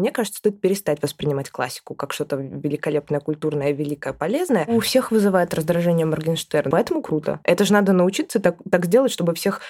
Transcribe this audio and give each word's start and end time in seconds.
Мне 0.00 0.10
кажется, 0.12 0.38
стоит 0.38 0.60
перестать 0.60 1.02
воспринимать 1.02 1.50
классику 1.50 1.94
как 1.94 2.12
что-то 2.12 2.36
великолепное, 2.36 3.20
культурное, 3.20 3.72
великое, 3.72 4.12
полезное. 4.14 4.64
У 4.66 4.80
всех 4.80 5.10
вызывает 5.10 5.52
раздражение 5.52 6.06
Моргенштерн, 6.06 6.70
поэтому 6.70 7.02
круто. 7.02 7.38
Это 7.44 7.64
же 7.64 7.74
надо 7.74 7.92
научиться 7.92 8.40
так, 8.40 8.56
так 8.70 8.86
сделать, 8.86 9.12
чтобы 9.12 9.34
всех, 9.34 9.60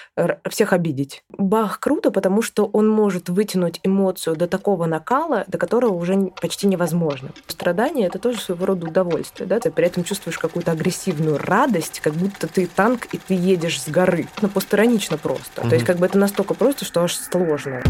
всех 0.49 0.73
обидеть. 0.73 1.23
Бах 1.29 1.79
круто, 1.79 2.11
потому 2.11 2.41
что 2.41 2.65
он 2.65 2.87
может 2.87 3.27
вытянуть 3.27 3.81
эмоцию 3.83 4.37
до 4.37 4.47
такого 4.47 4.85
накала, 4.85 5.43
до 5.47 5.57
которого 5.57 5.93
уже 5.93 6.31
почти 6.41 6.67
невозможно. 6.67 7.31
Страдание— 7.47 8.07
это 8.07 8.17
тоже 8.17 8.39
своего 8.39 8.65
рода 8.67 8.87
удовольствие, 8.87 9.47
да? 9.47 9.59
Ты 9.59 9.69
при 9.69 9.85
этом 9.85 10.03
чувствуешь 10.05 10.37
какую-то 10.37 10.71
агрессивную 10.71 11.37
радость, 11.37 11.99
как 11.99 12.13
будто 12.13 12.47
ты 12.47 12.67
танк, 12.67 13.07
и 13.11 13.17
ты 13.17 13.33
едешь 13.33 13.81
с 13.81 13.89
горы. 13.89 14.27
Но 14.41 14.47
постиронично 14.47 15.17
просто. 15.17 15.61
Mm-hmm. 15.61 15.69
То 15.69 15.75
есть 15.75 15.85
как 15.85 15.97
бы 15.97 16.05
это 16.05 16.17
настолько 16.17 16.53
просто, 16.53 16.85
что 16.85 17.03
аж 17.03 17.15
сложно. 17.15 17.83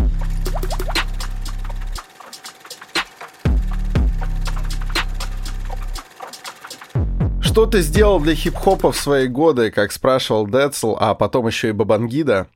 Что 7.51 7.65
ты 7.65 7.81
сделал 7.81 8.21
для 8.21 8.33
хип-хопа 8.33 8.93
в 8.93 8.97
свои 8.97 9.27
годы, 9.27 9.71
как 9.71 9.91
спрашивал 9.91 10.47
Децл, 10.47 10.95
а 10.97 11.13
потом 11.15 11.47
еще 11.47 11.67
и 11.67 11.73
Бабангида? 11.73 12.47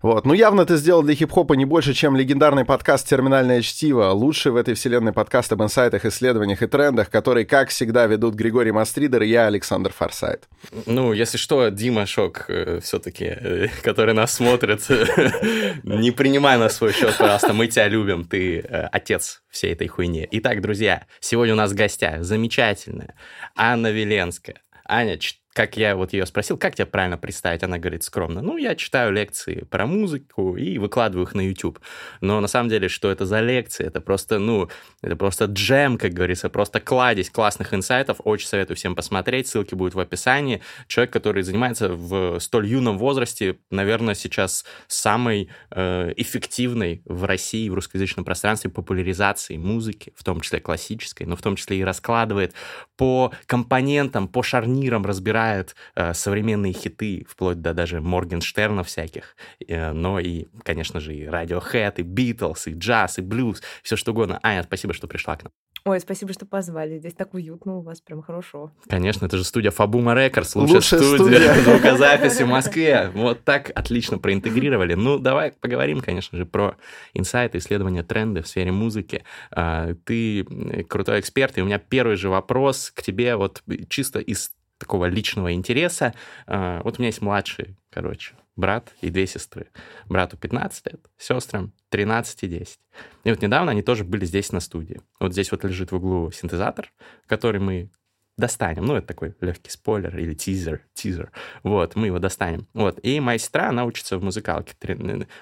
Вот. 0.00 0.26
Ну, 0.26 0.32
явно 0.32 0.64
ты 0.64 0.76
сделал 0.76 1.02
для 1.02 1.14
хип-хопа 1.14 1.54
не 1.54 1.64
больше, 1.64 1.92
чем 1.92 2.16
легендарный 2.16 2.64
подкаст 2.64 3.08
«Терминальное 3.08 3.62
чтиво», 3.62 4.10
лучший 4.10 4.52
в 4.52 4.56
этой 4.56 4.74
вселенной 4.74 5.12
подкаст 5.12 5.52
об 5.52 5.62
инсайтах, 5.62 6.04
исследованиях 6.04 6.62
и 6.62 6.66
трендах, 6.66 7.10
который, 7.10 7.44
как 7.44 7.70
всегда, 7.70 8.06
ведут 8.06 8.34
Григорий 8.34 8.70
Мастридер 8.70 9.22
и 9.22 9.28
я, 9.28 9.46
Александр 9.46 9.92
Форсайт. 9.92 10.48
Ну, 10.86 11.12
если 11.12 11.36
что, 11.36 11.68
Дима 11.70 12.06
Шок 12.06 12.44
э, 12.48 12.78
все-таки, 12.80 13.24
э, 13.24 13.66
который 13.82 14.14
нас 14.14 14.32
смотрит, 14.32 14.88
не 15.82 16.12
принимай 16.12 16.58
на 16.58 16.68
свой 16.68 16.92
счет, 16.92 17.16
пожалуйста, 17.18 17.52
мы 17.52 17.66
тебя 17.66 17.88
любим, 17.88 18.24
ты 18.24 18.60
э, 18.60 18.88
отец 18.92 19.42
всей 19.48 19.72
этой 19.72 19.88
хуйни. 19.88 20.28
Итак, 20.30 20.60
друзья, 20.60 21.06
сегодня 21.20 21.54
у 21.54 21.56
нас 21.56 21.72
в 21.72 21.74
гостях 21.74 22.22
замечательная 22.22 23.14
Анна 23.56 23.90
Веленская. 23.90 24.62
Аня, 24.84 25.18
как 25.58 25.76
я 25.76 25.96
вот 25.96 26.12
ее 26.12 26.24
спросил, 26.24 26.56
как 26.56 26.76
тебя 26.76 26.86
правильно 26.86 27.18
представить, 27.18 27.64
она 27.64 27.78
говорит 27.78 28.04
скромно, 28.04 28.42
ну, 28.42 28.58
я 28.58 28.76
читаю 28.76 29.12
лекции 29.12 29.64
про 29.68 29.86
музыку 29.86 30.56
и 30.56 30.78
выкладываю 30.78 31.26
их 31.26 31.34
на 31.34 31.40
YouTube. 31.40 31.80
Но 32.20 32.40
на 32.40 32.46
самом 32.46 32.70
деле, 32.70 32.88
что 32.88 33.10
это 33.10 33.26
за 33.26 33.40
лекции? 33.40 33.84
Это 33.84 34.00
просто, 34.00 34.38
ну, 34.38 34.68
это 35.02 35.16
просто 35.16 35.46
джем, 35.46 35.98
как 35.98 36.12
говорится, 36.12 36.48
просто 36.48 36.78
кладезь 36.78 37.30
классных 37.30 37.74
инсайтов. 37.74 38.20
Очень 38.22 38.46
советую 38.46 38.76
всем 38.76 38.94
посмотреть, 38.94 39.48
ссылки 39.48 39.74
будут 39.74 39.94
в 39.94 39.98
описании. 39.98 40.62
Человек, 40.86 41.12
который 41.12 41.42
занимается 41.42 41.88
в 41.88 42.38
столь 42.38 42.68
юном 42.68 42.96
возрасте, 42.96 43.58
наверное, 43.72 44.14
сейчас 44.14 44.64
самой 44.86 45.50
э, 45.72 46.12
эффективной 46.16 47.02
в 47.04 47.24
России, 47.24 47.68
в 47.68 47.74
русскоязычном 47.74 48.24
пространстве 48.24 48.70
популяризации 48.70 49.56
музыки, 49.56 50.12
в 50.14 50.22
том 50.22 50.40
числе 50.40 50.60
классической, 50.60 51.24
но 51.24 51.34
в 51.34 51.42
том 51.42 51.56
числе 51.56 51.78
и 51.78 51.82
раскладывает 51.82 52.54
по 52.96 53.32
компонентам, 53.46 54.28
по 54.28 54.44
шарнирам, 54.44 55.04
разбирает 55.04 55.47
играет 55.48 55.74
э, 55.94 56.14
современные 56.14 56.72
хиты, 56.72 57.26
вплоть 57.28 57.60
до 57.60 57.74
даже 57.74 58.00
Моргенштерна 58.00 58.82
всяких, 58.82 59.36
э, 59.66 59.92
но 59.92 60.20
и, 60.20 60.46
конечно 60.62 61.00
же, 61.00 61.14
и 61.14 61.24
Radiohead, 61.24 61.94
и 61.96 62.02
Beatles, 62.02 62.70
и 62.70 62.74
джаз, 62.74 63.18
и 63.18 63.22
блюз, 63.22 63.62
все 63.82 63.96
что 63.96 64.12
угодно. 64.12 64.38
Аня, 64.42 64.62
спасибо, 64.62 64.94
что 64.94 65.06
пришла 65.06 65.36
к 65.36 65.44
нам. 65.44 65.52
Ой, 65.84 66.00
спасибо, 66.00 66.32
что 66.32 66.44
позвали. 66.44 66.98
Здесь 66.98 67.14
так 67.14 67.32
уютно 67.34 67.76
у 67.76 67.80
вас, 67.80 68.00
прям 68.00 68.20
хорошо. 68.20 68.72
Конечно, 68.88 69.26
это 69.26 69.38
же 69.38 69.44
студия 69.44 69.70
Фабума 69.70 70.12
Рекордс, 70.12 70.54
лучшая, 70.54 70.76
лучшая 70.76 71.00
студия, 71.00 71.38
студия 71.38 71.54
звукозаписи 71.62 72.42
в 72.42 72.48
Москве. 72.48 73.10
Вот 73.14 73.44
так 73.44 73.70
отлично 73.74 74.18
проинтегрировали. 74.18 74.94
Ну, 74.94 75.18
давай 75.18 75.52
поговорим, 75.52 76.00
конечно 76.00 76.36
же, 76.36 76.44
про 76.44 76.76
инсайты, 77.14 77.58
исследования, 77.58 78.02
тренды 78.02 78.42
в 78.42 78.48
сфере 78.48 78.72
музыки. 78.72 79.24
А, 79.50 79.94
ты 80.04 80.44
крутой 80.88 81.20
эксперт, 81.20 81.56
и 81.56 81.62
у 81.62 81.64
меня 81.64 81.78
первый 81.78 82.16
же 82.16 82.28
вопрос 82.28 82.92
к 82.94 83.00
тебе 83.02 83.36
вот 83.36 83.62
чисто 83.88 84.18
из 84.18 84.52
такого 84.78 85.06
личного 85.06 85.52
интереса. 85.52 86.14
А, 86.46 86.80
вот 86.82 86.98
у 86.98 87.02
меня 87.02 87.08
есть 87.08 87.20
младший, 87.20 87.76
короче, 87.90 88.34
брат 88.56 88.92
и 89.00 89.10
две 89.10 89.26
сестры. 89.26 89.68
Брату 90.08 90.36
15 90.36 90.86
лет, 90.86 91.00
сестрам 91.18 91.72
13 91.90 92.44
и 92.44 92.48
10. 92.48 92.78
И 93.24 93.30
вот 93.30 93.42
недавно 93.42 93.72
они 93.72 93.82
тоже 93.82 94.04
были 94.04 94.24
здесь 94.24 94.52
на 94.52 94.60
студии. 94.60 95.00
Вот 95.20 95.32
здесь 95.32 95.50
вот 95.50 95.64
лежит 95.64 95.92
в 95.92 95.96
углу 95.96 96.30
синтезатор, 96.30 96.92
который 97.26 97.60
мы 97.60 97.90
достанем. 98.36 98.84
Ну, 98.84 98.94
это 98.94 99.06
такой 99.06 99.34
легкий 99.40 99.70
спойлер 99.70 100.16
или 100.16 100.32
тизер, 100.32 100.86
тизер. 100.94 101.32
Вот, 101.64 101.96
мы 101.96 102.06
его 102.06 102.18
достанем. 102.18 102.66
Вот, 102.72 102.98
и 103.02 103.20
моя 103.20 103.38
сестра, 103.38 103.68
она 103.68 103.84
учится 103.84 104.16
в 104.16 104.22
музыкалке. 104.22 104.74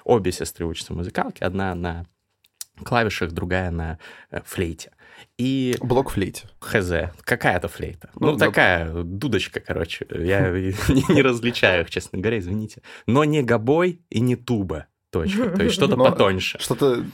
Обе 0.03 0.31
сестры 0.31 0.65
учатся 0.65 0.93
в 0.93 0.97
музыкалке. 0.97 1.45
Одна 1.45 1.75
на 1.75 2.05
клавишах, 2.83 3.31
другая 3.31 3.71
на 3.71 3.99
э, 4.29 4.41
флейте. 4.43 4.91
И... 5.37 5.75
Блок-флейте. 5.81 6.47
Хз. 6.59 6.91
Какая-то 7.21 7.67
флейта. 7.67 8.09
Ну, 8.15 8.31
ну 8.31 8.37
такая 8.37 8.91
да. 8.91 9.03
дудочка, 9.03 9.59
короче. 9.59 10.05
Я 10.09 10.49
не 10.51 11.21
различаю 11.21 11.83
их, 11.83 11.89
честно 11.89 12.19
говоря, 12.19 12.39
извините. 12.39 12.81
Но 13.05 13.23
не 13.23 13.43
гобой 13.43 14.01
и 14.09 14.19
не 14.19 14.35
туба. 14.35 14.87
Точка. 15.11 15.49
То 15.51 15.63
есть 15.63 15.75
что-то 15.75 15.95
потоньше. 15.95 16.59
Что-то... 16.59 17.05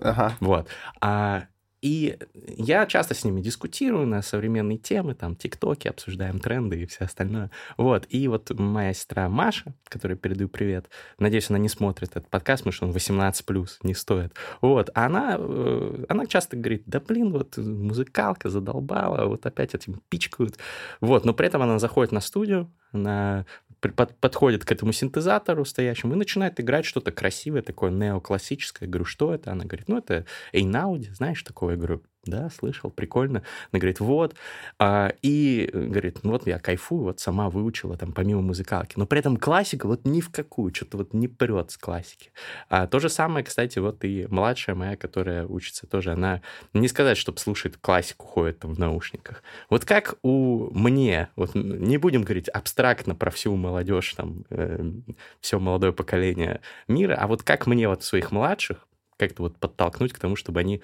Ага. 0.00 0.36
Вот. 0.40 0.68
А 1.00 1.46
и 1.82 2.16
я 2.46 2.86
часто 2.86 3.12
с 3.14 3.24
ними 3.24 3.40
дискутирую 3.40 4.06
на 4.06 4.22
современные 4.22 4.78
темы, 4.78 5.14
там, 5.14 5.34
тиктоки, 5.34 5.88
обсуждаем 5.88 6.38
тренды 6.38 6.80
и 6.80 6.86
все 6.86 7.04
остальное. 7.04 7.50
Вот, 7.76 8.06
и 8.08 8.28
вот 8.28 8.50
моя 8.56 8.94
сестра 8.94 9.28
Маша, 9.28 9.74
которой 9.84 10.16
передаю 10.16 10.48
привет, 10.48 10.88
надеюсь, 11.18 11.50
она 11.50 11.58
не 11.58 11.68
смотрит 11.68 12.10
этот 12.10 12.28
подкаст, 12.28 12.62
потому 12.62 12.72
что 12.72 12.86
он 12.86 12.92
18+, 12.92 13.68
не 13.82 13.94
стоит. 13.94 14.32
Вот, 14.60 14.90
она, 14.94 15.34
э, 15.36 16.04
она 16.08 16.26
часто 16.26 16.56
говорит, 16.56 16.84
да 16.86 17.00
блин, 17.00 17.32
вот 17.32 17.56
музыкалка 17.56 18.48
задолбала, 18.48 19.26
вот 19.26 19.44
опять 19.44 19.74
этим 19.74 20.00
пичкают. 20.08 20.58
Вот, 21.00 21.24
но 21.24 21.34
при 21.34 21.48
этом 21.48 21.62
она 21.62 21.80
заходит 21.80 22.12
на 22.12 22.20
студию, 22.20 22.70
она 22.92 23.44
подходит 23.90 24.64
к 24.64 24.72
этому 24.72 24.92
синтезатору 24.92 25.64
стоящему 25.64 26.14
и 26.14 26.16
начинает 26.16 26.60
играть 26.60 26.84
что-то 26.84 27.12
красивое, 27.12 27.62
такое 27.62 27.90
неоклассическое. 27.90 28.86
Я 28.86 28.90
говорю, 28.90 29.04
что 29.04 29.34
это? 29.34 29.52
Она 29.52 29.64
говорит, 29.64 29.88
ну, 29.88 29.98
это 29.98 30.24
Эйнауди, 30.52 31.10
знаешь 31.10 31.42
такое? 31.42 31.72
Я 31.72 31.78
говорю, 31.78 32.02
да, 32.24 32.50
слышал, 32.50 32.90
прикольно. 32.90 33.42
Она 33.72 33.80
говорит, 33.80 33.98
вот. 33.98 34.36
А, 34.78 35.12
и 35.22 35.68
говорит, 35.72 36.20
ну 36.22 36.30
вот 36.30 36.46
я 36.46 36.58
кайфую, 36.60 37.02
вот 37.04 37.20
сама 37.20 37.50
выучила 37.50 37.96
там 37.96 38.12
помимо 38.12 38.42
музыкалки. 38.42 38.94
Но 38.96 39.06
при 39.06 39.18
этом 39.18 39.36
классика 39.36 39.86
вот 39.86 40.04
ни 40.04 40.20
в 40.20 40.30
какую, 40.30 40.72
что-то 40.72 40.98
вот 40.98 41.14
не 41.14 41.26
прет 41.26 41.72
с 41.72 41.76
классики. 41.76 42.30
А 42.68 42.86
то 42.86 43.00
же 43.00 43.08
самое, 43.08 43.44
кстати, 43.44 43.80
вот 43.80 44.04
и 44.04 44.26
младшая 44.28 44.76
моя, 44.76 44.96
которая 44.96 45.46
учится 45.46 45.86
тоже, 45.88 46.12
она 46.12 46.42
не 46.72 46.86
сказать, 46.86 47.16
чтобы 47.18 47.38
слушает 47.38 47.76
классику, 47.78 48.26
ходит 48.26 48.60
там 48.60 48.74
в 48.74 48.78
наушниках. 48.78 49.42
Вот 49.68 49.84
как 49.84 50.14
у 50.22 50.70
мне, 50.72 51.28
вот 51.34 51.56
не 51.56 51.98
будем 51.98 52.22
говорить 52.22 52.48
абстрактно 52.48 53.16
про 53.16 53.32
всю 53.32 53.56
молодежь, 53.56 54.14
там, 54.14 54.44
э, 54.50 54.92
все 55.40 55.58
молодое 55.58 55.92
поколение 55.92 56.60
мира, 56.86 57.16
а 57.18 57.26
вот 57.26 57.42
как 57.42 57.66
мне 57.66 57.88
вот 57.88 58.04
своих 58.04 58.30
младших 58.30 58.86
как-то 59.16 59.42
вот 59.42 59.56
подтолкнуть 59.56 60.12
к 60.12 60.18
тому, 60.18 60.36
чтобы 60.36 60.60
они 60.60 60.82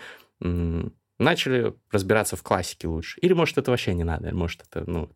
начали 1.18 1.74
разбираться 1.90 2.36
в 2.36 2.42
классике 2.42 2.88
лучше. 2.88 3.18
Или, 3.20 3.32
может, 3.32 3.58
это 3.58 3.70
вообще 3.70 3.94
не 3.94 4.04
надо, 4.04 4.34
может, 4.34 4.64
это, 4.70 4.88
ну, 4.88 5.10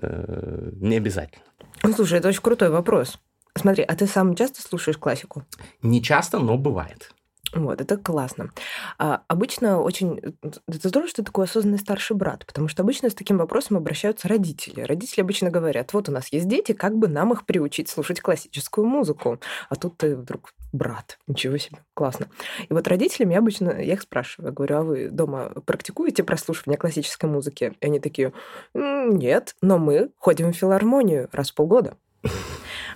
э, 0.00 0.70
не 0.74 0.96
обязательно. 0.96 1.44
Ну, 1.82 1.92
слушай, 1.92 2.18
это 2.18 2.28
очень 2.28 2.42
крутой 2.42 2.70
вопрос. 2.70 3.18
Смотри, 3.56 3.84
а 3.84 3.94
ты 3.94 4.06
сам 4.06 4.34
часто 4.34 4.62
слушаешь 4.62 4.98
классику? 4.98 5.44
Не 5.82 6.02
часто, 6.02 6.38
но 6.38 6.56
бывает. 6.56 7.14
Вот, 7.54 7.80
это 7.80 7.96
классно. 7.96 8.50
А, 8.98 9.22
обычно 9.28 9.80
очень... 9.80 10.20
Это 10.42 10.88
здорово, 10.88 11.08
что 11.08 11.22
ты 11.22 11.26
такой 11.26 11.44
осознанный 11.44 11.78
старший 11.78 12.16
брат, 12.16 12.44
потому 12.46 12.66
что 12.66 12.82
обычно 12.82 13.10
с 13.10 13.14
таким 13.14 13.38
вопросом 13.38 13.76
обращаются 13.76 14.26
родители. 14.26 14.80
Родители 14.80 15.20
обычно 15.20 15.50
говорят, 15.50 15.92
вот 15.92 16.08
у 16.08 16.12
нас 16.12 16.32
есть 16.32 16.48
дети, 16.48 16.72
как 16.72 16.96
бы 16.96 17.06
нам 17.06 17.32
их 17.32 17.46
приучить 17.46 17.88
слушать 17.88 18.20
классическую 18.20 18.86
музыку? 18.86 19.40
А 19.68 19.76
тут 19.76 19.98
ты 19.98 20.16
вдруг 20.16 20.52
брат. 20.74 21.18
Ничего 21.26 21.56
себе, 21.56 21.78
классно. 21.94 22.28
И 22.68 22.72
вот 22.72 22.88
родителям 22.88 23.30
я 23.30 23.38
обычно, 23.38 23.70
я 23.70 23.94
их 23.94 24.02
спрашиваю, 24.02 24.48
я 24.48 24.52
говорю, 24.52 24.76
а 24.76 24.82
вы 24.82 25.08
дома 25.08 25.52
практикуете 25.64 26.24
прослушивание 26.24 26.76
классической 26.76 27.26
музыки? 27.30 27.74
И 27.80 27.86
они 27.86 28.00
такие, 28.00 28.32
нет, 28.74 29.54
но 29.62 29.78
мы 29.78 30.10
ходим 30.18 30.52
в 30.52 30.56
филармонию 30.56 31.28
раз 31.32 31.50
в 31.50 31.54
полгода. 31.54 31.96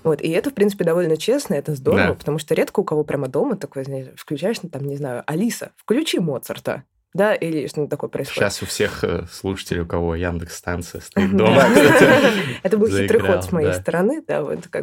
Вот, 0.05 0.23
и 0.23 0.31
это, 0.31 0.51
в 0.51 0.55
принципе, 0.55 0.85
довольно 0.85 1.17
честно, 1.17 1.55
это 1.55 1.75
здорово, 1.75 2.09
да. 2.09 2.15
потому 2.15 2.39
что 2.39 2.55
редко 2.55 2.81
у 2.81 2.85
кого 2.85 3.03
прямо 3.03 3.27
дома 3.27 3.57
такое, 3.57 3.83
знаешь, 3.83 4.07
включаешь, 4.17 4.63
ну, 4.63 4.69
там, 4.69 4.85
не 4.85 4.97
знаю, 4.97 5.25
Алиса, 5.27 5.73
включи 5.77 6.21
Моцарта. 6.21 6.85
Да, 7.15 7.35
или 7.35 7.67
что-то 7.67 7.89
такое 7.89 8.11
происходит. 8.11 8.39
Сейчас 8.39 8.63
у 8.63 8.67
всех 8.67 9.03
э, 9.03 9.25
слушателей, 9.33 9.81
у 9.83 9.87
кого 9.87 10.15
Яндекс 10.15 10.57
станция 10.57 11.01
стоит 11.01 11.31
дома. 11.37 11.65
Это 12.63 12.77
был 12.77 12.89
хитрый 12.89 13.21
ход 13.21 13.45
с 13.45 13.53
моей 13.53 13.73
стороны. 13.73 14.23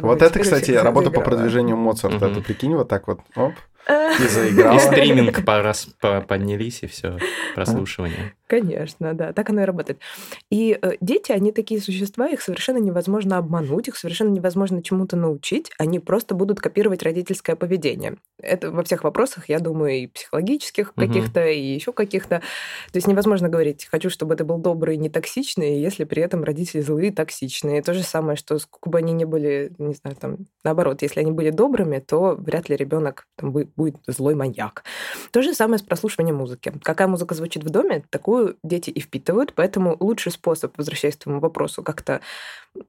Вот 0.00 0.22
это, 0.22 0.38
кстати, 0.40 0.72
работа 0.72 1.10
по 1.10 1.20
продвижению 1.20 1.76
Моцарта. 1.76 2.34
Ты 2.34 2.40
прикинь, 2.40 2.74
вот 2.74 2.88
так 2.88 3.06
вот, 3.06 3.20
оп, 3.36 3.54
и 3.88 4.28
заиграла. 4.28 4.76
И 4.76 4.80
стриминг 4.80 5.44
поднялись, 6.26 6.82
и 6.82 6.86
все, 6.86 7.18
прослушивание. 7.54 8.34
Конечно, 8.46 9.14
да, 9.14 9.32
так 9.32 9.50
оно 9.50 9.62
и 9.62 9.64
работает. 9.64 9.98
И 10.50 10.78
э, 10.80 10.92
дети, 11.00 11.32
они 11.32 11.50
такие 11.50 11.80
существа, 11.80 12.28
их 12.28 12.40
совершенно 12.40 12.78
невозможно 12.78 13.38
обмануть, 13.38 13.88
их 13.88 13.96
совершенно 13.96 14.30
невозможно 14.30 14.82
чему-то 14.82 15.16
научить, 15.16 15.72
они 15.78 15.98
просто 15.98 16.36
будут 16.36 16.60
копировать 16.60 17.02
родительское 17.02 17.56
поведение. 17.56 18.16
Это 18.40 18.70
во 18.70 18.84
всех 18.84 19.02
вопросах, 19.02 19.48
я 19.48 19.58
думаю, 19.58 19.94
и 19.94 20.06
психологических 20.06 20.92
угу. 20.96 21.06
каких-то, 21.06 21.44
и 21.44 21.60
еще 21.60 21.92
каких-то. 21.92 22.40
То 22.92 22.96
есть 22.96 23.08
невозможно 23.08 23.48
говорить, 23.48 23.88
хочу, 23.90 24.10
чтобы 24.10 24.36
ты 24.36 24.44
был 24.44 24.58
добрый 24.58 24.94
и 24.94 24.98
не 24.98 25.08
токсичный, 25.08 25.80
если 25.80 26.04
при 26.04 26.22
этом 26.22 26.44
родители 26.44 26.82
злые 26.82 27.08
и 27.08 27.12
токсичные. 27.12 27.82
То 27.82 27.94
же 27.94 28.04
самое, 28.04 28.36
что 28.36 28.58
сколько 28.58 28.90
бы 28.90 28.98
они 28.98 29.12
ни 29.12 29.24
были, 29.24 29.72
не 29.78 29.94
знаю, 29.94 30.16
там, 30.16 30.36
наоборот, 30.62 31.02
если 31.02 31.20
они 31.20 31.32
были 31.32 31.50
добрыми, 31.50 31.98
то 31.98 32.36
вряд 32.38 32.68
ли 32.68 32.76
ребенок 32.76 33.26
там, 33.36 33.50
будет 33.50 33.96
злой 34.06 34.36
маньяк. 34.36 34.84
То 35.32 35.42
же 35.42 35.52
самое 35.52 35.78
с 35.78 35.82
прослушиванием 35.82 36.36
музыки. 36.36 36.72
Какая 36.82 37.08
музыка 37.08 37.34
звучит 37.34 37.64
в 37.64 37.70
доме, 37.70 38.04
такую 38.10 38.35
такую 38.36 38.56
дети 38.62 38.90
и 38.90 39.00
впитывают, 39.00 39.52
поэтому 39.54 39.96
лучший 40.00 40.32
способ, 40.32 40.76
возвращаясь 40.76 41.16
к 41.16 41.20
твоему 41.20 41.40
вопросу, 41.40 41.82
как-то 41.82 42.20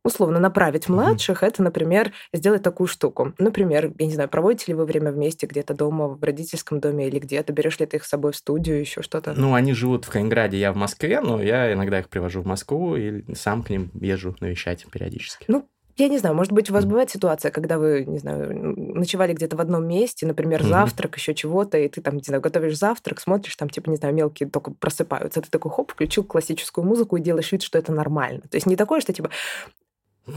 условно 0.03 0.39
направить 0.39 0.89
младших, 0.89 1.44
mm-hmm. 1.44 1.47
это, 1.47 1.63
например, 1.63 2.11
сделать 2.33 2.61
такую 2.61 2.88
штуку. 2.88 3.33
Например, 3.38 3.94
я 3.97 4.05
не 4.05 4.13
знаю, 4.13 4.27
проводите 4.27 4.65
ли 4.67 4.73
вы 4.73 4.85
время 4.85 5.11
вместе 5.11 5.47
где-то 5.47 5.73
дома, 5.73 6.09
в 6.09 6.21
родительском 6.21 6.81
доме 6.81 7.07
или 7.07 7.19
где-то, 7.19 7.53
берешь 7.53 7.79
ли 7.79 7.85
ты 7.85 7.97
их 7.97 8.03
с 8.03 8.09
собой 8.09 8.33
в 8.33 8.35
студию, 8.35 8.79
еще 8.79 9.01
что-то? 9.01 9.33
Ну, 9.33 9.53
они 9.53 9.73
живут 9.73 10.03
в 10.05 10.09
Калининграде, 10.09 10.57
я 10.57 10.73
в 10.73 10.75
Москве, 10.75 11.21
но 11.21 11.41
я 11.41 11.71
иногда 11.71 11.99
их 11.99 12.09
привожу 12.09 12.41
в 12.41 12.45
Москву 12.45 12.97
и 12.97 13.23
сам 13.33 13.63
к 13.63 13.69
ним 13.69 13.91
езжу 13.94 14.35
навещать 14.41 14.85
периодически. 14.91 15.45
Ну, 15.47 15.69
я 15.97 16.07
не 16.07 16.17
знаю, 16.19 16.35
может 16.35 16.51
быть, 16.51 16.69
у 16.69 16.73
вас 16.73 16.85
бывает 16.85 17.09
ситуация, 17.09 17.51
когда 17.51 17.77
вы, 17.77 18.05
не 18.05 18.19
знаю, 18.19 18.75
ночевали 18.77 19.33
где-то 19.33 19.57
в 19.57 19.61
одном 19.61 19.88
месте, 19.88 20.25
например, 20.25 20.61
mm-hmm. 20.61 20.69
завтрак, 20.69 21.17
еще 21.17 21.33
чего-то, 21.33 21.77
и 21.77 21.88
ты 21.88 22.01
там, 22.01 22.17
не 22.17 22.23
знаю, 22.23 22.41
готовишь 22.41 22.77
завтрак, 22.77 23.19
смотришь, 23.19 23.55
там, 23.55 23.69
типа, 23.69 23.89
не 23.89 23.97
знаю, 23.97 24.13
мелкие 24.13 24.49
только 24.49 24.71
просыпаются. 24.71 25.41
Ты 25.41 25.49
такой, 25.49 25.71
хоп, 25.71 25.91
включил 25.91 26.23
классическую 26.23 26.85
музыку 26.85 27.17
и 27.17 27.21
делаешь 27.21 27.51
вид, 27.51 27.63
что 27.63 27.79
это 27.79 27.91
нормально. 27.91 28.41
То 28.41 28.57
есть 28.57 28.67
не 28.67 28.75
такое, 28.75 29.01
что, 29.01 29.13
типа, 29.13 29.31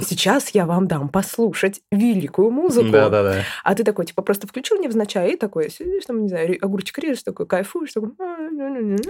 сейчас 0.06 0.50
я 0.50 0.66
вам 0.66 0.86
дам 0.86 1.08
послушать 1.08 1.80
великую 1.90 2.50
музыку. 2.50 2.90
Да, 2.90 3.08
да, 3.08 3.22
да. 3.22 3.34
А 3.64 3.74
ты 3.74 3.84
такой, 3.84 4.06
типа, 4.06 4.22
просто 4.22 4.46
включил 4.46 4.78
невзначай 4.78 5.32
и 5.32 5.36
такой, 5.36 5.70
сидишь 5.70 6.04
там, 6.06 6.22
не 6.22 6.28
знаю, 6.28 6.56
огурчик 6.60 6.98
режешь, 6.98 7.22
такой, 7.22 7.46
кайфуешь, 7.46 7.92
такой... 7.92 8.10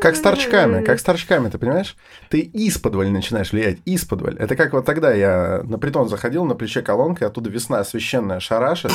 Как 0.00 0.17
с 0.17 0.21
торчками, 0.21 0.85
как 0.85 0.99
с 0.99 1.03
торчками, 1.03 1.49
ты 1.49 1.59
понимаешь? 1.59 1.97
Ты 2.29 2.49
исподволь 2.53 3.11
начинаешь 3.11 3.53
влиять, 3.53 3.79
исподволь. 3.85 4.37
Это 4.38 4.56
как 4.56 4.73
вот 4.73 4.85
тогда 4.85 5.12
я 5.12 5.62
на 5.65 5.79
притон 5.79 6.09
заходил, 6.09 6.44
на 6.44 6.55
плече 6.55 6.83
колонка, 6.83 7.25
и 7.25 7.29
оттуда 7.29 7.50
весна 7.50 7.85
священная 7.85 8.41
шарашит. 8.41 8.93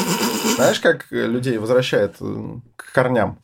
Знаешь, 0.55 0.79
как 0.79 1.07
людей 1.11 1.57
возвращает 1.57 2.15
э, 2.19 2.45
к 2.75 2.93
корням? 2.93 3.39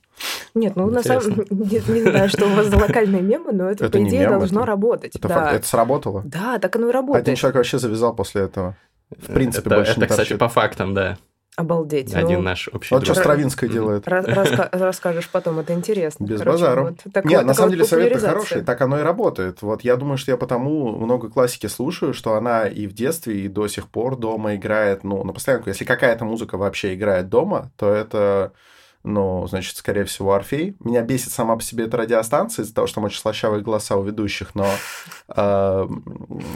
Нет, 0.53 0.75
ну 0.75 0.89
на 0.89 1.03
самом 1.03 1.33
деле, 1.33 1.45
не, 1.49 2.01
не 2.01 2.01
знаю, 2.01 2.29
что 2.29 2.45
у 2.45 2.49
вас 2.49 2.67
за 2.67 2.77
локальные 2.77 3.21
мемы, 3.21 3.51
но 3.51 3.69
это, 3.69 3.85
это 3.85 3.97
по 3.97 4.03
идее, 4.03 4.21
мем, 4.21 4.39
должно 4.39 4.61
это, 4.61 4.67
работать. 4.67 5.15
Это, 5.15 5.27
да. 5.27 5.35
факт, 5.35 5.53
это 5.55 5.67
сработало? 5.67 6.23
Да, 6.25 6.59
так 6.59 6.75
оно 6.75 6.89
и 6.89 6.91
работает. 6.91 7.23
Один 7.23 7.35
человек 7.35 7.55
вообще 7.57 7.79
завязал 7.79 8.15
после 8.15 8.41
этого. 8.43 8.75
В 9.09 9.33
принципе, 9.33 9.67
это, 9.67 9.75
больше 9.75 9.91
это 9.91 10.01
не 10.01 10.05
кстати, 10.07 10.29
торчит. 10.29 10.39
по 10.39 10.49
фактам, 10.49 10.93
да. 10.93 11.17
Обалдеть. 11.57 12.13
Один 12.13 12.39
ну, 12.39 12.43
наш 12.43 12.69
общий 12.69 12.95
Вот 12.95 13.03
друг. 13.03 13.13
что 13.13 13.23
Стравинская 13.23 13.69
делает. 13.69 14.07
Раска- 14.07 14.69
расскажешь 14.71 15.27
потом, 15.29 15.59
это 15.59 15.73
интересно. 15.73 16.23
Без 16.23 16.39
Короче, 16.39 16.63
базара. 16.63 16.81
вот 16.83 17.13
такой- 17.13 17.29
Нет, 17.29 17.45
на 17.45 17.53
самом 17.53 17.69
вот 17.69 17.75
деле 17.75 17.85
совет 17.85 18.05
популяризация. 18.05 18.33
хороший, 18.33 18.61
так 18.63 18.81
оно 18.81 18.99
и 18.99 19.03
работает. 19.03 19.61
Вот 19.61 19.81
я 19.83 19.97
думаю, 19.97 20.17
что 20.17 20.31
я 20.31 20.37
потому 20.37 20.97
много 20.97 21.29
классики 21.29 21.67
слушаю, 21.67 22.13
что 22.13 22.35
она 22.35 22.67
и 22.67 22.87
в 22.87 22.93
детстве, 22.93 23.41
и 23.41 23.47
до 23.49 23.67
сих 23.67 23.89
пор 23.89 24.15
дома 24.15 24.55
играет, 24.55 25.03
ну, 25.03 25.23
на 25.25 25.33
постоянку. 25.33 25.67
Если 25.67 25.83
какая-то 25.83 26.23
музыка 26.23 26.57
вообще 26.57 26.95
играет 26.95 27.27
дома, 27.27 27.69
то 27.75 27.93
это 27.93 28.53
ну, 29.03 29.47
значит, 29.47 29.75
скорее 29.77 30.05
всего, 30.05 30.33
Орфей. 30.33 30.75
Меня 30.79 31.01
бесит 31.01 31.31
сама 31.31 31.55
по 31.55 31.63
себе 31.63 31.85
эта 31.85 31.97
радиостанция 31.97 32.63
из-за 32.63 32.73
того, 32.73 32.87
что 32.87 32.95
там 32.95 33.05
очень 33.05 33.19
слащавые 33.19 33.63
голоса 33.63 33.95
у 33.95 34.03
ведущих, 34.03 34.53
но... 34.53 34.67
э, 35.35 35.87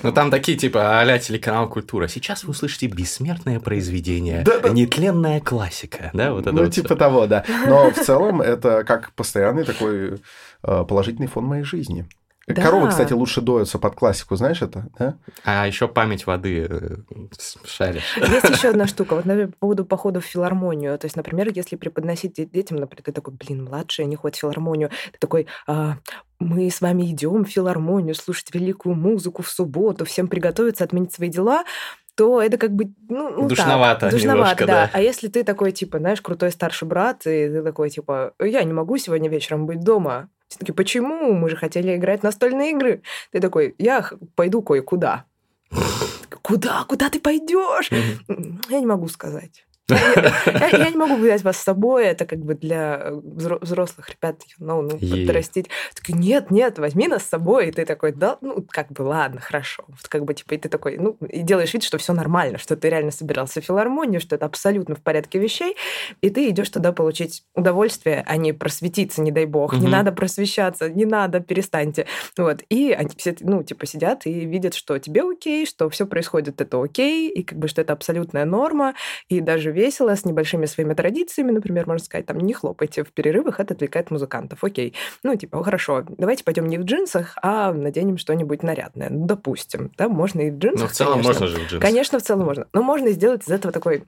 Ну, 0.03 0.11
там 0.11 0.29
такие, 0.31 0.57
типа, 0.57 0.99
а 0.99 1.19
телеканал 1.19 1.69
«Культура». 1.69 2.07
Сейчас 2.07 2.43
вы 2.43 2.51
услышите 2.51 2.87
бессмертное 2.87 3.59
произведение, 3.59 4.45
нетленная 4.69 5.39
классика, 5.39 6.11
да? 6.13 6.33
Вот 6.33 6.41
это 6.41 6.51
ну, 6.51 6.63
вот 6.63 6.73
типа 6.73 6.95
того, 6.95 7.27
да. 7.27 7.43
Но 7.67 7.89
в 7.91 7.95
целом 7.95 8.41
это 8.41 8.83
как 8.83 9.11
постоянный 9.13 9.63
такой 9.63 10.19
э, 10.63 10.85
положительный 10.87 11.27
фон 11.27 11.45
моей 11.45 11.63
жизни. 11.63 12.07
Да. 12.47 12.61
Коровы, 12.61 12.89
кстати, 12.89 13.11
лучше 13.11 13.41
доются 13.41 13.79
под 13.79 13.95
классику, 13.95 14.35
знаешь 14.35 14.61
это? 14.61 14.87
Да? 14.99 15.17
А 15.43 15.65
еще 15.65 15.87
память 15.87 16.27
воды 16.27 16.67
э, 16.69 16.97
шаришь. 17.65 18.17
Есть 18.17 18.49
еще 18.49 18.69
одна 18.69 18.85
штука, 18.87 19.15
вот, 19.15 19.25
например, 19.25 19.47
по 19.47 19.57
поводу 19.57 19.83
похода 19.83 20.21
в 20.21 20.25
филармонию. 20.25 20.97
То 20.99 21.05
есть, 21.05 21.15
например, 21.15 21.51
если 21.51 21.75
преподносить 21.75 22.33
де- 22.33 22.45
детям, 22.45 22.77
например, 22.77 23.01
ты 23.03 23.11
такой, 23.11 23.33
блин, 23.33 23.65
младшие, 23.65 24.05
они 24.05 24.15
ходят 24.15 24.35
в 24.35 24.39
филармонию, 24.39 24.91
ты 25.11 25.17
такой, 25.19 25.47
«А, 25.65 25.95
мы 26.37 26.69
с 26.69 26.81
вами 26.81 27.09
идем 27.11 27.45
в 27.45 27.49
филармонию 27.49 28.13
слушать 28.13 28.53
великую 28.53 28.93
музыку 28.93 29.41
в 29.41 29.49
субботу, 29.49 30.05
всем 30.05 30.27
приготовиться, 30.27 30.83
отменить 30.83 31.13
свои 31.13 31.29
дела, 31.29 31.63
то 32.15 32.41
это 32.41 32.57
как 32.57 32.71
бы, 32.71 32.93
ну, 33.09 33.29
ну 33.29 33.39
так, 33.39 33.49
Душновато 33.49 34.09
душновато, 34.09 34.19
немножко, 34.19 34.65
да. 34.65 34.73
да. 34.85 34.89
А 34.93 35.01
если 35.01 35.27
ты 35.27 35.43
такой, 35.43 35.71
типа, 35.71 35.97
знаешь, 35.97 36.21
крутой 36.21 36.51
старший 36.51 36.87
брат, 36.87 37.25
и 37.25 37.49
ты 37.49 37.63
такой, 37.63 37.89
типа, 37.89 38.33
я 38.39 38.63
не 38.63 38.73
могу 38.73 38.97
сегодня 38.97 39.29
вечером 39.29 39.65
быть 39.65 39.81
дома. 39.81 40.29
Все 40.55 40.59
такие, 40.61 40.73
почему? 40.73 41.33
Мы 41.33 41.49
же 41.49 41.57
хотели 41.57 41.97
играть 41.97 42.21
в 42.21 42.23
настольные 42.23 42.71
игры. 42.71 43.01
Ты 43.33 43.41
такой, 43.41 43.75
я 43.77 44.09
пойду 44.35 44.61
кое-куда. 44.61 45.25
Куда? 46.41 46.85
Куда 46.85 47.09
ты 47.09 47.19
пойдешь? 47.19 47.89
Я 48.69 48.79
не 48.79 48.85
могу 48.85 49.09
сказать. 49.09 49.65
Я, 49.89 50.67
я- 50.71 50.89
не 50.89 50.97
могу 50.97 51.15
взять 51.15 51.43
вас 51.43 51.57
с 51.57 51.63
собой, 51.63 52.05
это 52.05 52.25
как 52.25 52.39
бы 52.39 52.55
для 52.55 52.99
э, 53.05 53.11
взро- 53.13 53.59
взрослых 53.61 54.09
ребят, 54.09 54.41
ну, 54.57 54.81
ну, 54.81 54.97
Е. 54.99 55.25
подрастить. 55.27 55.67
Такой, 55.93 56.19
нет, 56.19 56.49
нет, 56.51 56.79
возьми 56.79 57.07
нас 57.07 57.23
с 57.23 57.29
собой. 57.29 57.67
И 57.67 57.71
ты 57.71 57.85
такой, 57.85 58.11
да, 58.11 58.37
ну, 58.41 58.65
как 58.69 58.91
бы, 58.91 59.03
ладно, 59.03 59.39
хорошо. 59.41 59.83
Вот 59.87 60.07
как 60.07 60.25
бы, 60.25 60.33
типа, 60.33 60.55
и 60.55 60.57
ты 60.57 60.69
такой, 60.69 60.97
ну, 60.97 61.17
и 61.29 61.41
делаешь 61.41 61.73
вид, 61.73 61.83
что 61.83 61.97
все 61.97 62.13
нормально, 62.13 62.57
что 62.57 62.75
ты 62.75 62.89
реально 62.89 63.11
собирался 63.11 63.61
в 63.61 63.65
филармонию, 63.65 64.19
что 64.21 64.35
это 64.35 64.45
абсолютно 64.45 64.95
в 64.95 65.01
порядке 65.01 65.37
вещей, 65.39 65.75
и 66.21 66.29
ты 66.29 66.49
идешь 66.49 66.69
туда 66.69 66.91
получить 66.91 67.43
удовольствие, 67.53 68.23
а 68.27 68.37
не 68.37 68.53
просветиться, 68.53 69.21
не 69.21 69.31
дай 69.31 69.45
бог. 69.45 69.73
Не 69.73 69.81
Мгм. 69.81 69.91
надо 69.91 70.11
просвещаться, 70.11 70.89
не 70.89 71.05
надо, 71.05 71.39
перестаньте. 71.41 72.07
Вот. 72.37 72.61
И 72.69 72.91
они 72.91 73.09
все, 73.17 73.35
ну, 73.41 73.63
типа, 73.63 73.85
сидят 73.85 74.25
и 74.25 74.45
видят, 74.45 74.73
что 74.73 74.97
тебе 74.97 75.21
окей, 75.23 75.65
что 75.65 75.89
все 75.89 76.05
происходит, 76.07 76.59
это 76.61 76.81
окей, 76.81 77.29
и 77.29 77.43
как 77.43 77.59
бы, 77.59 77.67
что 77.67 77.81
это 77.81 77.93
абсолютная 77.93 78.45
норма, 78.45 78.95
и 79.29 79.41
даже 79.41 79.71
весело, 79.75 80.15
с 80.15 80.25
небольшими 80.25 80.65
своими 80.65 80.93
традициями, 80.93 81.51
например, 81.51 81.85
можно 81.87 82.03
сказать, 82.03 82.25
там, 82.25 82.39
не 82.39 82.53
хлопайте 82.53 83.03
в 83.03 83.11
перерывах, 83.11 83.59
это 83.59 83.73
отвлекает 83.75 84.09
музыкантов, 84.11 84.63
окей. 84.63 84.93
Ну, 85.23 85.35
типа, 85.35 85.63
хорошо, 85.63 86.03
давайте 86.17 86.43
пойдем 86.43 86.67
не 86.67 86.77
в 86.77 86.83
джинсах, 86.83 87.37
а 87.41 87.71
наденем 87.73 88.17
что-нибудь 88.17 88.63
нарядное, 88.63 89.09
ну, 89.09 89.25
допустим, 89.25 89.91
да, 89.97 90.09
можно 90.09 90.41
и 90.41 90.51
в 90.51 90.57
джинсах, 90.57 90.81
Ну, 90.81 90.87
в 90.87 90.91
целом 90.91 91.11
конечно. 91.13 91.29
можно 91.33 91.47
же 91.47 91.55
в 91.57 91.59
джинсах. 91.61 91.81
Конечно, 91.81 92.19
в 92.19 92.23
целом 92.23 92.45
можно. 92.45 92.67
Но 92.73 92.81
можно 92.81 93.11
сделать 93.11 93.43
из 93.47 93.51
этого 93.51 93.71
такой 93.71 94.03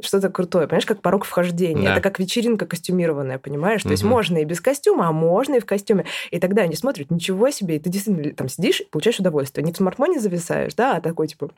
что-то 0.00 0.28
крутое, 0.30 0.66
понимаешь, 0.66 0.86
как 0.86 1.02
порог 1.02 1.24
вхождения. 1.24 1.84
Да. 1.88 1.92
Это 1.92 2.00
как 2.00 2.18
вечеринка 2.18 2.66
костюмированная, 2.66 3.38
понимаешь? 3.38 3.82
То 3.82 3.90
есть 3.90 4.02
Мгм. 4.02 4.10
можно 4.12 4.38
и 4.38 4.44
без 4.44 4.60
костюма, 4.60 5.08
а 5.08 5.12
можно 5.12 5.56
и 5.56 5.60
в 5.60 5.66
костюме. 5.66 6.04
И 6.30 6.40
тогда 6.40 6.62
они 6.62 6.74
смотрят, 6.74 7.10
ничего 7.10 7.50
себе, 7.50 7.76
и 7.76 7.78
ты 7.78 7.90
действительно 7.90 8.32
там 8.34 8.48
сидишь 8.48 8.80
и 8.80 8.84
получаешь 8.84 9.18
удовольствие. 9.20 9.64
Не 9.64 9.72
в 9.72 9.76
смартфоне 9.76 10.18
зависаешь, 10.20 10.74
да, 10.74 10.96
а 10.96 11.00
такой 11.00 11.28
типа, 11.28 11.50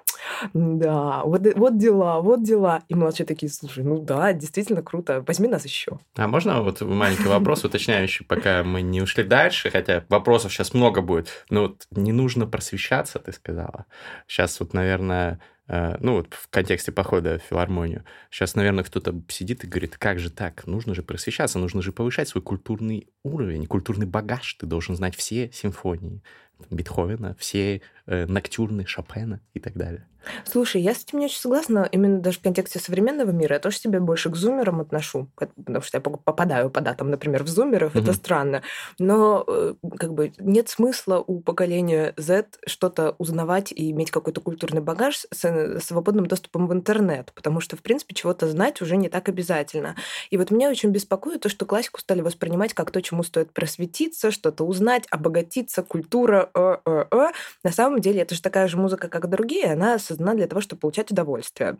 да, 0.52 1.23
вот, 1.25 1.42
вот 1.57 1.78
дела, 1.78 2.21
вот 2.21 2.42
дела. 2.42 2.83
И 2.88 2.95
младшие 2.95 3.26
такие, 3.35 3.50
слушай, 3.50 3.85
ну 3.85 3.99
да, 3.99 4.33
действительно 4.33 4.83
круто, 4.83 5.25
возьми 5.26 5.49
нас 5.49 5.64
еще. 5.64 5.99
А 6.17 6.26
можно 6.29 6.62
вот 6.62 6.81
маленький 6.81 7.29
вопрос 7.29 7.64
уточняющий, 7.64 8.25
пока 8.25 8.62
мы 8.64 8.83
не 8.83 9.03
ушли 9.03 9.25
дальше, 9.25 9.71
хотя 9.71 10.05
вопросов 10.09 10.53
сейчас 10.53 10.75
много 10.75 11.00
будет, 11.00 11.45
но 11.50 11.62
вот 11.62 11.87
не 11.91 12.12
нужно 12.12 12.47
просвещаться, 12.47 13.19
ты 13.19 13.33
сказала. 13.33 13.87
Сейчас 14.26 14.59
вот, 14.61 14.73
наверное, 14.73 15.41
э, 15.69 15.97
ну 16.00 16.14
вот 16.14 16.35
в 16.35 16.49
контексте 16.49 16.93
похода 16.93 17.38
в 17.38 17.43
филармонию, 17.43 18.05
сейчас, 18.31 18.55
наверное, 18.55 18.85
кто-то 18.85 19.14
сидит 19.29 19.64
и 19.64 19.67
говорит, 19.67 19.97
как 19.99 20.19
же 20.19 20.31
так, 20.31 20.67
нужно 20.67 20.95
же 20.95 21.03
просвещаться, 21.03 21.59
нужно 21.59 21.83
же 21.83 21.93
повышать 21.93 22.29
свой 22.29 22.43
культурный 22.43 23.09
уровень, 23.23 23.67
культурный 23.67 24.07
багаж, 24.07 24.55
ты 24.55 24.67
должен 24.67 24.97
знать 24.97 25.17
все 25.17 25.50
симфонии 25.53 26.23
Бетховена, 26.71 27.35
все 27.38 27.83
ноктюрны 28.06 28.87
Шопена 28.87 29.40
и 29.54 29.61
так 29.61 29.75
далее. 29.75 30.06
Слушай, 30.46 30.80
я 30.80 30.94
с 30.94 31.02
этим 31.04 31.18
не 31.18 31.26
очень 31.26 31.38
согласна, 31.38 31.87
именно 31.92 32.18
даже 32.18 32.38
в 32.38 32.42
контексте 32.42 32.78
современного 32.78 33.30
мира. 33.30 33.56
Я 33.56 33.61
тоже 33.61 33.76
себя 33.76 34.00
больше 34.00 34.30
к 34.30 34.37
зумерам 34.37 34.80
отношу, 34.80 35.28
потому 35.37 35.82
что 35.82 35.99
я 35.99 36.00
попадаю 36.00 36.70
по 36.70 36.80
датам, 36.80 37.11
например, 37.11 37.44
в 37.44 37.49
зумеров, 37.49 37.94
это 37.94 38.06
Мгм. 38.06 38.14
странно. 38.14 38.62
Но 38.99 39.44
э, 39.46 39.75
как 39.99 40.14
бы 40.14 40.32
нет 40.38 40.70
смысла 40.70 41.23
у 41.26 41.40
поколения 41.40 42.14
Z 42.16 42.46
что-то 42.66 43.14
узнавать 43.18 43.70
и 43.70 43.90
иметь 43.90 44.11
какой-то 44.11 44.40
культурный 44.40 44.80
багаж 44.80 45.16
с 45.16 45.44
с 45.44 45.80
свободным 45.84 46.25
доступом 46.25 46.68
в 46.68 46.73
интернет, 46.73 47.32
потому 47.34 47.61
что, 47.61 47.76
в 47.76 47.82
принципе, 47.82 48.14
чего-то 48.14 48.49
знать 48.49 48.80
уже 48.80 48.96
не 48.96 49.11
так 49.11 49.28
обязательно. 49.28 49.94
И 50.30 50.38
вот 50.38 50.50
меня 50.50 50.70
очень 50.70 50.88
беспокоит 50.90 51.42
то, 51.42 51.50
что 51.50 51.66
классику 51.66 52.00
стали 52.00 52.23
воспринимать 52.23 52.73
как 52.73 52.90
то, 52.90 53.02
чему 53.02 53.25
стоит 53.25 53.52
просветиться, 53.52 54.30
что-то 54.30 54.64
узнать, 54.64 55.04
обогатиться, 55.11 55.82
культура, 55.82 56.49
э, 56.54 56.76
э, 56.87 57.04
э. 57.11 57.26
На 57.62 57.73
самом 57.73 57.94
деле 58.01 58.23
это 58.23 58.35
же 58.35 58.43
такая 58.43 58.69
же 58.69 58.77
музыка, 58.77 59.09
как 59.09 59.25
и 59.25 59.29
другие, 59.29 59.73
она 59.73 59.99
создана 59.99 60.35
для 60.35 60.47
того, 60.47 60.61
чтобы 60.61 60.81
получать 60.81 61.11
удовольствие. 61.11 61.79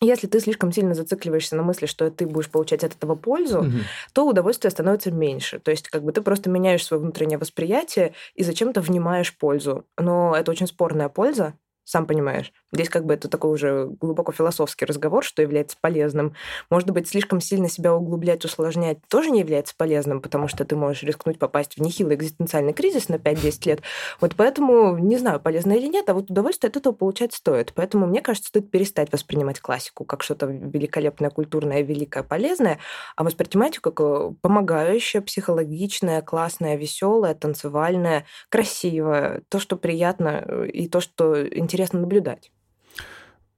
Если 0.00 0.26
ты 0.26 0.40
слишком 0.40 0.72
сильно 0.72 0.94
зацикливаешься 0.94 1.56
на 1.56 1.62
мысли, 1.62 1.86
что 1.86 2.10
ты 2.10 2.26
будешь 2.26 2.50
получать 2.50 2.84
от 2.84 2.94
этого 2.94 3.14
пользу, 3.14 3.60
угу. 3.60 3.70
то 4.12 4.26
удовольствие 4.26 4.70
становится 4.70 5.10
меньше. 5.10 5.58
То 5.58 5.70
есть 5.70 5.88
как 5.88 6.02
бы 6.02 6.12
ты 6.12 6.20
просто 6.20 6.50
меняешь 6.50 6.84
свое 6.84 7.00
внутреннее 7.00 7.38
восприятие 7.38 8.12
и 8.34 8.44
зачем-то 8.44 8.82
внимаешь 8.82 9.36
пользу. 9.36 9.86
Но 9.96 10.36
это 10.36 10.50
очень 10.50 10.66
спорная 10.66 11.08
польза, 11.08 11.54
сам 11.84 12.06
понимаешь. 12.06 12.52
Здесь 12.76 12.90
как 12.90 13.06
бы 13.06 13.14
это 13.14 13.28
такой 13.28 13.52
уже 13.52 13.86
глубоко 14.02 14.32
философский 14.32 14.84
разговор, 14.84 15.24
что 15.24 15.40
является 15.40 15.78
полезным. 15.80 16.34
Может 16.68 16.90
быть, 16.90 17.08
слишком 17.08 17.40
сильно 17.40 17.70
себя 17.70 17.94
углублять, 17.94 18.44
усложнять 18.44 18.98
тоже 19.08 19.30
не 19.30 19.40
является 19.40 19.74
полезным, 19.74 20.20
потому 20.20 20.46
что 20.46 20.66
ты 20.66 20.76
можешь 20.76 21.02
рискнуть 21.02 21.38
попасть 21.38 21.78
в 21.78 21.80
нехилый 21.80 22.16
экзистенциальный 22.16 22.74
кризис 22.74 23.08
на 23.08 23.14
5-10 23.14 23.68
лет. 23.68 23.80
Вот 24.20 24.34
поэтому, 24.36 24.98
не 24.98 25.16
знаю, 25.16 25.40
полезно 25.40 25.72
или 25.72 25.86
нет, 25.86 26.10
а 26.10 26.12
вот 26.12 26.30
удовольствие 26.30 26.68
от 26.68 26.76
этого 26.76 26.92
получать 26.92 27.32
стоит. 27.32 27.72
Поэтому, 27.74 28.06
мне 28.06 28.20
кажется, 28.20 28.48
стоит 28.48 28.70
перестать 28.70 29.10
воспринимать 29.10 29.58
классику 29.60 30.04
как 30.04 30.22
что-то 30.22 30.44
великолепное, 30.44 31.30
культурное, 31.30 31.80
великое, 31.80 32.24
полезное, 32.24 32.78
а 33.16 33.24
воспринимать 33.24 33.76
ее 33.76 33.80
как 33.80 33.98
э, 34.00 34.32
помогающее, 34.42 35.22
психологичное, 35.22 36.20
классное, 36.20 36.76
веселое, 36.76 37.34
танцевальное, 37.34 38.26
красивое, 38.50 39.40
то, 39.48 39.58
что 39.60 39.76
приятно 39.78 40.44
э, 40.46 40.68
и 40.68 40.90
то, 40.90 41.00
что 41.00 41.42
интересно 41.48 42.00
наблюдать 42.00 42.50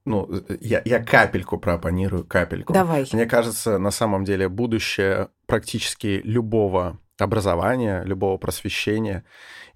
ну, 0.09 0.27
я, 0.59 0.81
я 0.85 1.03
капельку 1.03 1.59
проопонирую, 1.59 2.25
капельку. 2.25 2.73
Давай. 2.73 3.05
Мне 3.13 3.27
кажется, 3.27 3.77
на 3.77 3.91
самом 3.91 4.25
деле 4.25 4.49
будущее 4.49 5.29
практически 5.45 6.19
любого 6.23 6.99
образования, 7.19 8.03
любого 8.03 8.37
просвещения 8.37 9.23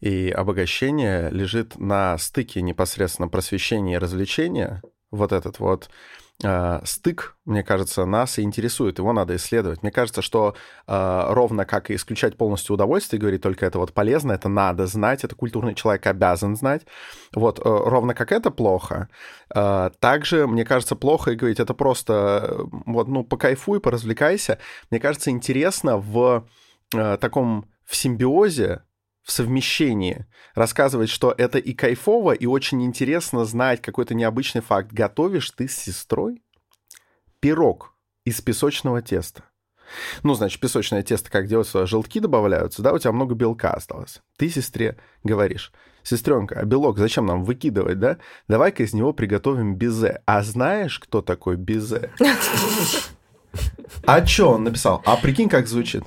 и 0.02 0.30
обогащения 0.30 1.30
лежит 1.30 1.78
на 1.78 2.18
стыке 2.18 2.62
непосредственно 2.64 3.28
просвещения 3.28 3.96
и 3.96 3.98
развлечения. 4.00 4.82
Вот 5.12 5.32
этот 5.32 5.60
вот 5.60 5.92
э, 6.44 6.82
стык, 6.84 7.38
мне 7.46 7.64
кажется, 7.64 8.06
нас 8.06 8.38
и 8.38 8.42
интересует, 8.42 9.00
его 9.00 9.14
надо 9.14 9.36
исследовать. 9.36 9.82
Мне 9.82 9.92
кажется, 9.92 10.22
что 10.22 10.56
э, 10.88 11.24
ровно 11.30 11.66
как 11.66 11.92
исключать 11.92 12.38
полностью 12.38 12.74
удовольствие, 12.76 13.20
говорить 13.20 13.42
только 13.42 13.66
это 13.66 13.80
вот 13.80 13.94
полезно, 13.94 14.34
это 14.34 14.50
надо 14.50 14.88
знать, 14.88 15.24
это 15.24 15.36
культурный 15.36 15.76
человек 15.76 16.06
обязан 16.08 16.56
знать, 16.56 16.86
вот 17.34 17.60
э, 17.60 17.64
ровно 17.64 18.14
как 18.14 18.32
это 18.32 18.52
плохо, 18.52 19.10
э, 19.54 19.92
также, 20.00 20.48
мне 20.48 20.66
кажется, 20.66 20.96
плохо 20.96 21.32
и 21.32 21.36
говорить, 21.36 21.60
это 21.60 21.74
просто 21.74 22.56
вот, 22.86 23.08
ну, 23.08 23.24
покайфуй, 23.24 23.80
поразвлекайся. 23.80 24.60
Мне 24.92 25.00
кажется, 25.00 25.30
интересно 25.30 25.98
в 25.98 26.48
э, 26.94 27.18
таком 27.18 27.66
в 27.86 27.96
симбиозе 27.96 28.84
в 29.24 29.32
совмещении 29.32 30.26
рассказывать, 30.54 31.10
что 31.10 31.34
это 31.36 31.58
и 31.58 31.74
кайфово, 31.74 32.34
и 32.34 32.46
очень 32.46 32.84
интересно 32.84 33.46
знать 33.46 33.82
какой-то 33.82 34.14
необычный 34.14 34.62
факт. 34.62 34.92
Готовишь 34.92 35.50
ты 35.52 35.68
с 35.68 35.76
сестрой 35.76 36.44
пирог 37.40 37.96
из 38.26 38.42
песочного 38.42 39.02
теста. 39.02 39.46
Ну, 40.24 40.34
значит, 40.34 40.60
песочное 40.60 41.04
тесто 41.04 41.30
как 41.30 41.48
делается, 41.48 41.86
желтки 41.86 42.20
добавляются, 42.20 42.82
да, 42.82 42.94
у 42.94 43.00
тебя 43.00 43.12
много 43.12 43.36
белка 43.36 43.72
осталось. 43.72 44.22
Ты 44.38 44.50
сестре 44.50 44.98
говоришь, 45.24 45.72
сестренка, 46.04 46.60
а 46.60 46.66
белок 46.66 46.98
зачем 46.98 47.26
нам 47.26 47.44
выкидывать, 47.44 48.00
да? 48.00 48.18
Давай-ка 48.48 48.84
из 48.84 48.94
него 48.94 49.14
приготовим 49.14 49.76
безе. 49.76 50.22
А 50.26 50.42
знаешь, 50.42 51.00
кто 51.00 51.22
такой 51.22 51.56
безе? 51.58 52.12
А 54.06 54.26
что 54.26 54.50
он 54.50 54.64
написал? 54.64 55.04
А 55.06 55.16
прикинь, 55.16 55.48
как 55.48 55.68
звучит 55.68 56.04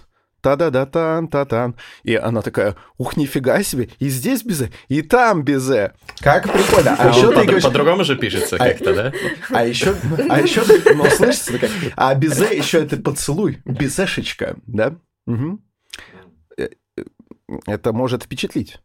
та-да-да-тан, 0.47 1.27
та-тан. 1.27 1.75
И 2.05 2.15
она 2.15 2.41
такая, 2.41 2.77
ух, 2.99 3.17
нифига 3.17 3.61
себе, 3.65 3.91
и 3.99 4.09
здесь 4.09 4.45
безе, 4.45 4.71
и 4.87 5.03
там 5.03 5.43
безе. 5.43 5.95
Как 6.21 6.45
прикольно. 6.45 6.95
А, 6.97 7.07
а 7.07 7.09
еще 7.09 7.33
ты 7.33 7.43
говоришь... 7.43 7.65
По-другому 7.65 8.05
же 8.05 8.15
пишется 8.15 8.55
а 8.55 8.59
как-то, 8.59 8.95
да? 8.95 9.13
А 9.51 9.65
еще, 9.65 9.97
а 10.31 10.41
еще, 10.41 10.63
ну, 10.95 11.05
слышите, 11.11 11.53
такая, 11.53 11.71
а 11.97 12.15
безе 12.15 12.57
еще 12.57 12.79
это 12.79 12.97
поцелуй, 12.97 13.61
безешечка, 13.65 14.57
да? 14.69 14.95
Это 17.67 17.93
может 17.93 18.23
впечатлить. 18.23 18.79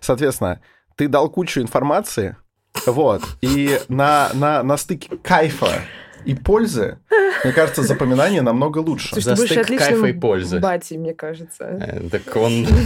Соответственно, 0.00 0.60
ты 0.96 1.08
дал 1.08 1.30
кучу 1.30 1.62
информации, 1.62 2.36
вот, 2.84 3.22
и 3.40 3.80
на, 3.88 4.28
на, 4.34 4.62
на 4.62 4.76
стыке 4.76 5.16
кайфа 5.16 5.80
и 6.26 6.34
пользы, 6.34 6.98
мне 7.44 7.52
кажется, 7.52 7.82
запоминание 7.82 8.42
намного 8.42 8.78
лучше. 8.78 9.08
Слушай, 9.08 9.22
За 9.22 9.36
стык 9.36 9.78
кайфа 9.78 10.06
и 10.06 10.12
пользы. 10.12 10.58
Бати, 10.58 10.94
мне 10.94 11.14
кажется. 11.14 11.64
Э, 11.64 12.08
так 12.10 12.36
он... 12.36 12.66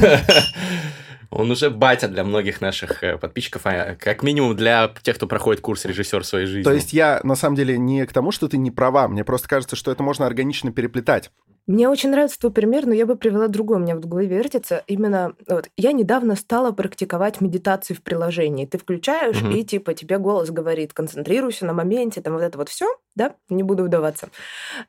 Он 1.32 1.48
уже 1.48 1.70
батя 1.70 2.08
для 2.08 2.24
многих 2.24 2.60
наших 2.60 3.04
э, 3.04 3.16
подписчиков, 3.16 3.62
а 3.64 3.94
как 3.94 4.24
минимум 4.24 4.56
для 4.56 4.90
тех, 5.02 5.14
кто 5.14 5.28
проходит 5.28 5.60
курс 5.60 5.84
режиссер 5.84 6.24
своей 6.24 6.46
жизни. 6.46 6.64
То 6.64 6.72
есть 6.72 6.92
я 6.92 7.20
на 7.22 7.36
самом 7.36 7.54
деле 7.54 7.78
не 7.78 8.04
к 8.04 8.12
тому, 8.12 8.32
что 8.32 8.48
ты 8.48 8.56
не 8.56 8.72
права, 8.72 9.06
мне 9.06 9.22
просто 9.22 9.48
кажется, 9.48 9.76
что 9.76 9.92
это 9.92 10.02
можно 10.02 10.26
органично 10.26 10.72
переплетать. 10.72 11.30
Мне 11.70 11.88
очень 11.88 12.10
нравится 12.10 12.36
твой 12.36 12.52
пример, 12.52 12.84
но 12.84 12.94
я 12.94 13.06
бы 13.06 13.14
привела 13.14 13.46
другой. 13.46 13.76
У 13.76 13.80
меня 13.80 13.94
в 13.94 14.00
голове 14.00 14.26
вертится 14.26 14.82
именно... 14.88 15.34
Вот, 15.46 15.70
я 15.76 15.92
недавно 15.92 16.34
стала 16.34 16.72
практиковать 16.72 17.40
медитации 17.40 17.94
в 17.94 18.02
приложении. 18.02 18.66
Ты 18.66 18.76
включаешь, 18.76 19.40
угу. 19.40 19.52
и 19.52 19.62
типа 19.62 19.94
тебе 19.94 20.18
голос 20.18 20.50
говорит, 20.50 20.92
концентрируйся 20.92 21.66
на 21.66 21.72
моменте, 21.72 22.22
там 22.22 22.32
вот 22.32 22.42
это 22.42 22.58
вот 22.58 22.70
все, 22.70 22.88
да, 23.14 23.36
не 23.48 23.62
буду 23.62 23.84
вдаваться. 23.84 24.30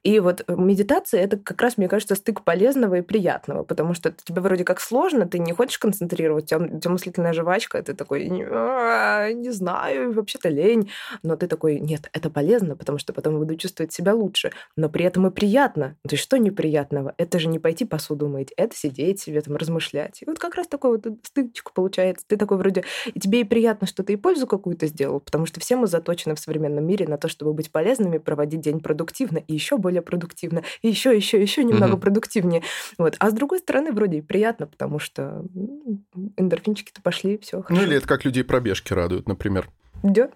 И 0.02 0.20
вот 0.20 0.44
медитация— 0.48 1.22
это 1.24 1.38
как 1.38 1.62
раз, 1.62 1.78
мне 1.78 1.88
кажется, 1.88 2.16
стык 2.16 2.44
полезного 2.44 2.96
и 2.96 3.02
приятного, 3.02 3.64
потому 3.64 3.94
что 3.94 4.12
тебе 4.12 4.42
вроде 4.42 4.64
как 4.64 4.82
сложно, 4.82 5.28
ты 5.28 5.38
не 5.38 5.54
хочешь 5.54 5.78
концентрироваться, 5.78 6.58
у 6.58 6.80
тебя 6.80 6.92
мыслительная 6.92 7.34
жвачка, 7.34 7.84
ты 7.84 7.94
такой, 7.94 8.28
не, 8.28 8.44
«А, 8.50 9.32
не 9.32 9.52
знаю, 9.52 10.14
вообще-то 10.14 10.50
лень, 10.50 10.90
но 11.22 11.36
ты 11.36 11.46
такой, 11.46 11.80
нет, 11.80 12.10
это 12.12 12.32
полезно, 12.32 12.76
потому 12.76 12.98
что 12.98 13.14
потом 13.14 13.38
буду 13.38 13.56
чувствовать 13.56 13.94
себя 13.94 14.16
лучше, 14.16 14.52
но 14.76 14.90
при 14.90 15.06
этом 15.06 15.28
и 15.28 15.30
приятно. 15.30 15.96
То 16.08 16.16
есть 16.16 16.24
что 16.24 16.38
неприятно? 16.38 16.71
Приятного. 16.72 17.14
Это 17.18 17.38
же 17.38 17.50
не 17.50 17.60
пойти 17.60 17.84
посуду 17.84 18.30
мыть, 18.30 18.54
это 18.56 18.74
сидеть 18.76 19.20
себе 19.20 19.42
там, 19.42 19.58
размышлять. 19.58 20.22
И 20.22 20.26
вот 20.26 20.40
как 20.40 20.56
раз 20.56 20.68
такой 20.68 20.92
вот 20.92 21.06
стычка 21.24 21.72
получается. 21.74 22.26
Ты 22.26 22.38
такой 22.38 22.58
вроде... 22.58 22.86
И 23.14 23.20
тебе 23.20 23.42
и 23.42 23.44
приятно, 23.44 23.88
что 23.88 24.04
ты 24.04 24.14
и 24.14 24.16
пользу 24.16 24.48
какую-то 24.48 24.88
сделал, 24.88 25.20
потому 25.20 25.46
что 25.46 25.60
все 25.60 25.76
мы 25.76 25.88
заточены 25.88 26.34
в 26.36 26.40
современном 26.40 26.86
мире 26.86 27.08
на 27.08 27.18
то, 27.18 27.28
чтобы 27.28 27.54
быть 27.54 27.72
полезными, 27.72 28.20
проводить 28.20 28.62
день 28.62 28.80
продуктивно, 28.80 29.40
и 29.40 29.54
еще 29.54 29.78
более 29.78 30.02
продуктивно, 30.02 30.64
и 30.82 30.88
еще, 30.88 31.14
еще, 31.14 31.42
еще 31.42 31.66
немного 31.66 31.94
угу. 31.94 32.04
продуктивнее. 32.04 32.64
Вот. 32.98 33.16
А 33.20 33.30
с 33.30 33.34
другой 33.34 33.60
стороны, 33.60 33.92
вроде 33.92 34.20
и 34.20 34.22
приятно, 34.22 34.66
потому 34.66 35.00
что 35.00 35.44
эндорфинчики-то 36.38 37.02
пошли, 37.02 37.38
все 37.38 37.62
хорошо. 37.62 37.82
Ну 37.82 37.88
или 37.88 37.98
это 37.98 38.08
как 38.08 38.24
людей 38.24 38.46
пробежки 38.46 38.94
радуют, 38.94 39.28
например. 39.28 39.70
Да. 40.04 40.30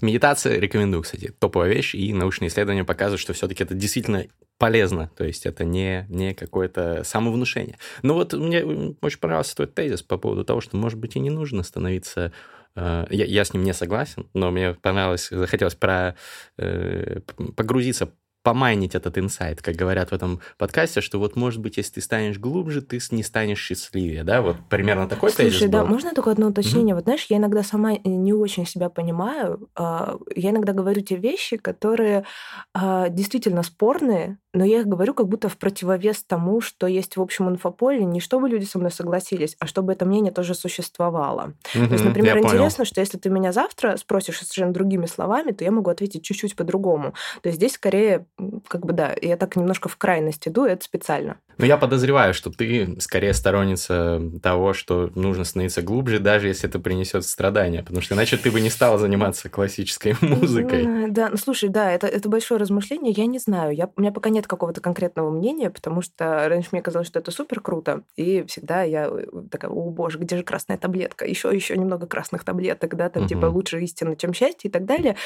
Медитация 0.00 0.58
рекомендую, 0.58 1.02
кстати. 1.02 1.32
Топовая 1.38 1.72
вещь, 1.72 1.94
и 1.94 2.12
научные 2.12 2.48
исследования 2.48 2.84
показывают, 2.84 3.20
что 3.20 3.32
все-таки 3.32 3.64
это 3.64 3.74
действительно 3.74 4.26
полезно, 4.58 5.10
то 5.16 5.24
есть 5.24 5.46
это 5.46 5.64
не, 5.64 6.06
не 6.08 6.34
какое-то 6.34 7.02
самовнушение. 7.04 7.78
Но 8.02 8.14
вот 8.14 8.32
мне 8.32 8.64
очень 9.00 9.20
понравился 9.20 9.56
твой 9.56 9.68
тезис 9.68 10.02
по 10.02 10.18
поводу 10.18 10.44
того, 10.44 10.60
что, 10.60 10.76
может 10.76 10.98
быть, 10.98 11.16
и 11.16 11.20
не 11.20 11.30
нужно 11.30 11.62
становиться 11.62 12.32
э, 12.74 13.06
я, 13.10 13.24
я 13.24 13.44
с 13.44 13.52
ним 13.54 13.62
не 13.62 13.72
согласен, 13.72 14.26
но 14.34 14.50
мне 14.50 14.74
понравилось, 14.74 15.28
захотелось 15.30 15.76
про, 15.76 16.16
э, 16.58 17.20
погрузиться 17.56 18.10
помайнить 18.48 18.94
этот 18.94 19.18
инсайт, 19.18 19.60
как 19.60 19.74
говорят 19.74 20.10
в 20.10 20.14
этом 20.14 20.40
подкасте, 20.56 21.02
что 21.02 21.18
вот, 21.18 21.36
может 21.36 21.60
быть, 21.60 21.76
если 21.76 21.94
ты 21.94 22.00
станешь 22.00 22.38
глубже, 22.38 22.80
ты 22.80 22.98
не 23.10 23.22
станешь 23.22 23.58
счастливее, 23.58 24.24
да? 24.24 24.40
Вот 24.40 24.56
примерно 24.70 25.06
такой 25.06 25.30
Слушай, 25.30 25.50
тезис 25.50 25.68
да, 25.68 25.82
был. 25.82 25.88
можно 25.88 26.14
только 26.14 26.30
одно 26.30 26.48
уточнение? 26.48 26.92
Mm-hmm. 26.92 26.96
Вот 26.96 27.04
знаешь, 27.04 27.26
я 27.28 27.36
иногда 27.36 27.62
сама 27.62 27.96
не 28.04 28.32
очень 28.32 28.66
себя 28.66 28.88
понимаю. 28.88 29.68
А, 29.74 30.16
я 30.34 30.50
иногда 30.50 30.72
говорю 30.72 31.02
те 31.02 31.16
вещи, 31.16 31.58
которые 31.58 32.24
а, 32.72 33.10
действительно 33.10 33.62
спорные, 33.62 34.38
но 34.58 34.64
я 34.64 34.80
их 34.80 34.88
говорю 34.88 35.14
как 35.14 35.28
будто 35.28 35.48
в 35.48 35.56
противовес 35.56 36.24
тому, 36.24 36.60
что 36.60 36.88
есть 36.88 37.16
в 37.16 37.22
общем 37.22 37.48
инфополе, 37.48 38.04
не 38.04 38.18
чтобы 38.18 38.48
люди 38.48 38.64
со 38.64 38.78
мной 38.78 38.90
согласились, 38.90 39.56
а 39.60 39.66
чтобы 39.66 39.92
это 39.92 40.04
мнение 40.04 40.32
тоже 40.32 40.54
существовало. 40.56 41.54
Mm-hmm, 41.74 41.86
то 41.86 41.92
есть, 41.92 42.04
например, 42.04 42.38
интересно, 42.38 42.84
что 42.84 43.00
если 43.00 43.18
ты 43.18 43.30
меня 43.30 43.52
завтра 43.52 43.96
спросишь 43.96 44.40
совершенно 44.40 44.72
другими 44.72 45.06
словами, 45.06 45.52
то 45.52 45.62
я 45.62 45.70
могу 45.70 45.90
ответить 45.90 46.24
чуть-чуть 46.24 46.56
по-другому. 46.56 47.14
То 47.40 47.50
есть 47.50 47.58
здесь 47.58 47.74
скорее 47.74 48.26
как 48.66 48.84
бы 48.84 48.92
да, 48.92 49.14
я 49.22 49.36
так 49.36 49.54
немножко 49.54 49.88
в 49.88 49.96
крайность 49.96 50.48
иду, 50.48 50.64
это 50.64 50.84
специально. 50.84 51.36
Но 51.58 51.66
я 51.66 51.76
подозреваю, 51.76 52.34
что 52.34 52.50
ты 52.50 52.96
скорее 53.00 53.34
сторонница 53.34 54.22
того, 54.42 54.72
что 54.72 55.10
нужно 55.14 55.44
становиться 55.44 55.82
глубже, 55.82 56.20
даже 56.20 56.46
если 56.46 56.68
это 56.68 56.78
принесет 56.78 57.24
страдания, 57.24 57.82
потому 57.82 58.00
что 58.00 58.14
иначе 58.14 58.36
ты 58.36 58.50
бы 58.50 58.60
не 58.60 58.70
стала 58.70 58.98
заниматься 58.98 59.48
классической 59.48 60.14
музыкой. 60.20 61.10
Да, 61.10 61.28
ну 61.30 61.36
слушай, 61.36 61.68
да, 61.68 61.90
это, 61.90 62.06
это 62.06 62.28
большое 62.28 62.60
размышление, 62.60 63.12
я 63.12 63.26
не 63.26 63.38
знаю, 63.38 63.74
я, 63.74 63.90
у 63.96 64.00
меня 64.00 64.12
пока 64.12 64.30
нет 64.30 64.46
какого-то 64.46 64.80
конкретного 64.80 65.30
мнения, 65.30 65.70
потому 65.70 66.00
что 66.00 66.48
раньше 66.48 66.68
мне 66.72 66.82
казалось, 66.82 67.08
что 67.08 67.18
это 67.18 67.30
супер 67.30 67.60
круто, 67.60 68.02
и 68.16 68.44
всегда 68.46 68.82
я 68.82 69.08
э, 69.10 69.26
такая, 69.50 69.70
о 69.70 69.90
боже, 69.90 70.18
где 70.18 70.36
же 70.36 70.44
красная 70.44 70.78
таблетка, 70.78 71.26
еще 71.26 71.52
еще 71.52 71.76
немного 71.76 72.06
красных 72.06 72.44
таблеток, 72.44 72.94
да, 72.94 73.08
там 73.08 73.24
угу. 73.24 73.28
типа 73.28 73.46
лучше 73.46 73.80
истина, 73.82 74.16
чем 74.16 74.32
счастье 74.32 74.68
и 74.68 74.72
так 74.72 74.84
далее. 74.84 75.16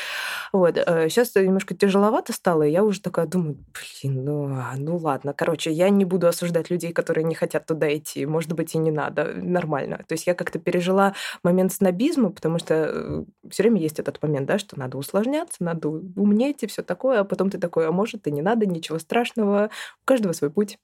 Вот, 0.53 0.77
сейчас 0.77 1.37
э, 1.37 1.45
немножко 1.45 1.75
тяжеловато 1.75 2.33
стало, 2.33 2.63
и 2.63 2.71
я 2.71 2.85
уже 2.85 3.03
такая 3.03 3.27
думаю, 3.27 3.59
блин, 4.03 4.25
ну, 4.25 4.47
а, 4.55 4.75
ну 4.79 4.97
ладно, 4.97 5.35
короче, 5.35 5.71
я 5.71 5.91
не 5.91 6.05
буду 6.05 6.22
буду 6.23 6.29
осуждать 6.29 6.71
людей, 6.71 6.93
которые 6.93 7.25
не 7.25 7.35
хотят 7.35 7.67
туда 7.67 7.95
идти. 7.95 8.25
Может 8.27 8.53
быть, 8.53 8.75
и 8.75 8.79
не 8.79 8.93
надо. 8.93 9.33
Нормально. 9.35 10.05
То 10.07 10.13
есть 10.13 10.27
я 10.27 10.35
как-то 10.35 10.61
пережила 10.61 11.15
момент 11.43 11.73
снобизма, 11.73 12.31
потому 12.31 12.59
что 12.59 12.75
э, 12.75 13.25
все 13.51 13.65
время 13.65 13.81
есть 13.81 13.99
этот 13.99 14.23
момент, 14.23 14.47
да, 14.47 14.59
что 14.59 14.79
надо 14.79 14.99
усложняться, 14.99 15.57
надо 15.65 15.89
умнеть 15.89 16.63
и 16.63 16.67
все 16.69 16.83
такое, 16.83 17.21
а 17.21 17.25
потом 17.25 17.51
ты 17.51 17.59
такой, 17.59 17.89
а 17.89 17.93
может, 17.93 18.27
и 18.29 18.31
не 18.31 18.43
надо, 18.43 18.67
ничего 18.67 19.01
страшного. 19.01 19.71
У 20.03 20.05
каждого 20.05 20.33
свой 20.33 20.51
путь. 20.51 20.79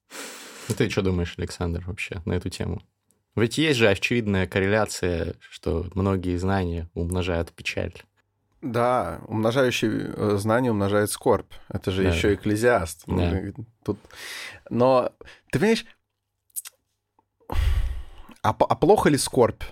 Ну, 0.68 0.75
ты 0.75 0.90
что 0.90 1.02
думаешь, 1.02 1.35
Александр, 1.38 1.85
вообще 1.87 2.21
на 2.25 2.33
эту 2.33 2.50
тему? 2.50 2.83
Ведь 3.37 3.59
есть 3.59 3.78
же 3.78 3.88
очевидная 3.88 4.49
корреляция, 4.49 5.35
что 5.38 5.87
многие 5.95 6.37
знания 6.37 6.88
умножают 6.95 7.52
печаль. 7.52 7.95
Да, 8.61 9.21
умножающий 9.29 9.88
э, 9.88 10.37
знание 10.37 10.73
умножает 10.73 11.11
скорбь. 11.11 11.53
Это 11.69 11.91
же 11.91 12.03
да. 12.03 12.11
еще 12.11 12.35
экклезиаст. 12.35 13.05
Да. 13.07 13.41
Тут... 13.85 13.99
Но 14.69 15.12
ты 15.53 15.59
понимаешь, 15.59 15.85
а, 18.43 18.50
а 18.50 18.77
плохо 18.77 19.09
ли 19.09 19.19
скорбь? 19.19 19.62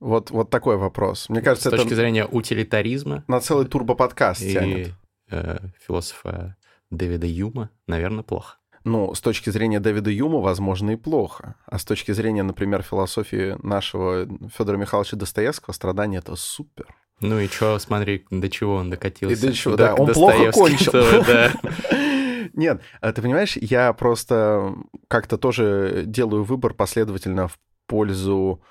Вот, 0.00 0.30
вот 0.30 0.50
такой 0.50 0.76
вопрос. 0.76 1.28
Мне 1.28 1.40
кажется, 1.40 1.70
С 1.70 1.72
точки 1.72 1.94
зрения 1.94 2.26
утилитаризма. 2.26 3.24
На 3.28 3.40
целый 3.40 3.66
турбоподкаст 3.66 4.42
и, 4.42 4.52
тянет. 4.52 4.92
Э, 5.30 5.58
философа 5.86 6.56
Дэвида 6.90 7.26
Юма, 7.26 7.70
наверное, 7.86 8.24
плохо. 8.24 8.56
Ну, 8.84 9.14
с 9.14 9.20
точки 9.20 9.50
зрения 9.50 9.78
Дэвида 9.78 10.10
Юма, 10.10 10.40
возможно, 10.40 10.90
и 10.90 10.96
плохо. 10.96 11.54
А 11.66 11.78
с 11.78 11.84
точки 11.84 12.10
зрения, 12.10 12.42
например, 12.42 12.82
философии 12.82 13.56
нашего 13.62 14.26
Федора 14.56 14.76
Михайловича 14.76 15.16
Достоевского, 15.16 15.72
страдание 15.72 16.18
это 16.18 16.34
супер. 16.34 16.86
Ну 17.22 17.38
и 17.38 17.46
что, 17.46 17.78
смотри, 17.78 18.26
до 18.30 18.50
чего 18.50 18.74
он 18.74 18.90
докатился. 18.90 19.46
И 19.46 19.48
до 19.48 19.54
чего, 19.54 19.76
да, 19.76 19.94
он 19.94 20.12
плохо 20.12 20.52
кончил. 20.52 20.92
Да. 20.92 21.52
Нет, 22.54 22.82
а 23.00 23.12
ты 23.12 23.22
понимаешь, 23.22 23.56
я 23.56 23.92
просто 23.92 24.74
как-то 25.08 25.38
тоже 25.38 26.02
делаю 26.04 26.44
выбор 26.44 26.74
последовательно 26.74 27.48
в 27.48 27.58
пользу, 27.86 28.62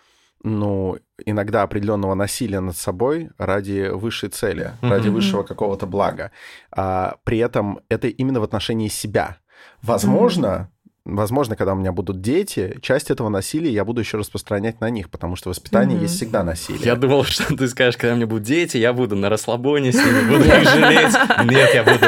ну, 0.43 0.97
иногда 1.25 1.63
определенного 1.63 2.13
насилия 2.13 2.59
над 2.59 2.75
собой 2.75 3.29
ради 3.37 3.89
высшей 3.89 4.29
цели, 4.29 4.73
ради 4.81 5.09
высшего 5.09 5.43
какого-то 5.43 5.87
блага. 5.87 6.31
А 6.71 7.17
при 7.23 7.37
этом 7.39 7.79
это 7.89 8.07
именно 8.07 8.39
в 8.39 8.43
отношении 8.43 8.87
себя. 8.87 9.37
Возможно, 9.81 10.71
возможно, 11.05 11.55
когда 11.55 11.73
у 11.73 11.75
меня 11.75 11.91
будут 11.91 12.21
дети, 12.21 12.77
часть 12.81 13.11
этого 13.11 13.29
насилия 13.29 13.71
я 13.71 13.85
буду 13.85 14.01
еще 14.01 14.17
распространять 14.17 14.81
на 14.81 14.89
них, 14.89 15.09
потому 15.09 15.35
что 15.35 15.49
воспитание 15.49 15.97
mm-hmm. 15.97 16.03
есть 16.03 16.15
всегда 16.15 16.43
насилие. 16.43 16.83
Я 16.83 16.95
думал, 16.95 17.23
что 17.23 17.55
ты 17.55 17.67
скажешь, 17.67 17.97
когда 17.97 18.13
у 18.13 18.17
меня 18.17 18.27
будут 18.27 18.43
дети, 18.43 18.77
я 18.77 18.93
буду 18.93 19.15
на 19.15 19.29
расслабоне 19.29 19.91
с 19.91 19.95
ними, 19.95 20.29
буду 20.29 20.43
их 20.43 20.69
жалеть. 20.69 21.15
Нет, 21.45 21.73
я 21.73 21.83
буду... 21.83 22.05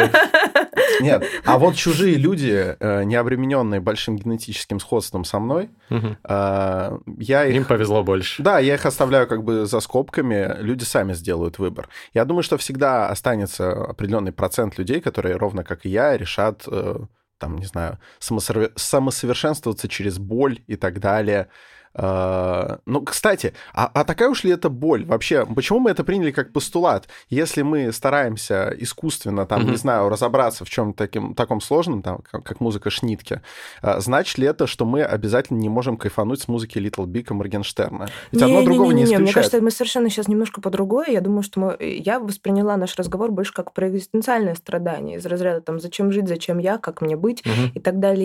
Нет, 1.02 1.26
а 1.44 1.58
вот 1.58 1.76
чужие 1.76 2.16
люди, 2.16 2.76
э, 2.80 3.04
не 3.04 3.16
обремененные 3.16 3.82
большим 3.82 4.16
генетическим 4.16 4.80
сходством 4.80 5.26
со 5.26 5.40
мной, 5.40 5.70
угу. 5.90 6.16
я 6.24 7.46
их... 7.46 7.56
Им 7.56 7.66
повезло 7.66 8.04
больше. 8.04 8.44
Да, 8.44 8.60
я 8.60 8.76
их 8.76 8.86
оставляю 8.86 9.28
как 9.28 9.44
бы 9.44 9.66
за 9.66 9.80
скобками, 9.80 10.56
люди 10.60 10.84
сами 10.84 11.14
сделают 11.14 11.58
выбор. 11.58 11.90
Я 12.14 12.26
думаю, 12.26 12.44
что 12.44 12.58
всегда 12.58 13.10
останется 13.10 13.72
определенный 13.72 14.32
процент 14.32 14.78
людей, 14.78 15.02
которые, 15.02 15.36
ровно 15.36 15.64
как 15.64 15.86
и 15.86 15.90
я, 15.90 16.16
решат 16.16 16.64
э, 16.68 17.00
там, 17.38 17.58
не 17.58 17.66
знаю, 17.66 18.00
самосовершенствоваться 18.20 19.88
через 19.88 20.18
боль 20.18 20.64
и 20.68 20.76
так 20.76 21.00
далее. 21.00 21.50
А, 21.96 22.80
ну, 22.86 23.02
кстати, 23.02 23.54
а, 23.74 23.90
а 23.94 24.04
такая 24.04 24.30
уж 24.30 24.44
ли 24.44 24.52
это 24.52 24.70
боль? 24.70 25.06
Вообще, 25.06 25.46
почему 25.46 25.80
мы 25.80 25.92
это 25.92 26.04
приняли 26.04 26.32
как 26.32 26.52
постулат? 26.52 27.08
Если 27.30 27.62
мы 27.62 27.92
стараемся 27.92 28.74
искусственно, 28.78 29.46
там, 29.46 29.62
mm-hmm. 29.62 29.72
не 29.72 29.78
знаю, 29.78 30.10
разобраться 30.10 30.66
в 30.66 30.70
чем 30.70 30.94
таким 30.94 31.36
таком 31.36 31.62
сложном, 31.62 32.02
там, 32.02 32.20
как, 32.30 32.44
как 32.44 32.60
музыка 32.60 32.90
Шнитке, 32.90 33.42
а, 33.82 34.00
значит 34.00 34.38
ли 34.38 34.48
это, 34.48 34.66
что 34.66 34.86
мы 34.86 35.04
обязательно 35.04 35.60
не 35.60 35.70
можем 35.70 35.98
кайфануть 35.98 36.42
с 36.42 36.48
музыки 36.48 36.80
Little 36.80 37.06
Big 37.06 37.28
и 37.30 37.34
Моргенштерна? 37.34 38.08
Ведь 38.32 38.42
не, 38.42 38.46
одно 38.46 38.60
не, 38.62 38.66
другого 38.66 38.92
не, 38.92 38.96
не, 38.96 39.00
не, 39.02 39.04
исключает. 39.06 39.22
Мне 39.22 39.34
кажется, 39.34 39.62
мы 39.62 39.72
совершенно 39.72 40.10
сейчас 40.10 40.28
немножко 40.28 40.62
по-другое. 40.62 41.08
Я 41.10 41.22
думаю, 41.22 41.44
что 41.44 41.60
мы... 41.60 41.78
я 41.80 42.20
восприняла 42.20 42.76
наш 42.78 42.96
разговор 42.96 43.32
больше 43.32 43.54
как 43.54 43.74
про 43.74 43.90
экзистенциальное 43.90 44.56
страдание 44.56 45.18
из 45.18 45.26
разряда 45.26 45.62
там 45.62 45.80
«зачем 45.80 46.12
жить, 46.12 46.28
зачем 46.28 46.58
я, 46.58 46.78
как 46.78 47.02
мне 47.02 47.16
быть» 47.16 47.42
mm-hmm. 47.42 47.72
и 47.76 47.80
так 47.80 48.00
далее. 48.00 48.24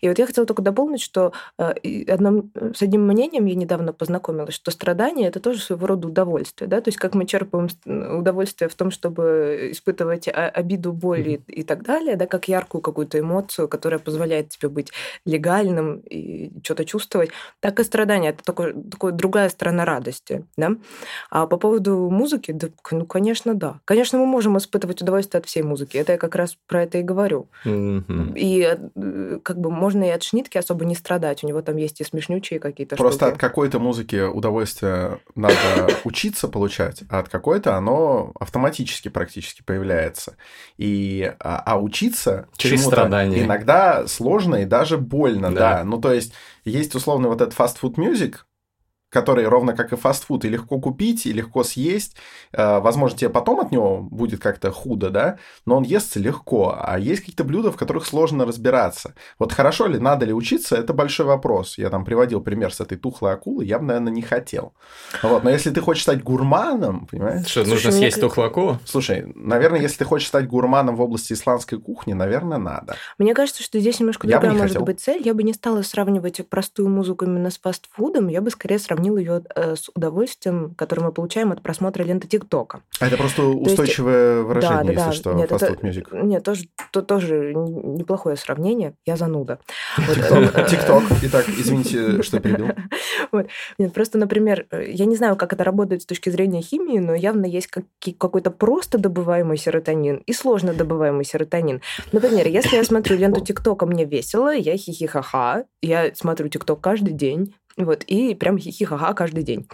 И 0.00 0.08
вот 0.08 0.18
я 0.18 0.26
хотела 0.26 0.46
только 0.46 0.62
дополнить, 0.62 1.02
что 1.02 1.32
э, 1.58 2.04
одно 2.08 2.44
с 2.74 2.85
одним 2.86 3.06
мнением 3.06 3.46
я 3.46 3.54
недавно 3.54 3.92
познакомилась, 3.92 4.54
что 4.54 4.70
страдание 4.70 5.28
это 5.28 5.40
тоже 5.40 5.60
своего 5.60 5.86
рода 5.86 6.08
удовольствие, 6.08 6.68
да, 6.68 6.80
то 6.80 6.88
есть 6.88 6.98
как 6.98 7.14
мы 7.14 7.26
черпаем 7.26 7.68
удовольствие 8.18 8.68
в 8.68 8.74
том, 8.74 8.90
чтобы 8.90 9.68
испытывать 9.72 10.28
обиду, 10.28 10.92
боль 10.92 11.20
mm-hmm. 11.20 11.44
и, 11.48 11.60
и 11.60 11.62
так 11.62 11.82
далее, 11.82 12.16
да, 12.16 12.26
как 12.26 12.48
яркую 12.48 12.80
какую-то 12.82 13.18
эмоцию, 13.18 13.68
которая 13.68 13.98
позволяет 13.98 14.50
тебе 14.50 14.68
быть 14.68 14.92
легальным 15.24 15.98
и 15.98 16.50
что-то 16.62 16.84
чувствовать, 16.84 17.30
так 17.60 17.80
и 17.80 17.84
страдание 17.84 18.30
это 18.30 18.44
такое, 18.44 18.74
такое 18.74 19.12
другая 19.12 19.48
сторона 19.48 19.84
радости, 19.84 20.44
да. 20.56 20.76
А 21.30 21.46
по 21.46 21.56
поводу 21.56 22.10
музыки, 22.10 22.52
да, 22.52 22.68
ну, 22.90 23.06
конечно, 23.06 23.54
да. 23.54 23.80
Конечно, 23.84 24.18
мы 24.18 24.26
можем 24.26 24.56
испытывать 24.58 25.02
удовольствие 25.02 25.40
от 25.40 25.46
всей 25.46 25.62
музыки. 25.62 25.96
Это 25.96 26.12
я 26.12 26.18
как 26.18 26.34
раз 26.34 26.56
про 26.66 26.82
это 26.82 26.98
и 26.98 27.02
говорю. 27.02 27.48
Mm-hmm. 27.64 28.38
И 28.38 28.76
э, 28.94 29.38
как 29.42 29.58
бы 29.58 29.70
можно 29.70 30.04
и 30.04 30.10
от 30.10 30.22
Шнитки 30.22 30.58
особо 30.58 30.84
не 30.84 30.94
страдать. 30.94 31.44
У 31.44 31.46
него 31.46 31.62
там 31.62 31.76
есть 31.76 32.00
и 32.00 32.04
смешнючие 32.04 32.60
какие-то 32.76 32.96
Просто 32.96 33.24
штуки. 33.24 33.34
от 33.34 33.40
какой-то 33.40 33.78
музыки 33.78 34.20
удовольствие 34.20 35.20
надо 35.34 35.88
учиться 36.04 36.46
получать, 36.46 37.04
а 37.08 37.20
от 37.20 37.30
какой-то 37.30 37.74
оно 37.74 38.32
автоматически 38.38 39.08
практически 39.08 39.62
появляется. 39.62 40.36
И, 40.76 41.32
а, 41.40 41.62
а 41.64 41.80
учиться 41.80 42.48
Через 42.58 42.84
страдания. 42.84 43.42
иногда 43.42 44.06
сложно 44.06 44.56
и 44.56 44.66
даже 44.66 44.98
больно, 44.98 45.50
да. 45.54 45.78
да. 45.78 45.84
Ну, 45.84 45.98
то 45.98 46.12
есть, 46.12 46.34
есть 46.64 46.94
условно 46.94 47.28
вот 47.28 47.40
этот 47.40 47.58
fast 47.58 47.76
food 47.80 47.94
music, 47.94 48.34
который 49.10 49.46
ровно 49.46 49.72
как 49.72 49.92
и 49.92 49.96
фастфуд, 49.96 50.44
и 50.44 50.48
легко 50.48 50.80
купить, 50.80 51.26
и 51.26 51.32
легко 51.32 51.64
съесть. 51.64 52.16
Э, 52.52 52.80
возможно, 52.80 53.18
тебе 53.18 53.30
потом 53.30 53.60
от 53.60 53.70
него 53.70 54.00
будет 54.02 54.40
как-то 54.40 54.70
худо, 54.72 55.10
да, 55.10 55.38
но 55.64 55.76
он 55.76 55.84
естся 55.84 56.18
легко. 56.18 56.76
А 56.78 56.98
есть 56.98 57.20
какие-то 57.20 57.44
блюда, 57.44 57.70
в 57.70 57.76
которых 57.76 58.04
сложно 58.04 58.44
разбираться. 58.44 59.14
Вот 59.38 59.52
хорошо 59.52 59.86
ли, 59.86 59.98
надо 59.98 60.26
ли 60.26 60.32
учиться, 60.32 60.76
это 60.76 60.92
большой 60.92 61.26
вопрос. 61.26 61.78
Я 61.78 61.90
там 61.90 62.04
приводил 62.04 62.40
пример 62.40 62.74
с 62.74 62.80
этой 62.80 62.98
тухлой 62.98 63.32
акулы, 63.32 63.64
я 63.64 63.78
бы, 63.78 63.84
наверное, 63.84 64.12
не 64.12 64.22
хотел. 64.22 64.74
Вот, 65.22 65.44
но 65.44 65.50
если 65.50 65.70
ты 65.70 65.80
хочешь 65.80 66.02
стать 66.02 66.22
гурманом, 66.22 67.06
понимаешь? 67.06 67.46
Что, 67.46 67.60
нужно 67.60 67.74
Слушай, 67.74 67.92
съесть 67.92 68.16
мне... 68.16 68.28
тухлую 68.28 68.48
акулу? 68.48 68.78
Слушай, 68.84 69.32
наверное, 69.34 69.80
если 69.80 69.98
ты 69.98 70.04
хочешь 70.04 70.28
стать 70.28 70.46
гурманом 70.46 70.96
в 70.96 71.00
области 71.00 71.32
исландской 71.32 71.78
кухни, 71.80 72.12
наверное, 72.12 72.58
надо. 72.58 72.96
Мне 73.18 73.34
кажется, 73.34 73.62
что 73.62 73.78
здесь 73.78 74.00
немножко 74.00 74.26
другая 74.26 74.50
может 74.50 74.68
хотел. 74.68 74.84
быть 74.84 75.00
цель. 75.00 75.22
Я 75.24 75.32
бы 75.32 75.42
не 75.42 75.52
стала 75.52 75.82
сравнивать 75.82 76.46
простую 76.48 76.88
музыку 76.88 77.24
именно 77.24 77.50
с 77.50 77.58
фастфудом, 77.58 78.28
я 78.28 78.40
бы 78.40 78.50
скорее 78.50 78.78
сравнила 78.78 78.95
сравнил 78.96 79.16
ее 79.18 79.42
э, 79.54 79.76
с 79.76 79.90
удовольствием, 79.94 80.74
которое 80.74 81.02
мы 81.02 81.12
получаем 81.12 81.52
от 81.52 81.62
просмотра 81.62 82.02
ленты 82.02 82.28
ТикТока. 82.28 82.82
А 82.98 83.06
это 83.06 83.16
просто 83.16 83.42
устойчивое 83.42 84.36
есть, 84.36 84.48
выражение, 84.48 84.84
да, 84.84 84.92
если 84.92 85.04
да, 85.04 85.12
что, 85.12 85.32
нет, 85.34 85.50
fast 85.50 85.70
food 85.70 85.80
music. 85.82 86.24
Нет, 86.24 86.42
тоже, 86.42 86.68
то, 86.92 87.02
тоже 87.02 87.52
неплохое 87.54 88.36
сравнение. 88.36 88.94
Я 89.04 89.16
зануда. 89.16 89.58
Э, 89.98 90.66
ТикТок. 90.68 91.02
Итак, 91.22 91.44
извините, 91.48 92.22
что 92.22 92.40
перебил. 92.40 92.68
Нет, 93.78 93.92
просто, 93.92 94.18
например, 94.18 94.66
э, 94.70 94.90
я 94.90 95.04
не 95.04 95.16
знаю, 95.16 95.36
как 95.36 95.52
это 95.52 95.62
работает 95.62 96.02
с 96.02 96.06
точки 96.06 96.30
зрения 96.30 96.62
химии, 96.62 96.98
но 96.98 97.14
явно 97.14 97.44
есть 97.44 97.68
какой-то 98.18 98.50
просто 98.50 98.98
добываемый 98.98 99.58
серотонин 99.58 100.22
и 100.26 100.32
сложно 100.32 100.72
добываемый 100.72 101.24
серотонин. 101.24 101.82
Например, 102.12 102.46
если 102.46 102.76
я 102.76 102.84
смотрю 102.84 103.18
ленту 103.18 103.40
ТикТока, 103.44 103.84
мне 103.84 104.06
весело, 104.06 104.54
я 104.54 104.76
хихихаха, 104.76 105.64
я 105.82 106.14
смотрю 106.14 106.48
ТикТок 106.48 106.80
каждый 106.80 107.12
день, 107.12 107.52
вот, 107.76 108.02
и 108.04 108.34
прям 108.34 108.58
хихи-ха-ха 108.58 109.12
каждый 109.12 109.42
день. 109.42 109.68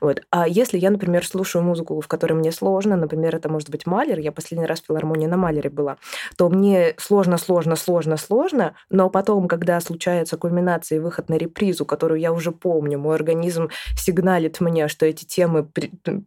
Вот. 0.00 0.22
А 0.30 0.46
если 0.46 0.78
я, 0.78 0.90
например, 0.90 1.26
слушаю 1.26 1.62
музыку, 1.62 2.00
в 2.00 2.06
которой 2.06 2.34
мне 2.34 2.52
сложно, 2.52 2.96
например, 2.96 3.34
это 3.34 3.48
может 3.48 3.70
быть 3.70 3.86
Малер, 3.86 4.18
я 4.18 4.30
последний 4.30 4.66
раз 4.66 4.82
в 4.82 4.86
филармонии 4.86 5.26
на 5.26 5.36
Малере 5.36 5.70
была, 5.70 5.96
то 6.36 6.48
мне 6.50 6.94
сложно, 6.98 7.38
сложно, 7.38 7.76
сложно, 7.76 8.18
сложно, 8.18 8.74
но 8.90 9.08
потом, 9.08 9.48
когда 9.48 9.80
случается 9.80 10.36
кульминация 10.36 10.96
и 10.96 11.00
выход 11.00 11.28
на 11.30 11.34
репризу, 11.34 11.86
которую 11.86 12.20
я 12.20 12.32
уже 12.32 12.52
помню, 12.52 12.98
мой 12.98 13.14
организм 13.14 13.70
сигналит 13.96 14.60
мне, 14.60 14.88
что 14.88 15.06
эти 15.06 15.24
темы 15.24 15.66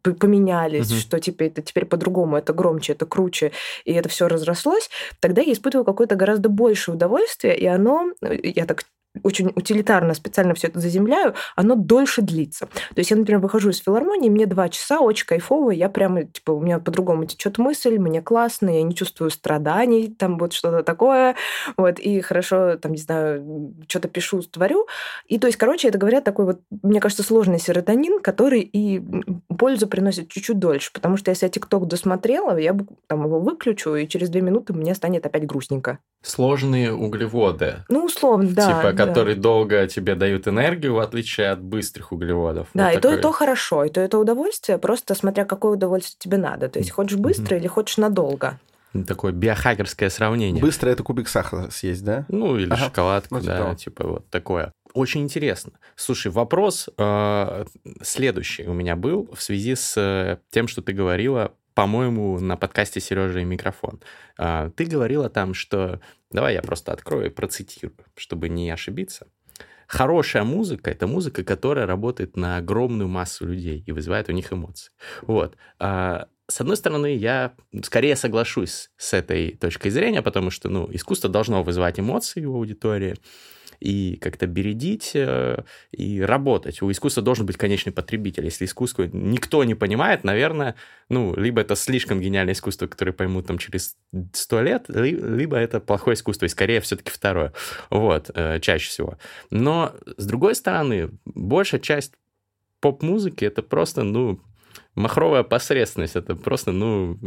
поменялись, 0.01 0.91
угу. 0.91 0.99
что 0.99 1.19
теперь 1.19 1.49
это 1.49 1.61
теперь 1.61 1.85
по-другому, 1.85 2.37
это 2.37 2.53
громче, 2.53 2.93
это 2.93 3.05
круче, 3.05 3.51
и 3.85 3.93
это 3.93 4.09
все 4.09 4.27
разрослось, 4.27 4.89
тогда 5.19 5.41
я 5.41 5.53
испытываю 5.53 5.85
какое-то 5.85 6.15
гораздо 6.15 6.49
большее 6.49 6.95
удовольствие, 6.95 7.57
и 7.57 7.65
оно, 7.67 8.11
я 8.21 8.65
так 8.65 8.83
очень 9.23 9.51
утилитарно 9.55 10.13
специально 10.13 10.53
все 10.53 10.67
это 10.67 10.79
заземляю, 10.79 11.33
оно 11.55 11.75
дольше 11.75 12.21
длится. 12.21 12.67
То 12.67 12.97
есть 12.97 13.11
я, 13.11 13.17
например, 13.17 13.41
выхожу 13.41 13.69
из 13.69 13.79
филармонии, 13.79 14.29
мне 14.29 14.45
два 14.45 14.69
часа, 14.69 14.99
очень 14.99 15.25
кайфово, 15.25 15.71
я 15.71 15.89
прямо, 15.89 16.23
типа, 16.23 16.51
у 16.51 16.61
меня 16.61 16.79
по-другому 16.79 17.25
течет 17.25 17.57
мысль, 17.57 17.97
мне 17.97 18.21
классно, 18.21 18.69
я 18.69 18.83
не 18.83 18.95
чувствую 18.95 19.31
страданий, 19.31 20.13
там 20.17 20.37
вот 20.37 20.53
что-то 20.53 20.83
такое, 20.83 21.35
вот, 21.75 21.99
и 21.99 22.21
хорошо, 22.21 22.77
там, 22.77 22.91
не 22.91 22.97
знаю, 22.97 23.73
что-то 23.87 24.07
пишу, 24.07 24.41
творю. 24.41 24.87
И 25.27 25.39
то 25.39 25.47
есть, 25.47 25.57
короче, 25.57 25.87
это 25.87 25.97
говорят 25.97 26.23
такой 26.23 26.45
вот, 26.45 26.61
мне 26.83 26.99
кажется, 26.99 27.23
сложный 27.23 27.59
серотонин, 27.59 28.19
который 28.21 28.61
и 28.61 29.03
пользу 29.57 29.87
приносит 29.87 30.29
чуть-чуть 30.29 30.59
дольше, 30.59 30.91
потому 30.93 31.17
что 31.17 31.31
если 31.31 31.45
я 31.45 31.49
ТикТок 31.49 31.87
досмотрела, 31.87 32.57
я 32.57 32.77
там 33.07 33.25
его 33.25 33.39
выключу, 33.39 33.95
и 33.95 34.07
через 34.07 34.29
две 34.29 34.41
минуты 34.41 34.73
мне 34.73 34.93
станет 34.95 35.25
опять 35.25 35.45
грустненько. 35.45 35.99
Сложные 36.21 36.93
углеводы. 36.93 37.77
Ну, 37.89 38.05
условно, 38.05 38.49
да. 38.51 38.67
Типа, 38.67 38.91
да. 38.99 39.05
которые 39.05 39.35
долго 39.35 39.87
тебе 39.87 40.15
дают 40.15 40.47
энергию, 40.47 40.95
в 40.95 40.99
отличие 40.99 41.49
от 41.49 41.61
быстрых 41.61 42.11
углеводов. 42.11 42.67
Да, 42.73 42.85
вот 42.85 42.91
и 42.91 42.95
такой... 42.95 43.11
то, 43.11 43.19
и 43.19 43.21
то 43.21 43.31
хорошо, 43.31 43.83
и 43.85 43.89
то, 43.89 44.03
и 44.03 44.07
то 44.07 44.19
удовольствие, 44.19 44.77
просто 44.77 45.15
смотря 45.15 45.45
какое 45.45 45.73
удовольствие 45.73 46.17
тебе 46.19 46.37
надо. 46.37 46.69
То 46.69 46.79
есть, 46.79 46.91
хочешь 46.91 47.17
быстро 47.17 47.55
mm-hmm. 47.55 47.59
или 47.59 47.67
хочешь 47.67 47.97
надолго. 47.97 48.59
Такое 49.07 49.31
биохакерское 49.31 50.09
сравнение. 50.09 50.61
Быстро 50.61 50.89
это 50.89 51.03
кубик 51.03 51.27
сахара 51.27 51.69
съесть, 51.69 52.03
да? 52.03 52.25
Ну, 52.27 52.57
или 52.57 52.71
ага. 52.71 52.85
шоколадку, 52.85 53.35
ну, 53.35 53.41
да, 53.41 53.75
типа 53.75 54.07
вот 54.07 54.29
такое. 54.29 54.71
Очень 54.93 55.21
интересно. 55.21 55.73
Слушай, 55.95 56.31
вопрос 56.31 56.89
э, 56.97 57.65
следующий 58.01 58.65
у 58.65 58.73
меня 58.73 58.95
был 58.95 59.29
в 59.31 59.43
связи 59.43 59.75
с 59.75 59.93
э, 59.95 60.37
тем, 60.49 60.67
что 60.67 60.81
ты 60.81 60.93
говорила 60.93 61.53
по-моему, 61.73 62.39
на 62.39 62.57
подкасте 62.57 62.99
Сережа 62.99 63.39
и 63.39 63.45
микрофон. 63.45 64.01
Э, 64.37 64.71
ты 64.75 64.85
говорила 64.85 65.29
там, 65.29 65.53
что... 65.53 65.99
Давай 66.31 66.53
я 66.53 66.61
просто 66.61 66.91
открою 66.91 67.27
и 67.27 67.29
процитирую, 67.29 67.95
чтобы 68.15 68.49
не 68.49 68.69
ошибиться. 68.69 69.27
Хорошая 69.87 70.43
музыка— 70.43 70.91
это 70.91 71.07
музыка, 71.07 71.43
которая 71.43 71.87
работает 71.87 72.37
на 72.37 72.57
огромную 72.57 73.07
массу 73.07 73.47
людей 73.47 73.83
и 73.87 73.91
вызывает 73.91 74.29
у 74.29 74.33
них 74.33 74.53
эмоции. 74.53 74.91
Вот. 75.23 75.57
А, 75.79 76.27
с 76.47 76.61
одной 76.61 76.77
стороны, 76.77 77.15
я 77.15 77.53
скорее 77.83 78.15
соглашусь 78.15 78.91
с 78.97 79.13
этой 79.13 79.55
точкой 79.55 79.89
зрения, 79.89 80.21
потому 80.21 80.51
что, 80.51 80.69
ну, 80.69 80.87
искусство 80.91 81.27
должно 81.27 81.63
вызывать 81.63 81.99
эмоции 81.99 82.45
у 82.45 82.55
аудитории 82.55 83.15
и 83.79 84.17
как-то 84.17 84.47
бередить 84.47 85.11
э, 85.13 85.63
и 85.91 86.21
работать. 86.21 86.81
У 86.81 86.91
искусства 86.91 87.23
должен 87.23 87.45
быть 87.45 87.57
конечный 87.57 87.93
потребитель. 87.93 88.45
Если 88.45 88.65
искусство 88.65 89.09
никто 89.11 89.63
не 89.63 89.75
понимает, 89.75 90.23
наверное, 90.23 90.75
ну, 91.09 91.35
либо 91.35 91.61
это 91.61 91.75
слишком 91.75 92.19
гениальное 92.19 92.53
искусство, 92.53 92.87
которое 92.87 93.13
поймут 93.13 93.47
там 93.47 93.57
через 93.57 93.95
сто 94.33 94.61
лет, 94.61 94.85
либо 94.89 95.57
это 95.57 95.79
плохое 95.79 96.15
искусство, 96.15 96.45
и 96.45 96.49
скорее 96.49 96.81
все-таки 96.81 97.11
второе. 97.11 97.53
Вот, 97.89 98.29
э, 98.33 98.59
чаще 98.59 98.89
всего. 98.89 99.17
Но, 99.49 99.95
с 100.17 100.25
другой 100.25 100.55
стороны, 100.55 101.11
большая 101.25 101.79
часть 101.79 102.13
поп-музыки 102.81 103.45
это 103.45 103.61
просто, 103.61 104.03
ну, 104.03 104.41
махровая 104.95 105.43
посредственность, 105.43 106.15
это 106.15 106.35
просто, 106.35 106.71
ну, 106.71 107.17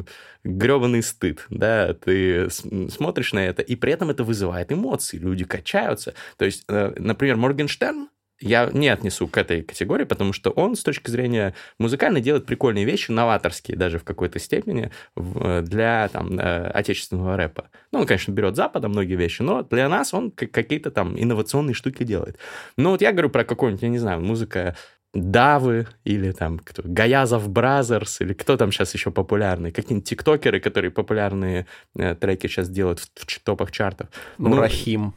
гребаный 0.44 1.02
стыд, 1.02 1.46
да, 1.50 1.94
ты 1.94 2.48
смотришь 2.50 3.32
на 3.32 3.46
это, 3.46 3.62
и 3.62 3.76
при 3.76 3.92
этом 3.92 4.10
это 4.10 4.24
вызывает 4.24 4.72
эмоции, 4.72 5.18
люди 5.18 5.44
качаются. 5.44 6.14
То 6.36 6.44
есть, 6.44 6.64
э, 6.68 6.94
например, 6.98 7.36
Моргенштерн, 7.36 8.08
я 8.42 8.68
не 8.72 8.88
отнесу 8.88 9.28
к 9.28 9.38
этой 9.38 9.62
категории, 9.62 10.04
потому 10.04 10.32
что 10.32 10.50
он 10.50 10.74
с 10.74 10.82
точки 10.82 11.10
зрения 11.10 11.54
музыкальной 11.78 12.20
делает 12.20 12.44
прикольные 12.44 12.84
вещи, 12.84 13.12
новаторские 13.12 13.76
даже 13.76 13.98
в 13.98 14.04
какой-то 14.04 14.40
степени 14.40 14.90
для 15.16 16.08
там, 16.12 16.38
э, 16.38 16.66
отечественного 16.70 17.36
рэпа. 17.36 17.70
Ну, 17.92 18.00
он, 18.00 18.06
конечно, 18.06 18.32
берет 18.32 18.56
Запада 18.56 18.88
многие 18.88 19.14
вещи, 19.14 19.42
но 19.42 19.62
для 19.62 19.88
нас 19.88 20.12
он 20.12 20.32
какие-то 20.32 20.90
там 20.90 21.14
инновационные 21.16 21.74
штуки 21.74 22.02
делает. 22.02 22.36
Но 22.76 22.90
вот 22.90 23.00
я 23.00 23.12
говорю 23.12 23.30
про 23.30 23.44
какую-нибудь, 23.44 23.82
я 23.82 23.88
не 23.88 23.98
знаю, 23.98 24.20
музыка 24.20 24.76
Давы 25.14 25.86
или 26.04 26.32
там 26.32 26.58
кто, 26.58 26.82
Gayazovs 26.84 27.48
Brothers 27.48 28.20
или 28.22 28.32
кто 28.32 28.56
там 28.56 28.72
сейчас 28.72 28.94
еще 28.94 29.10
популярный, 29.10 29.70
какие-нибудь 29.70 30.08
тиктокеры, 30.08 30.58
которые 30.58 30.90
популярные 30.90 31.66
э, 31.96 32.14
треки 32.14 32.46
сейчас 32.46 32.70
делают 32.70 33.00
в, 33.00 33.08
в 33.14 33.40
топах 33.40 33.70
чартов. 33.70 34.08
Ну, 34.38 34.50
ну, 34.50 34.60
Рахим. 34.60 35.14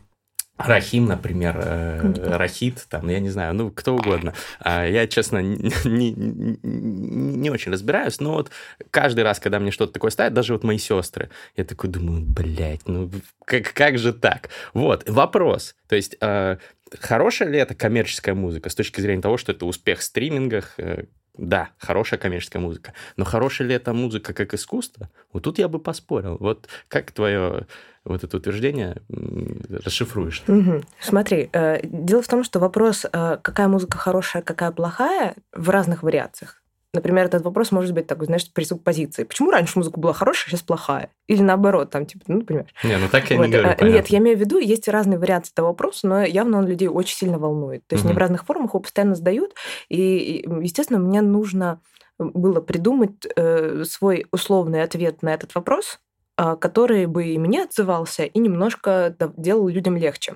Рахим, 0.58 1.06
например, 1.06 1.58
э, 1.58 2.38
Рахит, 2.38 2.86
там, 2.90 3.10
я 3.10 3.20
не 3.20 3.30
знаю, 3.30 3.54
ну, 3.54 3.72
кто 3.72 3.94
угодно. 3.94 4.34
А 4.60 4.86
я, 4.86 5.06
честно, 5.06 5.40
не, 5.40 5.72
не, 5.84 6.12
не 6.14 7.50
очень 7.50 7.74
разбираюсь, 7.74 8.22
но 8.22 8.36
вот 8.36 8.52
каждый 8.90 9.26
раз, 9.26 9.40
когда 9.40 9.60
мне 9.60 9.72
что-то 9.72 9.92
такое 9.92 10.12
ставят, 10.12 10.34
даже 10.34 10.54
вот 10.54 10.64
мои 10.64 10.78
сестры, 10.78 11.30
я 11.58 11.66
такой 11.66 11.90
думаю, 11.90 12.22
блядь, 12.22 12.88
ну, 12.88 13.12
как, 13.44 13.74
как 13.74 13.98
же 13.98 14.14
так? 14.14 14.50
Вот, 14.74 15.10
вопрос. 15.10 15.76
То 15.90 15.98
есть, 15.98 16.16
э, 16.22 16.58
хорошая 17.00 17.50
ли 17.50 17.60
это 17.60 17.76
коммерческая 17.76 18.36
музыка 18.36 18.70
с 18.70 18.76
точки 18.76 19.02
зрения 19.02 19.22
того, 19.22 19.38
что 19.38 19.52
это 19.52 19.66
успех 19.66 20.00
в 20.00 20.04
стримингах, 20.04 20.74
э, 20.78 21.06
да, 21.38 21.70
хорошая 21.78 22.20
коммерческая 22.20 22.62
музыка. 22.62 22.94
Но 23.18 23.26
хорошая 23.26 23.68
ли 23.68 23.76
это 23.76 23.94
музыка 23.94 24.34
как 24.34 24.54
искусство? 24.54 25.10
Вот 25.34 25.44
тут 25.44 25.60
я 25.60 25.68
бы 25.68 25.80
поспорил. 25.80 26.38
Вот 26.40 26.68
как 26.88 27.12
твое 27.12 27.68
вот 28.06 28.24
это 28.24 28.38
утверждение 28.38 29.02
расшифруешь? 29.10 30.44
Угу. 30.48 30.84
Смотри, 31.00 31.50
э, 31.52 31.80
дело 31.84 32.22
в 32.22 32.28
том, 32.28 32.44
что 32.44 32.60
вопрос, 32.60 33.06
э, 33.06 33.38
какая 33.42 33.68
музыка 33.68 33.98
хорошая, 33.98 34.44
какая 34.44 34.72
плохая, 34.72 35.36
в 35.52 35.70
разных 35.70 36.04
вариациях. 36.04 36.62
Например, 36.96 37.26
этот 37.26 37.44
вопрос 37.44 37.72
может 37.72 37.94
быть 37.94 38.08
такой, 38.08 38.26
знаешь, 38.26 38.52
пресуппозиции. 38.52 39.24
Почему 39.24 39.52
раньше 39.52 39.78
музыка 39.78 40.00
была 40.00 40.14
хорошая, 40.14 40.50
сейчас 40.50 40.62
плохая? 40.62 41.10
Или 41.28 41.42
наоборот, 41.42 41.92
там, 41.92 42.06
типа, 42.06 42.24
ну, 42.28 42.42
понимаешь? 42.42 42.70
Не, 42.84 42.98
ну 42.98 43.08
так 43.10 43.30
я 43.30 43.38
вот. 43.38 43.46
не 43.46 43.52
говорю, 43.52 43.70
понятно. 43.78 43.86
Нет, 43.86 44.08
я 44.08 44.20
имею 44.20 44.38
в 44.38 44.40
виду, 44.40 44.58
есть 44.58 44.88
разные 44.88 45.20
вариации 45.20 45.52
этого 45.54 45.68
вопроса, 45.68 46.08
но 46.08 46.24
явно 46.24 46.58
он 46.60 46.68
людей 46.68 46.88
очень 46.88 47.16
сильно 47.16 47.38
волнует. 47.38 47.86
То 47.88 47.96
есть 47.96 48.06
угу. 48.06 48.14
не 48.14 48.16
в 48.16 48.18
разных 48.18 48.46
формах 48.46 48.72
его 48.72 48.80
постоянно 48.80 49.16
задают, 49.16 49.54
и, 49.90 50.46
естественно, 50.62 51.00
мне 51.00 51.22
нужно 51.22 51.82
было 52.18 52.62
придумать 52.62 53.28
э, 53.36 53.84
свой 53.84 54.26
условный 54.32 54.84
ответ 54.84 55.22
на 55.22 55.34
этот 55.34 55.54
вопрос, 55.54 56.00
а, 56.00 56.05
который 56.38 57.06
бы 57.06 57.26
и 57.26 57.38
мне 57.38 57.64
отзывался, 57.64 58.24
и 58.24 58.40
немножко 58.40 59.16
делал 59.38 59.68
людям 59.68 59.96
легче. 59.96 60.36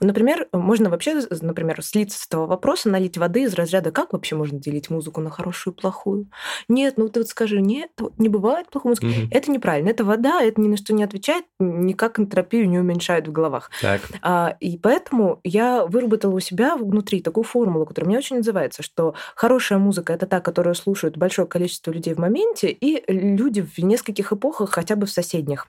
Например, 0.00 0.46
можно 0.52 0.90
вообще, 0.90 1.20
например, 1.40 1.82
слиться 1.82 2.18
с 2.18 2.26
этого 2.26 2.46
вопроса, 2.46 2.88
налить 2.88 3.18
воды 3.18 3.42
из 3.42 3.54
разряда, 3.54 3.90
как 3.90 4.12
вообще 4.12 4.36
можно 4.36 4.58
делить 4.58 4.90
музыку 4.90 5.20
на 5.20 5.30
хорошую 5.30 5.74
и 5.74 5.80
плохую? 5.80 6.26
Нет, 6.68 6.94
ну 6.96 7.08
ты 7.08 7.20
вот 7.20 7.28
скажи, 7.28 7.60
нет, 7.60 7.90
не 8.18 8.28
бывает 8.28 8.68
плохой 8.70 8.90
музыки. 8.90 9.06
Угу. 9.06 9.28
Это 9.30 9.50
неправильно. 9.50 9.88
Это 9.88 10.04
вода, 10.04 10.40
это 10.42 10.60
ни 10.60 10.68
на 10.68 10.76
что 10.76 10.94
не 10.94 11.02
отвечает, 11.02 11.44
никак 11.58 12.20
энтропию 12.20 12.68
не 12.68 12.78
уменьшает 12.78 13.26
в 13.26 13.32
головах. 13.32 13.70
Так. 13.80 14.02
А, 14.22 14.56
и 14.60 14.78
поэтому 14.78 15.40
я 15.42 15.84
выработала 15.84 16.34
у 16.34 16.40
себя 16.40 16.76
внутри 16.76 17.22
такую 17.22 17.44
формулу, 17.44 17.86
которая 17.86 18.08
мне 18.08 18.18
очень 18.18 18.36
называется, 18.36 18.82
что 18.82 19.14
хорошая 19.34 19.78
музыка— 19.78 20.12
это 20.14 20.26
та, 20.26 20.40
которую 20.40 20.74
слушают 20.74 21.16
большое 21.16 21.48
количество 21.48 21.90
людей 21.90 22.14
в 22.14 22.18
моменте, 22.18 22.70
и 22.70 23.02
люди 23.10 23.62
в 23.62 23.78
нескольких 23.78 24.32
эпохах 24.32 24.70
хотя 24.70 24.96
бы 24.96 25.06
в 25.06 25.10
соседях 25.10 25.39
соседних. 25.40 25.66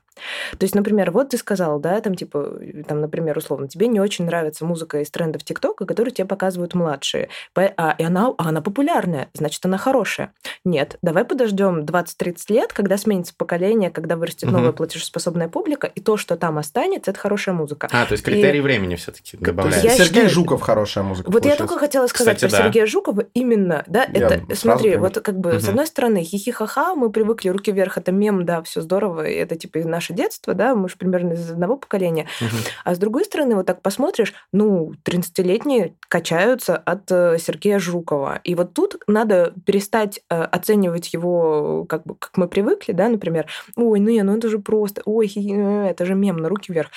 То 0.58 0.64
есть, 0.64 0.74
например, 0.74 1.10
вот 1.10 1.30
ты 1.30 1.38
сказал, 1.38 1.80
да, 1.80 2.00
там 2.00 2.14
типа, 2.14 2.58
там, 2.86 3.00
например, 3.00 3.36
условно, 3.38 3.68
тебе 3.68 3.86
не 3.88 4.00
очень 4.00 4.26
нравится 4.26 4.64
музыка 4.64 5.00
из 5.00 5.10
трендов 5.10 5.42
ТикТока, 5.42 5.86
которую 5.86 6.12
тебе 6.12 6.26
показывают 6.26 6.74
младшие, 6.74 7.28
а, 7.56 7.94
и 7.98 8.04
она, 8.04 8.28
а 8.36 8.48
она 8.48 8.60
популярная, 8.60 9.28
значит, 9.32 9.64
она 9.64 9.78
хорошая. 9.78 10.32
Нет, 10.64 10.98
давай 11.02 11.24
подождем 11.24 11.80
20-30 11.80 12.36
лет, 12.48 12.72
когда 12.72 12.98
сменится 12.98 13.34
поколение, 13.36 13.90
когда 13.90 14.16
вырастет 14.16 14.44
угу. 14.44 14.58
новая 14.58 14.72
платежеспособная 14.72 15.48
публика, 15.48 15.86
и 15.86 16.00
то, 16.00 16.16
что 16.16 16.36
там 16.36 16.58
останется, 16.58 17.10
это 17.10 17.20
хорошая 17.20 17.54
музыка. 17.54 17.88
А, 17.90 18.04
то 18.04 18.12
есть 18.12 18.24
критерий 18.24 18.58
и... 18.58 18.62
времени 18.62 18.96
все-таки 18.96 19.38
добавляется. 19.38 19.88
Сергей 19.88 20.04
считаю... 20.04 20.28
Жуков 20.28 20.60
хорошая 20.60 21.04
музыка. 21.04 21.30
Вот 21.30 21.42
получается. 21.42 21.62
я 21.62 21.68
только 21.68 21.80
хотела 21.80 22.06
сказать 22.06 22.36
Кстати, 22.36 22.50
про 22.50 22.58
да. 22.58 22.64
Сергея 22.64 22.86
Жукова 22.86 23.24
именно, 23.32 23.82
да, 23.86 24.04
я 24.12 24.26
это, 24.26 24.54
смотри, 24.54 24.96
вот 24.96 25.18
как 25.20 25.38
бы 25.38 25.52
угу. 25.52 25.60
с 25.60 25.68
одной 25.68 25.86
стороны, 25.86 26.22
хихихаха, 26.22 26.94
мы 26.94 27.10
привыкли, 27.10 27.48
руки 27.48 27.72
вверх, 27.72 27.96
это 27.96 28.12
мем, 28.12 28.44
да, 28.44 28.62
все 28.62 28.82
здорово, 28.82 29.26
и 29.26 29.34
это 29.34 29.56
типа 29.62 29.78
наш 29.78 30.02
наше 30.02 30.14
детство, 30.14 30.54
да, 30.54 30.74
мы 30.74 30.88
же 30.88 30.96
примерно 30.96 31.34
из 31.34 31.50
одного 31.50 31.76
поколения. 31.76 32.26
Угу. 32.40 32.56
А 32.84 32.94
с 32.94 32.98
другой 32.98 33.24
стороны, 33.24 33.54
вот 33.54 33.66
так 33.66 33.82
посмотришь, 33.82 34.34
ну, 34.52 34.92
30-летние 35.04 35.94
качаются 36.08 36.76
от 36.76 37.10
э, 37.10 37.38
Сергея 37.38 37.78
Жукова. 37.78 38.40
И 38.44 38.54
вот 38.54 38.74
тут 38.74 38.96
надо 39.06 39.54
перестать 39.64 40.20
э, 40.28 40.42
оценивать 40.42 41.12
его, 41.12 41.86
как 41.88 42.04
бы, 42.04 42.16
как 42.16 42.36
мы 42.36 42.48
привыкли, 42.48 42.92
да, 42.92 43.08
например, 43.08 43.46
ой, 43.76 44.00
ну, 44.00 44.24
ну 44.24 44.36
это 44.36 44.48
же 44.48 44.58
просто, 44.58 45.02
ой, 45.04 45.32
э, 45.34 45.90
это 45.90 46.04
же 46.04 46.14
мем, 46.14 46.36
на 46.36 46.48
руки 46.48 46.72
вверх 46.72 46.90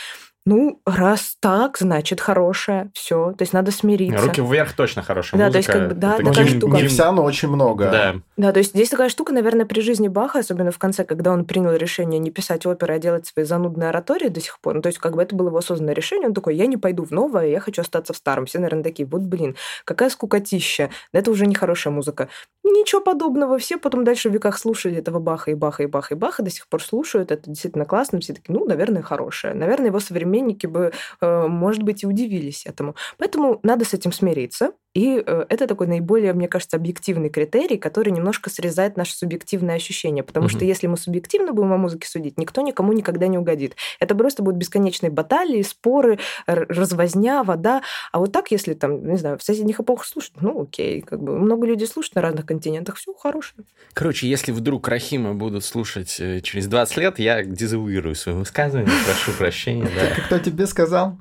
ну, 0.46 0.80
раз 0.86 1.38
так, 1.40 1.78
значит, 1.80 2.22
хорошая, 2.22 2.92
все. 2.94 3.34
То 3.34 3.42
есть 3.42 3.54
надо 3.54 3.72
смириться. 3.72 4.24
Руки 4.24 4.42
вверх 4.42 4.74
точно 4.74 5.02
хорошая 5.02 5.40
да, 5.40 5.48
музыка. 5.48 5.52
То 5.52 5.58
есть, 5.58 5.68
как 5.68 5.90
бы, 5.90 5.96
да, 5.96 6.16
это 6.16 6.26
такая 6.26 6.48
штука. 6.48 6.78
Не 6.78 6.88
вся, 6.88 7.12
но 7.12 7.24
очень 7.24 7.48
много. 7.48 7.90
Да. 7.90 8.16
Да, 8.38 8.52
то 8.52 8.60
есть 8.60 8.72
здесь 8.72 8.90
такая 8.90 9.10
штука, 9.10 9.34
наверное, 9.34 9.66
при 9.66 9.82
жизни 9.82 10.08
Баха, 10.08 10.40
особенно 10.40 10.70
в 10.70 10.78
конце, 10.78 11.04
когда 11.04 11.32
он 11.32 11.46
принял 11.46 11.74
решение 11.74 12.20
не 12.20 12.30
писать 12.30 12.68
оперы, 12.68 12.94
а 12.94 13.00
делать 13.00 13.26
свои 13.26 13.44
занудные 13.44 13.90
оратории 13.90 14.28
до 14.28 14.40
сих 14.40 14.60
пор. 14.60 14.76
Ну, 14.76 14.82
то 14.82 14.88
есть, 14.88 15.00
как 15.00 15.16
бы 15.16 15.24
это 15.24 15.36
было 15.36 15.48
его 15.48 15.58
осознанное 15.58 15.96
решение. 15.96 16.28
Он 16.28 16.36
такой, 16.36 16.56
я 16.56 16.68
не 16.68 16.78
пойду 16.78 17.06
в 17.06 17.12
новое, 17.12 17.48
я 17.48 17.60
хочу 17.60 17.82
остаться 17.82 18.14
в 18.14 18.18
старом. 18.18 18.46
Все, 18.46 18.60
наверное, 18.60 18.84
такие, 18.84 19.08
вот, 19.08 19.22
блин, 19.22 19.56
какая 19.84 20.12
скукотища. 20.12 20.92
Это 21.12 21.32
уже 21.32 21.48
не 21.48 21.56
хорошая 21.56 21.92
музыка. 21.92 22.30
Ничего 22.64 23.02
подобного. 23.02 23.58
Все 23.58 23.78
потом 23.78 24.04
дальше 24.04 24.30
в 24.30 24.34
веках 24.34 24.60
слушали 24.60 24.98
этого 24.98 25.20
Баха 25.20 25.50
и 25.50 25.56
Баха 25.56 25.82
и 25.82 25.88
Баха 25.88 26.14
и 26.14 26.18
Баха, 26.18 26.44
до 26.44 26.52
сих 26.52 26.68
пор 26.68 26.84
слушают. 26.84 27.32
Это 27.32 27.50
действительно 27.50 27.86
классно. 27.86 28.20
Все 28.20 28.34
такие, 28.34 28.54
ну, 28.54 28.66
наверное, 28.66 29.02
хорошая. 29.02 29.56
Наверное, 29.56 29.88
его 29.88 30.00
современники 30.00 30.35
современники 30.36 30.68
бы, 30.68 30.92
э, 31.22 31.48
может 31.48 31.84
быть, 31.84 32.04
и 32.04 32.08
удивились 32.08 32.66
этому. 32.66 32.96
Поэтому 33.18 33.60
надо 33.64 33.86
с 33.86 33.94
этим 33.94 34.12
смириться. 34.12 34.72
И 34.96 35.22
э, 35.26 35.46
это 35.50 35.68
такой 35.68 35.88
наиболее, 35.88 36.34
мне 36.34 36.48
кажется, 36.48 36.78
объективный 36.78 37.30
критерий, 37.30 37.78
который 37.78 38.12
немножко 38.12 38.50
срезает 38.50 38.96
наши 38.96 39.14
субъективные 39.14 39.76
ощущения. 39.76 40.24
Потому 40.24 40.48
mm-hmm. 40.48 40.50
что 40.50 40.66
если 40.66 40.88
мы 40.88 40.96
субъективно 40.96 41.52
будем 41.52 41.74
о 41.74 41.78
музыке 41.78 42.08
судить, 42.08 42.40
никто 42.40 42.62
никому 42.62 42.94
никогда 42.94 43.28
не 43.28 43.38
угодит. 43.38 43.76
Это 44.00 44.16
просто 44.16 44.42
будут 44.42 44.58
бесконечные 44.58 45.10
баталии, 45.10 45.62
споры, 45.64 46.20
развозня, 46.48 47.44
вода. 47.44 47.82
А 48.14 48.20
вот 48.20 48.32
так, 48.32 48.52
если 48.52 48.74
там, 48.74 49.06
не 49.06 49.18
знаю, 49.18 49.38
в 49.38 49.44
соседних 49.44 49.82
эпохах 49.82 50.06
слушать, 50.06 50.34
ну 50.40 50.64
окей, 50.64 51.02
как 51.02 51.22
бы 51.22 51.38
много 51.38 51.68
людей 51.68 51.88
слушают 51.88 52.16
на 52.16 52.22
разных 52.22 52.46
континентах, 52.46 52.96
все 52.96 53.14
хорошее. 53.14 53.66
Короче, 53.94 54.30
если 54.30 54.54
вдруг 54.54 54.88
Рахима 54.88 55.34
будут 55.34 55.66
слушать 55.66 56.16
э, 56.22 56.40
через 56.40 56.68
20 56.68 56.98
лет, 56.98 57.20
я 57.20 57.44
дезавуирую 57.44 58.16
свое 58.16 58.38
высказывание, 58.38 58.92
прошу 59.06 59.38
прощения. 59.38 59.90
Кто 60.26 60.40
тебе 60.40 60.68
сказал? 60.68 61.18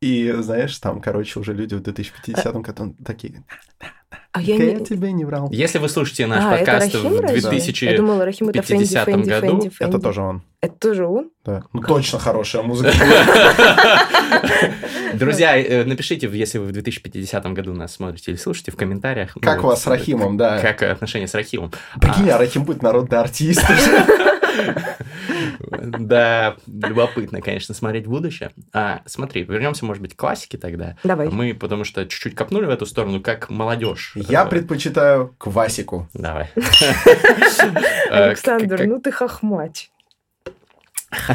И, 0.00 0.32
знаешь, 0.40 0.76
там, 0.78 1.00
короче, 1.00 1.40
уже 1.40 1.54
люди 1.54 1.74
в 1.74 1.82
2050-м 1.82 2.62
году 2.62 2.94
такие... 3.04 3.44
А 4.32 4.42
я, 4.42 4.58
не... 4.58 4.72
я 4.72 4.80
тебе 4.80 5.12
не 5.12 5.24
врал. 5.24 5.48
Если 5.50 5.78
вы 5.78 5.88
слушаете 5.88 6.26
наш 6.26 6.44
а, 6.44 6.58
подкаст 6.58 6.94
в 6.94 7.26
2050 7.26 7.82
Я 7.82 7.96
думала, 7.96 8.24
Рахим 8.24 8.50
это 8.50 8.60
Фенди, 8.60 8.84
Фенди, 8.84 9.28
году... 9.28 9.46
Фенди, 9.46 9.68
Фенди. 9.70 9.90
Это 9.90 9.98
тоже 9.98 10.20
он. 10.20 10.42
Это 10.60 10.74
тоже 10.74 11.06
он? 11.06 11.30
Да. 11.44 11.64
Ну, 11.72 11.80
точно 11.80 12.18
хорошая 12.18 12.62
музыка. 12.62 12.92
Друзья, 15.14 15.56
э, 15.56 15.84
напишите, 15.84 16.28
если 16.30 16.58
вы 16.58 16.66
в 16.66 16.72
2050 16.72 17.52
году 17.54 17.72
нас 17.72 17.94
смотрите 17.94 18.32
или 18.32 18.38
слушаете, 18.38 18.72
в 18.72 18.76
комментариях. 18.76 19.34
Как 19.40 19.64
у 19.64 19.68
вас 19.68 19.82
с 19.82 19.86
Рахимом, 19.86 20.36
да. 20.36 20.60
Как 20.60 20.82
отношения 20.82 21.28
с 21.28 21.34
Рахимом. 21.34 21.72
Прикинь, 21.98 22.28
а 22.28 22.36
Рахим 22.36 22.64
будет 22.64 22.82
народный 22.82 23.18
артист. 23.18 23.64
Да, 25.70 26.56
любопытно, 26.66 27.40
конечно, 27.40 27.74
смотреть 27.74 28.06
будущее. 28.06 28.50
А, 28.72 29.02
смотри, 29.06 29.42
вернемся, 29.42 29.84
может 29.84 30.02
быть, 30.02 30.14
к 30.14 30.18
классике 30.18 30.58
тогда. 30.58 30.96
Давай. 31.04 31.28
Мы, 31.28 31.54
потому 31.54 31.84
что 31.84 32.06
чуть-чуть 32.06 32.34
копнули 32.34 32.66
в 32.66 32.70
эту 32.70 32.86
сторону, 32.86 33.20
как 33.20 33.50
молодежь. 33.50 34.12
Я 34.14 34.44
предпочитаю 34.44 35.34
квасику. 35.38 36.08
Давай. 36.14 36.50
Александр, 38.10 38.84
ну 38.86 39.00
ты 39.00 39.12
хохмач. 39.12 39.90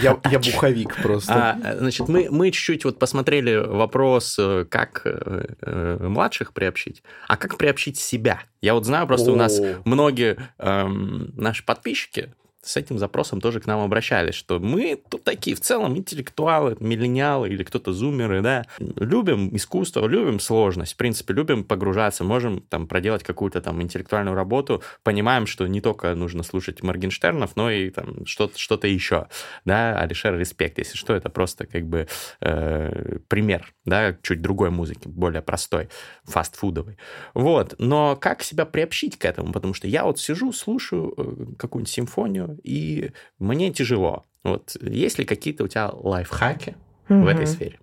Я, 0.02 0.20
я 0.30 0.40
буховик 0.40 1.02
просто. 1.02 1.34
А, 1.34 1.78
значит, 1.78 2.08
мы, 2.08 2.28
мы 2.30 2.52
чуть-чуть 2.52 2.86
вот 2.86 3.00
посмотрели 3.00 3.56
вопрос, 3.56 4.38
э, 4.38 4.66
как 4.70 5.02
э, 5.06 5.46
э, 5.62 5.98
младших 6.02 6.54
приобщить, 6.54 7.04
а 7.28 7.38
как 7.38 7.58
приобщить 7.58 7.98
себя. 7.98 8.42
Я 8.62 8.74
вот 8.74 8.86
знаю, 8.86 9.08
просто 9.08 9.32
О. 9.32 9.34
у 9.34 9.38
нас 9.38 9.60
многие 9.86 10.38
э, 10.60 10.88
наши 10.88 11.66
подписчики, 11.66 12.34
с 12.64 12.78
этим 12.78 13.00
запросом 13.00 13.42
тоже 13.42 13.60
к 13.60 13.66
нам 13.66 13.82
обращались, 13.82 14.36
что 14.36 14.60
мы 14.60 15.02
тут 15.10 15.24
такие 15.24 15.56
в 15.56 15.62
целом 15.62 15.98
интеллектуалы, 15.98 16.78
миллениалы 16.80 17.50
или 17.50 17.64
кто-то 17.64 17.92
зумеры, 17.92 18.42
да, 18.42 18.66
любим 18.80 19.56
искусство, 19.56 20.06
любим 20.06 20.40
сложность, 20.40 20.94
в 20.94 20.98
принципе, 20.98 21.34
любим 21.34 21.64
погружаться, 21.64 22.24
можем 22.24 22.62
там 22.62 22.88
проделать 22.88 23.24
какую-то 23.24 23.62
там 23.62 23.82
интеллектуальную 23.82 24.36
работу, 24.36 24.84
понимаем, 25.04 25.48
что 25.48 25.66
не 25.68 25.82
только 25.82 26.14
нужно 26.14 26.44
слушать 26.44 26.84
Моргенштернов, 26.84 27.56
но 27.56 27.72
и 27.72 27.90
там 27.90 28.26
что-то 28.26 28.60
что 28.60 28.80
еще, 28.84 29.28
да, 29.66 29.98
Алишер 30.00 30.38
Респект, 30.38 30.78
если 30.78 30.98
что, 30.98 31.14
это 31.14 31.30
просто 31.30 31.66
как 31.66 31.86
бы 31.88 32.08
э, 32.42 33.18
пример, 33.28 33.74
да, 33.86 34.16
чуть 34.22 34.42
другой 34.42 34.70
музыки, 34.70 35.08
более 35.08 35.42
простой, 35.42 35.90
фастфудовой. 36.24 36.98
Вот, 37.34 37.76
но 37.80 38.16
как 38.16 38.44
себя 38.44 38.66
приобщить 38.66 39.18
к 39.18 39.26
этому, 39.26 39.52
потому 39.52 39.74
что 39.74 39.88
я 39.88 40.04
вот 40.04 40.20
сижу, 40.20 40.52
слушаю 40.52 41.14
э, 41.18 41.56
какую-нибудь 41.58 41.92
симфонию, 41.92 42.51
и 42.64 43.12
мне 43.40 43.72
тяжело. 43.72 44.26
Вот 44.44 44.76
есть 44.82 45.20
ли 45.20 45.26
какие-то 45.26 45.64
у 45.64 45.68
тебя 45.68 45.90
лайфхаки 45.92 46.76
угу. 47.10 47.22
в 47.22 47.28
этой 47.28 47.48
сфере? 47.48 47.80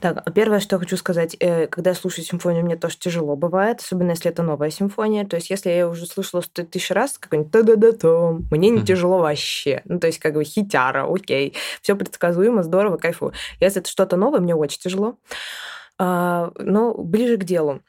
Так, 0.00 0.32
первое, 0.34 0.60
что 0.60 0.76
я 0.76 0.80
хочу 0.80 0.96
сказать, 0.96 1.36
э, 1.40 1.66
когда 1.66 1.90
я 1.90 1.96
слушаю 1.96 2.24
симфонию, 2.24 2.64
мне 2.64 2.76
тоже 2.76 2.96
тяжело 2.98 3.36
бывает, 3.36 3.80
особенно 3.80 4.10
если 4.10 4.30
это 4.30 4.42
новая 4.42 4.70
симфония. 4.70 5.26
То 5.26 5.36
есть, 5.36 5.50
если 5.50 5.70
я 5.70 5.88
уже 5.88 6.06
слышала 6.06 6.40
сто 6.40 6.64
тысяч 6.64 6.90
раз 6.90 7.18
какой-нибудь 7.18 7.52
та 7.52 7.62
да 7.62 7.76
да 7.76 7.92
то 7.92 8.40
мне 8.50 8.70
не 8.70 8.82
тяжело 8.82 9.18
вообще. 9.18 9.82
Ну, 9.84 9.98
то 9.98 10.06
есть, 10.06 10.18
как 10.18 10.34
бы 10.34 10.44
хитяра, 10.44 11.06
окей, 11.12 11.54
все 11.82 11.96
предсказуемо, 11.96 12.62
здорово, 12.62 12.96
кайфу. 12.96 13.32
Если 13.60 13.80
это 13.80 13.90
что-то 13.90 14.16
новое, 14.16 14.40
мне 14.40 14.54
очень 14.54 14.80
тяжело. 14.80 15.18
А, 15.98 16.52
но 16.58 16.94
ближе 16.94 17.36
к 17.36 17.44
делу. 17.44 17.82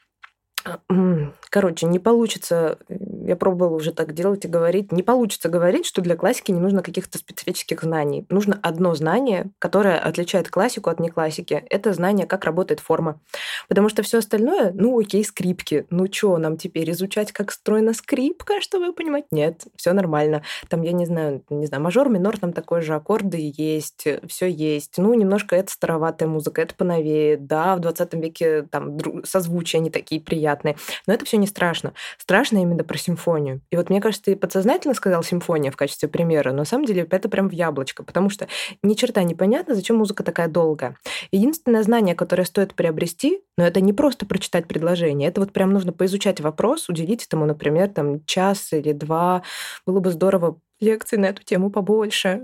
Короче, 1.50 1.86
не 1.86 1.98
получится, 1.98 2.78
я 2.88 3.34
пробовала 3.36 3.76
уже 3.76 3.92
так 3.92 4.12
делать 4.12 4.44
и 4.44 4.48
говорить, 4.48 4.92
не 4.92 5.02
получится 5.02 5.48
говорить, 5.48 5.86
что 5.86 6.00
для 6.00 6.16
классики 6.16 6.52
не 6.52 6.60
нужно 6.60 6.82
каких-то 6.82 7.18
специфических 7.18 7.82
знаний. 7.82 8.26
Нужно 8.28 8.58
одно 8.62 8.94
знание, 8.94 9.50
которое 9.58 9.98
отличает 9.98 10.48
классику 10.48 10.90
от 10.90 11.00
неклассики. 11.00 11.64
Это 11.70 11.92
знание, 11.92 12.26
как 12.26 12.44
работает 12.44 12.80
форма. 12.80 13.20
Потому 13.68 13.88
что 13.88 14.02
все 14.02 14.18
остальное, 14.18 14.72
ну 14.74 14.98
окей, 14.98 15.24
скрипки. 15.24 15.86
Ну 15.90 16.06
что, 16.12 16.36
нам 16.38 16.56
теперь 16.56 16.90
изучать, 16.90 17.32
как 17.32 17.50
строена 17.52 17.94
скрипка, 17.94 18.60
чтобы 18.60 18.92
понимать? 18.92 19.24
Нет, 19.30 19.66
все 19.76 19.92
нормально. 19.92 20.42
Там, 20.68 20.82
я 20.82 20.92
не 20.92 21.06
знаю, 21.06 21.42
не 21.48 21.66
знаю, 21.66 21.82
мажор, 21.82 22.08
минор, 22.08 22.38
там 22.38 22.52
такой 22.52 22.82
же 22.82 22.94
аккорды 22.94 23.52
есть, 23.56 24.06
все 24.28 24.46
есть. 24.46 24.98
Ну, 24.98 25.14
немножко 25.14 25.56
это 25.56 25.72
староватая 25.72 26.28
музыка, 26.28 26.62
это 26.62 26.74
поновее. 26.74 27.36
Да, 27.36 27.76
в 27.76 27.80
20 27.80 28.14
веке 28.14 28.62
там 28.62 28.98
созвучия 29.24 29.80
не 29.80 29.90
такие 29.90 30.20
приятные. 30.20 30.49
Но 31.06 31.14
это 31.14 31.24
все 31.24 31.36
не 31.36 31.46
страшно. 31.46 31.92
Страшно 32.18 32.58
именно 32.58 32.84
про 32.84 32.98
симфонию. 32.98 33.60
И 33.70 33.76
вот 33.76 33.90
мне 33.90 34.00
кажется, 34.00 34.24
ты 34.24 34.36
подсознательно 34.36 34.94
сказал 34.94 35.22
симфония 35.22 35.70
в 35.70 35.76
качестве 35.76 36.08
примера, 36.08 36.50
но 36.50 36.58
на 36.58 36.64
самом 36.64 36.84
деле 36.84 37.06
это 37.10 37.28
прям 37.28 37.48
в 37.48 37.52
яблочко, 37.52 38.02
потому 38.02 38.30
что 38.30 38.48
ни 38.82 38.94
черта 38.94 39.22
непонятно, 39.22 39.74
зачем 39.74 39.96
музыка 39.96 40.22
такая 40.22 40.48
долгая. 40.48 40.96
Единственное 41.32 41.82
знание, 41.82 42.14
которое 42.14 42.44
стоит 42.44 42.74
приобрести, 42.74 43.40
но 43.56 43.64
это 43.64 43.80
не 43.80 43.92
просто 43.92 44.26
прочитать 44.26 44.66
предложение, 44.66 45.28
это 45.28 45.40
вот 45.40 45.52
прям 45.52 45.72
нужно 45.72 45.92
поизучать 45.92 46.40
вопрос, 46.40 46.88
уделить 46.88 47.26
этому, 47.26 47.46
например, 47.46 47.88
там 47.88 48.24
час 48.24 48.72
или 48.72 48.92
два. 48.92 49.42
Было 49.86 50.00
бы 50.00 50.10
здорово 50.10 50.58
лекций 50.80 51.18
на 51.18 51.26
эту 51.26 51.42
тему 51.42 51.70
побольше. 51.70 52.42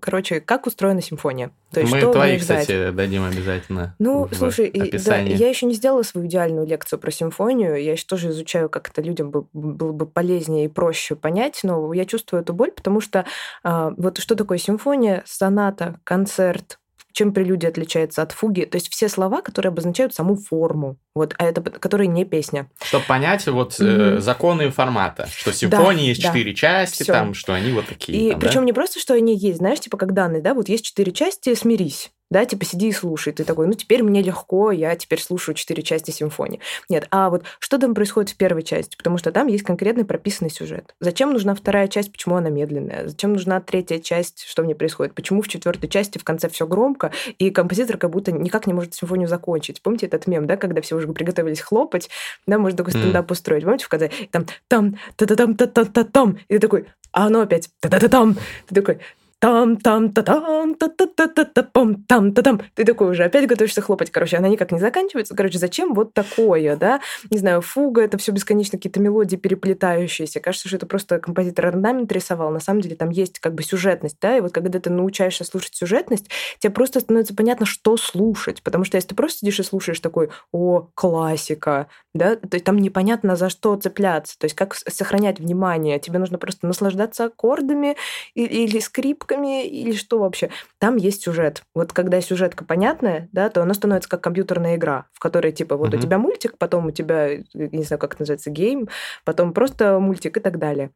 Короче, 0.00 0.40
как 0.40 0.66
устроена 0.66 1.02
симфония. 1.02 1.50
То 1.72 1.80
есть, 1.80 1.92
Мы 1.92 1.98
что 1.98 2.12
твои, 2.12 2.38
кстати, 2.38 2.90
дадим 2.90 3.24
обязательно. 3.24 3.94
Ну, 3.98 4.28
слушай, 4.32 4.68
и, 4.68 4.98
да, 4.98 5.16
я 5.16 5.48
еще 5.48 5.66
не 5.66 5.74
сделала 5.74 6.02
свою 6.02 6.26
идеальную 6.26 6.66
лекцию 6.66 6.98
про 6.98 7.10
симфонию. 7.10 7.82
Я 7.82 7.92
еще 7.92 8.04
тоже 8.06 8.30
изучаю, 8.30 8.68
как 8.68 8.88
это 8.88 9.02
людям 9.02 9.30
бы, 9.30 9.46
было 9.52 9.92
бы 9.92 10.06
полезнее 10.06 10.66
и 10.66 10.68
проще 10.68 11.16
понять, 11.16 11.60
но 11.62 11.92
я 11.92 12.04
чувствую 12.04 12.42
эту 12.42 12.52
боль, 12.52 12.70
потому 12.70 13.00
что 13.00 13.24
а, 13.64 13.92
вот 13.96 14.18
что 14.18 14.36
такое 14.36 14.58
симфония, 14.58 15.22
соната, 15.26 15.98
концерт, 16.04 16.78
чем 17.12 17.32
прелюдия 17.32 17.70
отличается 17.70 18.22
от 18.22 18.32
фуги. 18.32 18.64
То 18.64 18.76
есть 18.76 18.90
все 18.90 19.08
слова, 19.08 19.42
которые 19.42 19.70
обозначают 19.70 20.14
саму 20.14 20.36
форму, 20.36 20.98
вот, 21.14 21.34
а 21.38 21.44
это 21.44 21.60
которые 21.62 22.08
не 22.08 22.24
песня. 22.24 22.70
Чтобы 22.82 23.04
понять 23.04 23.46
вот 23.46 23.72
mm-hmm. 23.72 24.16
э, 24.16 24.20
законы 24.20 24.70
формата, 24.70 25.28
что 25.34 25.52
симфонии 25.52 26.04
да, 26.04 26.08
есть 26.08 26.22
четыре 26.22 26.52
да, 26.52 26.56
части, 26.56 27.02
всё. 27.02 27.12
там, 27.12 27.34
что 27.34 27.52
они 27.52 27.72
вот 27.72 27.86
такие. 27.86 28.18
И 28.18 28.30
там, 28.30 28.40
причем 28.40 28.60
да? 28.60 28.66
не 28.66 28.72
просто, 28.72 28.98
что 28.98 29.14
они 29.14 29.36
есть, 29.36 29.58
знаешь, 29.58 29.80
типа 29.80 29.96
как 29.98 30.14
данные, 30.14 30.42
да, 30.42 30.54
вот 30.54 30.68
есть 30.68 30.84
четыре 30.84 31.12
части, 31.12 31.54
смирись 31.54 32.10
да, 32.32 32.46
типа 32.46 32.64
сиди 32.64 32.88
и 32.88 32.92
слушай. 32.92 33.32
Ты 33.32 33.44
такой, 33.44 33.66
ну 33.66 33.74
теперь 33.74 34.02
мне 34.02 34.22
легко, 34.22 34.72
я 34.72 34.96
теперь 34.96 35.20
слушаю 35.20 35.54
четыре 35.54 35.82
части 35.82 36.10
симфонии. 36.10 36.60
Нет, 36.88 37.06
а 37.10 37.28
вот 37.28 37.44
что 37.58 37.78
там 37.78 37.94
происходит 37.94 38.30
в 38.30 38.36
первой 38.36 38.62
части? 38.62 38.96
Потому 38.96 39.18
что 39.18 39.30
там 39.32 39.46
есть 39.48 39.64
конкретный 39.64 40.04
прописанный 40.04 40.50
сюжет. 40.50 40.94
Зачем 40.98 41.32
нужна 41.32 41.54
вторая 41.54 41.88
часть, 41.88 42.10
почему 42.10 42.36
она 42.36 42.48
медленная? 42.48 43.06
Зачем 43.06 43.34
нужна 43.34 43.60
третья 43.60 43.98
часть, 43.98 44.44
что 44.48 44.62
в 44.62 44.66
ней 44.66 44.74
происходит? 44.74 45.14
Почему 45.14 45.42
в 45.42 45.48
четвертой 45.48 45.90
части 45.90 46.16
в 46.16 46.24
конце 46.24 46.48
все 46.48 46.66
громко, 46.66 47.12
и 47.38 47.50
композитор 47.50 47.98
как 47.98 48.10
будто 48.10 48.32
никак 48.32 48.66
не 48.66 48.72
может 48.72 48.94
симфонию 48.94 49.28
закончить? 49.28 49.82
Помните 49.82 50.06
этот 50.06 50.26
мем, 50.26 50.46
да, 50.46 50.56
когда 50.56 50.80
все 50.80 50.96
уже 51.02 51.12
приготовились 51.12 51.60
хлопать, 51.60 52.10
да, 52.46 52.58
можно 52.58 52.76
такой 52.76 52.92
стендап 52.92 53.30
mm. 53.30 53.32
устроить. 53.32 53.64
Помните, 53.64 53.84
в 53.84 53.88
конце 53.88 54.10
там 54.30 54.46
там 54.68 54.96
та-та-там 55.16 55.56
та-та-та-там, 55.56 56.38
и 56.48 56.54
ты 56.54 56.60
такой, 56.60 56.86
а 57.12 57.26
оно 57.26 57.40
опять 57.40 57.70
та-та-та-там. 57.80 58.36
Ты 58.68 58.74
такой, 58.74 58.98
там 59.42 59.76
там 59.76 60.12
та 60.12 60.22
там 60.22 60.74
та 60.74 60.88
та 60.88 61.06
та 61.06 61.26
та 61.26 61.44
та 61.44 61.62
пам 61.64 61.96
там 62.06 62.32
та 62.32 62.42
там. 62.42 62.60
Ты 62.76 62.84
такой 62.84 63.10
уже 63.10 63.24
опять 63.24 63.48
готовишься 63.48 63.80
хлопать. 63.80 64.12
Короче 64.12 64.36
она 64.36 64.46
никак 64.46 64.70
не 64.70 64.78
заканчивается. 64.78 65.34
Короче 65.34 65.58
зачем 65.58 65.94
вот 65.94 66.14
такое 66.14 66.76
да? 66.76 67.00
Не 67.28 67.38
знаю 67.38 67.60
фуга 67.60 68.02
это 68.02 68.18
все 68.18 68.30
бесконечно 68.30 68.78
какие-то 68.78 69.00
мелодии 69.00 69.34
переплетающиеся. 69.34 70.38
Кажется 70.38 70.68
что 70.68 70.76
это 70.76 70.86
просто 70.86 71.18
композитор 71.18 71.66
орнамент 71.66 72.12
рисовал. 72.12 72.52
На 72.52 72.60
самом 72.60 72.82
деле 72.82 72.94
там 72.94 73.10
есть 73.10 73.40
как 73.40 73.54
бы 73.54 73.64
сюжетность 73.64 74.18
да? 74.22 74.36
И 74.36 74.40
вот 74.40 74.52
когда 74.52 74.78
ты 74.78 74.90
научаешься 74.90 75.42
слушать 75.42 75.74
сюжетность 75.74 76.30
тебе 76.60 76.72
просто 76.72 77.00
становится 77.00 77.34
понятно 77.34 77.66
что 77.66 77.96
слушать. 77.96 78.62
Потому 78.62 78.84
что 78.84 78.96
если 78.96 79.08
ты 79.08 79.16
просто 79.16 79.38
сидишь 79.38 79.58
и 79.58 79.64
слушаешь 79.64 79.98
такой 79.98 80.30
о 80.52 80.86
классика 80.94 81.88
да? 82.14 82.36
То 82.36 82.54
есть 82.54 82.64
там 82.64 82.78
непонятно 82.78 83.34
за 83.34 83.48
что 83.48 83.74
цепляться. 83.74 84.38
То 84.38 84.44
есть 84.44 84.54
как 84.54 84.74
сохранять 84.74 85.40
внимание? 85.40 85.98
Тебе 85.98 86.20
нужно 86.20 86.38
просто 86.38 86.66
наслаждаться 86.68 87.24
аккордами 87.24 87.96
или 88.34 88.78
скрипкой 88.78 89.31
шутками 89.32 89.66
или 89.66 89.92
что 89.92 90.18
вообще. 90.18 90.50
Там 90.78 90.96
есть 90.96 91.22
сюжет. 91.22 91.62
Вот 91.74 91.92
когда 91.92 92.20
сюжетка 92.20 92.64
понятная, 92.64 93.28
да, 93.32 93.48
то 93.48 93.62
она 93.62 93.74
становится 93.74 94.08
как 94.08 94.22
компьютерная 94.22 94.76
игра, 94.76 95.06
в 95.12 95.20
которой 95.20 95.52
типа 95.52 95.76
вот 95.76 95.92
mm-hmm. 95.92 95.98
у 95.98 96.00
тебя 96.00 96.18
мультик, 96.18 96.58
потом 96.58 96.86
у 96.86 96.90
тебя, 96.90 97.38
не 97.54 97.82
знаю, 97.84 97.98
как 97.98 98.14
это 98.14 98.22
называется, 98.22 98.50
гейм, 98.50 98.88
потом 99.24 99.52
просто 99.52 99.98
мультик 99.98 100.36
и 100.36 100.40
так 100.40 100.58
далее. 100.58 100.90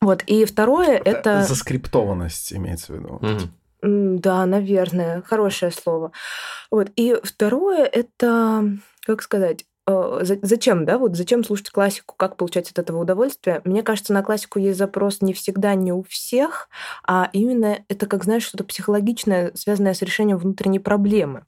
Вот, 0.00 0.22
и 0.26 0.44
второе 0.46 0.96
это... 0.96 1.42
Заскриптованность 1.42 2.52
имеется 2.52 2.92
в 2.92 2.96
виду. 2.96 3.18
Mm-hmm. 3.22 4.18
Да, 4.18 4.46
наверное, 4.46 5.22
хорошее 5.22 5.72
слово. 5.72 6.12
Вот. 6.70 6.90
И 6.96 7.16
второе 7.22 7.84
это, 7.86 8.64
как 9.06 9.22
сказать, 9.22 9.62
э, 9.62 9.64
зачем, 10.22 10.84
да, 10.84 10.98
вот 10.98 11.16
зачем 11.16 11.44
слушать 11.44 11.70
классику, 11.70 12.14
как 12.16 12.36
получать 12.36 12.70
от 12.70 12.78
этого 12.78 13.00
удовольствие? 13.02 13.60
Мне 13.64 13.82
кажется, 13.82 14.12
на 14.12 14.22
классику 14.22 14.58
есть 14.58 14.78
запрос 14.78 15.20
не 15.22 15.32
всегда, 15.32 15.74
не 15.74 15.92
у 15.92 16.02
всех, 16.02 16.68
а 17.06 17.30
именно 17.32 17.78
это, 17.88 18.06
как 18.06 18.24
знаешь, 18.24 18.44
что-то 18.44 18.64
психологичное, 18.64 19.52
связанное 19.54 19.94
с 19.94 20.02
решением 20.02 20.38
внутренней 20.38 20.80
проблемы. 20.80 21.44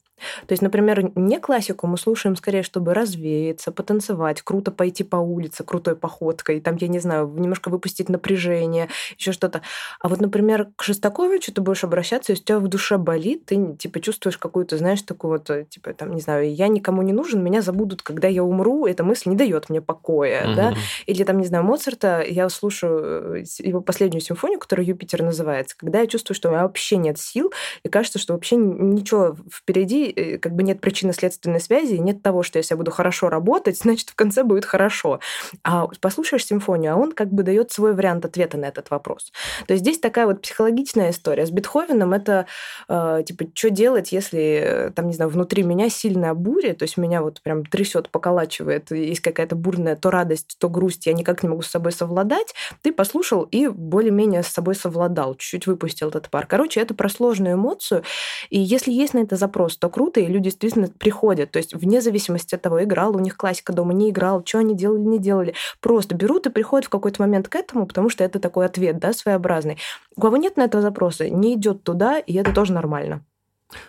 То 0.47 0.53
есть, 0.53 0.61
например, 0.61 1.11
не 1.15 1.39
классику 1.39 1.87
мы 1.87 1.97
слушаем 1.97 2.35
скорее, 2.35 2.63
чтобы 2.63 2.93
развеяться, 2.93 3.71
потанцевать, 3.71 4.41
круто 4.41 4.71
пойти 4.71 5.03
по 5.03 5.17
улице 5.17 5.63
крутой 5.63 5.95
походкой, 5.95 6.61
там, 6.61 6.77
я 6.79 6.87
не 6.87 6.99
знаю, 6.99 7.27
немножко 7.27 7.69
выпустить 7.69 8.09
напряжение, 8.09 8.89
еще 9.17 9.31
что-то. 9.31 9.61
А 9.99 10.09
вот, 10.09 10.21
например, 10.21 10.69
к 10.75 10.83
Шостаковичу 10.83 11.53
ты 11.53 11.61
будешь 11.61 11.83
обращаться, 11.83 12.31
если 12.31 12.43
у 12.43 12.45
тебя 12.45 12.59
в 12.59 12.67
душе 12.67 12.97
болит, 12.97 13.45
ты, 13.45 13.75
типа, 13.77 13.99
чувствуешь 13.99 14.37
какую-то, 14.37 14.77
знаешь, 14.77 15.01
такую 15.01 15.31
вот, 15.33 15.49
э, 15.49 15.65
типа, 15.65 15.93
там, 15.93 16.13
не 16.13 16.21
знаю, 16.21 16.53
я 16.53 16.67
никому 16.67 17.01
не 17.01 17.13
нужен, 17.13 17.43
меня 17.43 17.61
забудут, 17.61 18.01
когда 18.01 18.27
я 18.27 18.43
умру, 18.43 18.85
эта 18.85 19.03
мысль 19.03 19.29
не 19.29 19.35
дает 19.35 19.69
мне 19.69 19.81
покоя, 19.81 20.47
угу. 20.47 20.55
да? 20.55 20.73
Или, 21.05 21.23
там, 21.23 21.39
не 21.39 21.45
знаю, 21.45 21.63
Моцарта, 21.63 22.23
я 22.27 22.49
слушаю 22.49 23.37
э, 23.37 23.43
его 23.59 23.81
последнюю 23.81 24.21
симфонию, 24.21 24.59
которая 24.59 24.85
«Юпитер» 24.85 25.23
называется, 25.23 25.75
когда 25.77 25.99
я 26.01 26.07
чувствую, 26.07 26.35
что 26.35 26.49
у 26.49 26.51
меня 26.51 26.63
вообще 26.63 26.97
нет 26.97 27.17
сил, 27.19 27.51
и 27.83 27.89
кажется, 27.89 28.19
что 28.19 28.33
вообще 28.33 28.55
ничего 28.55 29.37
впереди 29.51 30.12
Э, 30.15 30.37
как 30.37 30.53
бы 30.53 30.63
нет 30.63 30.81
причинно-следственной 30.81 31.59
связи, 31.59 31.95
нет 31.95 32.21
того, 32.21 32.43
что 32.43 32.57
если 32.57 32.73
я 32.73 32.77
буду 32.77 32.91
хорошо 32.91 33.29
работать, 33.29 33.77
значит, 33.81 34.09
в 34.09 34.15
конце 34.15 34.43
будет 34.43 34.65
хорошо. 34.65 35.19
А 35.63 35.87
послушаешь 36.01 36.45
симфонию, 36.45 36.93
а 36.93 36.95
он 36.95 37.11
как 37.11 37.31
бы 37.31 37.43
дает 37.43 37.71
свой 37.71 37.93
вариант 37.93 38.25
ответа 38.25 38.57
на 38.57 38.65
этот 38.65 38.89
вопрос. 38.89 39.31
То 39.67 39.73
есть 39.73 39.83
здесь 39.83 39.99
такая 39.99 40.25
вот 40.25 40.41
психологичная 40.41 41.11
история. 41.11 41.45
С 41.45 41.51
Бетховеном 41.51 42.13
это 42.13 42.45
э, 42.87 43.23
типа, 43.25 43.45
что 43.53 43.69
делать, 43.69 44.11
если 44.11 44.41
э, 44.63 44.89
там, 44.91 45.07
не 45.07 45.13
знаю, 45.13 45.31
внутри 45.31 45.63
меня 45.63 45.89
сильная 45.89 46.33
буря, 46.33 46.73
то 46.73 46.83
есть 46.83 46.97
меня 46.97 47.21
вот 47.21 47.41
прям 47.41 47.65
трясет, 47.65 48.09
поколачивает, 48.09 48.91
есть 48.91 49.21
какая-то 49.21 49.55
бурная 49.55 49.95
то 49.95 50.11
радость, 50.11 50.57
то 50.59 50.69
грусть, 50.69 51.05
я 51.05 51.13
никак 51.13 51.43
не 51.43 51.49
могу 51.49 51.61
с 51.61 51.67
собой 51.67 51.91
совладать. 51.91 52.53
Ты 52.81 52.91
послушал 52.91 53.43
и 53.43 53.67
более-менее 53.67 54.43
с 54.43 54.47
собой 54.47 54.75
совладал, 54.75 55.35
чуть-чуть 55.35 55.67
выпустил 55.67 56.09
этот 56.09 56.29
пар. 56.29 56.45
Короче, 56.47 56.79
это 56.79 56.93
про 56.93 57.09
сложную 57.09 57.55
эмоцию, 57.55 58.03
и 58.49 58.59
если 58.59 58.91
есть 58.91 59.13
на 59.13 59.19
это 59.19 59.35
запрос, 59.35 59.77
то 59.77 59.89
круто, 59.89 60.02
и 60.09 60.25
люди 60.25 60.45
действительно 60.45 60.87
приходят. 60.87 61.51
То 61.51 61.57
есть 61.57 61.73
вне 61.73 62.01
зависимости 62.01 62.55
от 62.55 62.61
того, 62.61 62.83
играл 62.83 63.15
у 63.15 63.19
них 63.19 63.37
классика 63.37 63.73
дома, 63.73 63.93
не 63.93 64.09
играл, 64.09 64.43
что 64.45 64.59
они 64.59 64.75
делали, 64.75 65.01
не 65.01 65.19
делали. 65.19 65.53
Просто 65.79 66.15
берут 66.15 66.47
и 66.47 66.49
приходят 66.49 66.85
в 66.85 66.89
какой-то 66.89 67.21
момент 67.21 67.47
к 67.47 67.55
этому, 67.55 67.85
потому 67.85 68.09
что 68.09 68.23
это 68.23 68.39
такой 68.39 68.65
ответ, 68.65 68.99
да, 68.99 69.13
своеобразный. 69.13 69.77
У 70.15 70.21
кого 70.21 70.37
нет 70.37 70.57
на 70.57 70.63
этого 70.63 70.81
запроса, 70.81 71.29
не 71.29 71.55
идет 71.55 71.83
туда, 71.83 72.19
и 72.19 72.33
это 72.33 72.53
тоже 72.53 72.73
нормально. 72.73 73.23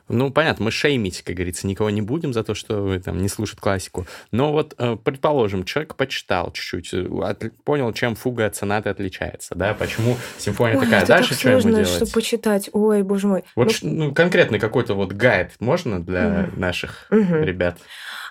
Ну, 0.09 0.31
понятно, 0.31 0.66
мы 0.66 0.70
шеймить, 0.70 1.23
как 1.23 1.37
говорится, 1.37 1.66
никого 1.66 1.90
не 1.90 2.03
будем 2.03 2.33
за 2.33 2.44
то, 2.44 2.55
что 2.55 2.99
там 3.01 3.18
не 3.18 3.29
слушают 3.29 3.61
классику. 3.61 4.07
Но 4.31 4.53
вот, 4.53 4.75
э, 4.79 4.97
предположим, 5.03 5.64
человек 5.64 5.97
почитал 5.97 6.53
чуть-чуть, 6.53 6.92
э, 6.92 7.51
понял, 7.64 7.92
чем 7.92 8.14
фуга 8.14 8.47
от 8.47 8.57
сонаты 8.57 8.90
отличается, 8.90 9.55
да, 9.55 9.75
почему 9.75 10.16
симфония 10.38 10.79
Ой, 10.79 10.85
такая. 10.85 11.07
Дальше 11.07 11.35
что 11.35 11.51
ему 11.51 11.61
делать? 11.61 11.88
что 11.88 12.07
почитать. 12.12 12.70
Ой, 12.73 13.03
боже 13.03 13.27
мой. 13.27 13.44
Вот 13.57 13.70
ну, 13.83 14.07
ну 14.07 14.14
конкретный 14.14 14.59
какой-то 14.59 14.94
вот 14.94 15.12
гайд 15.12 15.53
можно 15.61 16.03
для 16.03 16.49
угу. 16.49 16.61
наших 16.61 17.07
угу. 17.11 17.37
ребят? 17.37 17.79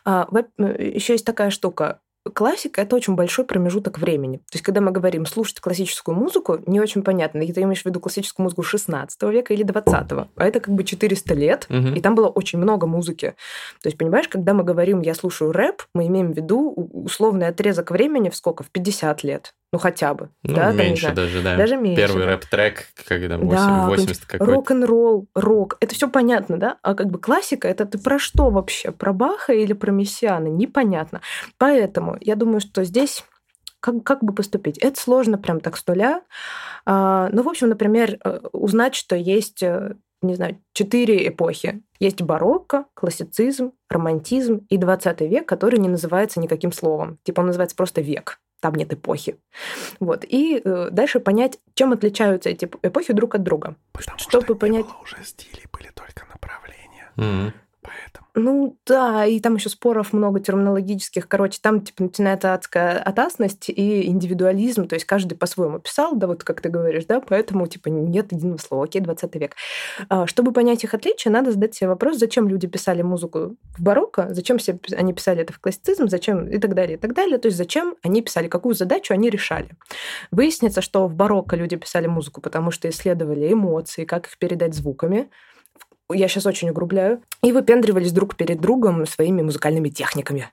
А, 0.05 0.27
э, 0.57 0.91
еще 0.95 1.13
есть 1.13 1.25
такая 1.25 1.49
штука 1.49 1.99
классика 2.31 2.81
это 2.81 2.95
очень 2.95 3.15
большой 3.15 3.45
промежуток 3.45 3.99
времени. 3.99 4.37
То 4.37 4.53
есть, 4.53 4.63
когда 4.63 4.81
мы 4.81 4.91
говорим 4.91 5.25
слушать 5.25 5.59
классическую 5.59 6.15
музыку, 6.15 6.59
не 6.65 6.79
очень 6.79 7.03
понятно, 7.03 7.45
ты 7.45 7.61
имеешь 7.61 7.81
в 7.81 7.85
виду 7.85 7.99
классическую 7.99 8.43
музыку 8.45 8.63
16 8.63 9.21
века 9.23 9.53
или 9.53 9.63
20 9.63 10.11
-го. 10.11 10.27
А 10.35 10.45
это 10.45 10.59
как 10.59 10.73
бы 10.73 10.83
400 10.83 11.33
лет, 11.33 11.67
угу. 11.69 11.89
и 11.89 12.01
там 12.01 12.15
было 12.15 12.27
очень 12.27 12.59
много 12.59 12.87
музыки. 12.87 13.35
То 13.81 13.87
есть, 13.87 13.97
понимаешь, 13.97 14.27
когда 14.27 14.53
мы 14.53 14.63
говорим 14.63 15.01
«я 15.01 15.13
слушаю 15.13 15.51
рэп», 15.51 15.83
мы 15.93 16.07
имеем 16.07 16.31
в 16.31 16.35
виду 16.35 16.73
условный 16.73 17.47
отрезок 17.47 17.91
времени 17.91 18.29
в 18.29 18.35
сколько? 18.35 18.63
В 18.63 18.69
50 18.69 19.23
лет. 19.23 19.53
Ну, 19.73 19.79
хотя 19.79 20.13
бы. 20.13 20.29
Ну, 20.43 20.53
да, 20.53 20.71
меньше 20.71 21.07
там, 21.07 21.15
даже, 21.15 21.41
да. 21.41 21.57
Даже 21.57 21.77
меньше. 21.77 21.99
Первый 21.99 22.25
рэп-трек, 22.25 22.85
когда 23.07 23.39
8, 23.39 23.49
да, 23.49 23.87
80 23.87 24.25
какой-то. 24.25 24.45
Рок-н-ролл, 24.45 25.27
рок. 25.33 25.77
Это 25.79 25.95
все 25.95 26.07
понятно, 26.07 26.57
да? 26.57 26.77
А 26.83 26.93
как 26.93 27.07
бы 27.07 27.17
классика, 27.17 27.67
это 27.67 27.87
ты 27.87 27.97
про 27.97 28.19
что 28.19 28.51
вообще? 28.51 28.91
Про 28.91 29.13
Баха 29.13 29.51
или 29.51 29.73
про 29.73 29.91
Мессиана? 29.91 30.45
Непонятно. 30.45 31.21
Поэтому 31.57 32.17
я 32.21 32.35
думаю, 32.35 32.59
что 32.59 32.83
здесь 32.83 33.25
как, 33.79 34.03
как 34.03 34.23
бы 34.23 34.31
поступить? 34.35 34.77
Это 34.77 35.01
сложно 35.01 35.39
прям 35.39 35.59
так 35.59 35.75
с 35.75 35.87
нуля. 35.87 36.21
А, 36.85 37.29
ну, 37.31 37.41
в 37.41 37.49
общем, 37.49 37.69
например, 37.69 38.19
э, 38.23 38.41
узнать, 38.51 38.93
что 38.93 39.15
есть 39.15 39.63
э, 39.63 39.95
не 40.21 40.35
знаю, 40.35 40.59
четыре 40.73 41.27
эпохи. 41.27 41.81
Есть 41.99 42.21
барокко, 42.21 42.85
классицизм, 42.93 43.71
романтизм 43.89 44.67
и 44.69 44.77
20 44.77 45.21
век, 45.21 45.47
который 45.47 45.79
не 45.79 45.89
называется 45.89 46.39
никаким 46.39 46.71
словом. 46.71 47.17
Типа 47.23 47.39
он 47.39 47.47
называется 47.47 47.75
просто 47.75 48.01
век 48.01 48.39
там 48.63 48.75
нет 48.75 48.93
эпохи. 48.93 49.35
Вот. 49.99 50.23
И 50.23 50.61
э, 50.63 50.87
дальше 50.89 51.19
понять, 51.19 51.59
чем 51.73 51.91
отличаются 51.91 52.49
эти 52.49 52.69
эпохи 52.81 53.11
друг 53.11 53.35
от 53.35 53.43
друга. 53.43 53.75
Потому 53.91 54.17
чтобы 54.17 54.45
что 54.45 54.55
понять... 54.55 54.85
было 54.85 54.99
уже 55.03 55.17
стили, 55.25 55.67
были 55.73 55.91
только 55.93 56.25
направления. 56.31 57.11
Mm-hmm. 57.17 57.51
Ну 58.35 58.79
да, 58.87 59.27
и 59.27 59.39
там 59.39 59.55
еще 59.55 59.69
споров 59.69 60.11
много 60.11 60.39
терминологических. 60.39 61.27
Короче, 61.27 61.59
там 61.61 61.81
типа 61.81 62.03
начинается 62.03 62.55
адская 62.55 62.97
атасность 62.97 63.69
и 63.69 64.07
индивидуализм, 64.07 64.87
то 64.87 64.95
есть 64.95 65.05
каждый 65.05 65.35
по-своему 65.35 65.77
писал, 65.77 66.15
да, 66.15 66.25
вот 66.25 66.43
как 66.43 66.59
ты 66.59 66.69
говоришь, 66.69 67.05
да, 67.05 67.21
поэтому 67.21 67.67
типа 67.67 67.89
нет 67.89 68.31
единого 68.31 68.57
слова, 68.57 68.85
окей, 68.85 69.01
20 69.01 69.35
век. 69.35 69.55
А, 70.09 70.25
чтобы 70.25 70.51
понять 70.51 70.83
их 70.83 70.95
отличия, 70.95 71.31
надо 71.31 71.51
задать 71.51 71.75
себе 71.75 71.89
вопрос, 71.89 72.17
зачем 72.17 72.47
люди 72.47 72.65
писали 72.65 73.03
музыку 73.03 73.55
в 73.77 73.83
барокко, 73.83 74.27
зачем 74.31 74.57
все 74.57 74.79
они 74.97 75.13
писали 75.13 75.43
это 75.43 75.53
в 75.53 75.59
классицизм, 75.59 76.07
зачем 76.07 76.47
и 76.49 76.57
так 76.57 76.73
далее, 76.73 76.97
и 76.97 76.99
так 76.99 77.13
далее. 77.13 77.37
То 77.37 77.49
есть 77.49 77.57
зачем 77.57 77.97
они 78.01 78.23
писали, 78.23 78.47
какую 78.47 78.73
задачу 78.73 79.13
они 79.13 79.29
решали. 79.29 79.69
Выяснится, 80.31 80.81
что 80.81 81.07
в 81.07 81.13
барокко 81.13 81.55
люди 81.55 81.75
писали 81.75 82.07
музыку, 82.07 82.41
потому 82.41 82.71
что 82.71 82.89
исследовали 82.89 83.53
эмоции, 83.53 84.05
как 84.05 84.25
их 84.25 84.39
передать 84.39 84.73
звуками, 84.73 85.29
я 86.11 86.27
сейчас 86.27 86.45
очень 86.45 86.69
угрубляю, 86.69 87.21
и 87.41 87.51
выпендривались 87.51 88.11
друг 88.11 88.35
перед 88.35 88.59
другом 88.59 89.05
своими 89.05 89.41
музыкальными 89.41 89.89
техниками. 89.89 90.51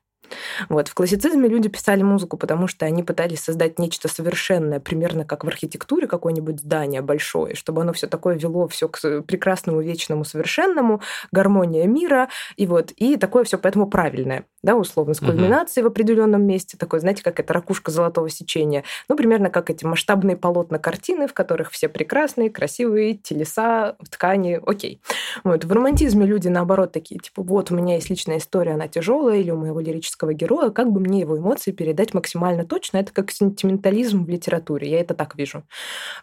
Вот. 0.69 0.89
В 0.89 0.95
классицизме 0.95 1.49
люди 1.49 1.69
писали 1.69 2.03
музыку, 2.03 2.37
потому 2.37 2.67
что 2.67 2.87
они 2.87 3.03
пытались 3.03 3.41
создать 3.41 3.79
нечто 3.79 4.09
совершенное, 4.09 4.81
примерно 4.81 5.25
как 5.25 5.45
в 5.45 5.49
архитектуре 5.49 6.07
какое-нибудь 6.07 6.61
здание 6.61 7.03
большое, 7.03 7.55
чтобы 7.55 7.83
оно 7.83 7.93
все 7.93 8.07
такое 8.07 8.37
вело 8.37 8.69
все 8.69 8.89
к 8.89 9.23
прекрасному, 9.23 9.81
вечному, 9.81 10.25
совершенному, 10.25 11.01
гармония 11.33 11.87
мира, 11.87 12.29
и 12.57 12.67
вот, 12.67 12.93
и 12.93 13.17
такое 13.17 13.45
все 13.45 13.59
поэтому 13.59 13.87
правильное, 13.87 14.45
да, 14.63 14.77
условно, 14.77 15.15
с 15.15 15.21
кульминацией 15.21 15.83
угу. 15.85 15.91
в 15.91 15.93
определенном 15.93 16.45
месте, 16.45 16.77
такое, 16.77 17.01
знаете, 17.01 17.23
как 17.23 17.41
это 17.41 17.53
ракушка 17.53 17.91
золотого 17.91 18.29
сечения, 18.29 18.85
ну, 19.09 19.17
примерно 19.17 19.51
как 19.51 19.71
эти 19.71 19.85
масштабные 19.85 20.37
полотна 20.37 20.79
картины, 20.79 21.27
в 21.27 21.35
которых 21.35 21.71
все 21.71 21.89
прекрасные, 21.89 22.51
красивые, 22.51 23.15
телеса, 23.15 23.97
ткани, 24.11 24.61
окей. 24.65 25.01
Вот. 25.45 25.65
В 25.65 25.73
романтизме 25.73 26.27
люди, 26.27 26.49
наоборот, 26.49 26.93
такие, 26.93 27.21
типа, 27.21 27.43
вот, 27.43 27.71
у 27.71 27.77
меня 27.77 27.95
есть 27.95 28.11
личная 28.11 28.39
история, 28.39 28.73
она 28.73 28.89
тяжелая, 28.89 29.39
или 29.39 29.51
у 29.51 29.57
моего 29.57 29.81
лирического 29.81 30.20
классического 30.21 30.35
героя, 30.35 30.71
как 30.71 30.91
бы 30.91 31.01
мне 31.01 31.21
его 31.21 31.39
эмоции 31.39 31.73
передать 31.73 32.15
максимально 32.15 32.65
точно. 32.65 32.99
Это 32.99 33.13
как 33.13 33.31
сентиментализм 33.31 34.25
в 34.25 34.29
литературе, 34.29 34.91
я 34.91 35.01
это 35.01 35.15
так 35.15 35.37
вижу. 35.37 35.63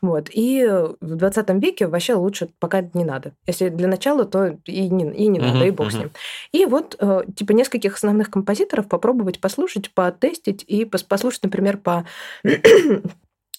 Вот. 0.02 0.30
И 0.32 0.66
в 0.66 1.16
20 1.16 1.50
веке 1.62 1.88
вообще 1.88 2.14
лучше 2.14 2.50
пока 2.60 2.82
не 2.94 3.04
надо. 3.04 3.34
Если 3.48 3.70
для 3.70 3.88
начала, 3.88 4.26
то 4.26 4.58
и 4.66 4.90
не, 4.90 5.12
и 5.12 5.28
не 5.28 5.40
надо, 5.40 5.66
uh-huh, 5.66 5.68
и 5.68 5.72
бог 5.72 5.88
uh-huh. 5.88 5.92
с 5.92 5.96
ним. 5.96 6.12
И 6.52 6.66
вот, 6.66 6.96
э, 7.00 7.22
типа, 7.36 7.52
нескольких 7.54 7.96
основных 7.96 8.30
композиторов 8.30 8.88
попробовать 8.88 9.40
послушать, 9.40 9.92
потестить 9.94 10.64
и 10.68 10.86
послушать, 10.86 11.44
например, 11.44 11.78
по 11.78 12.06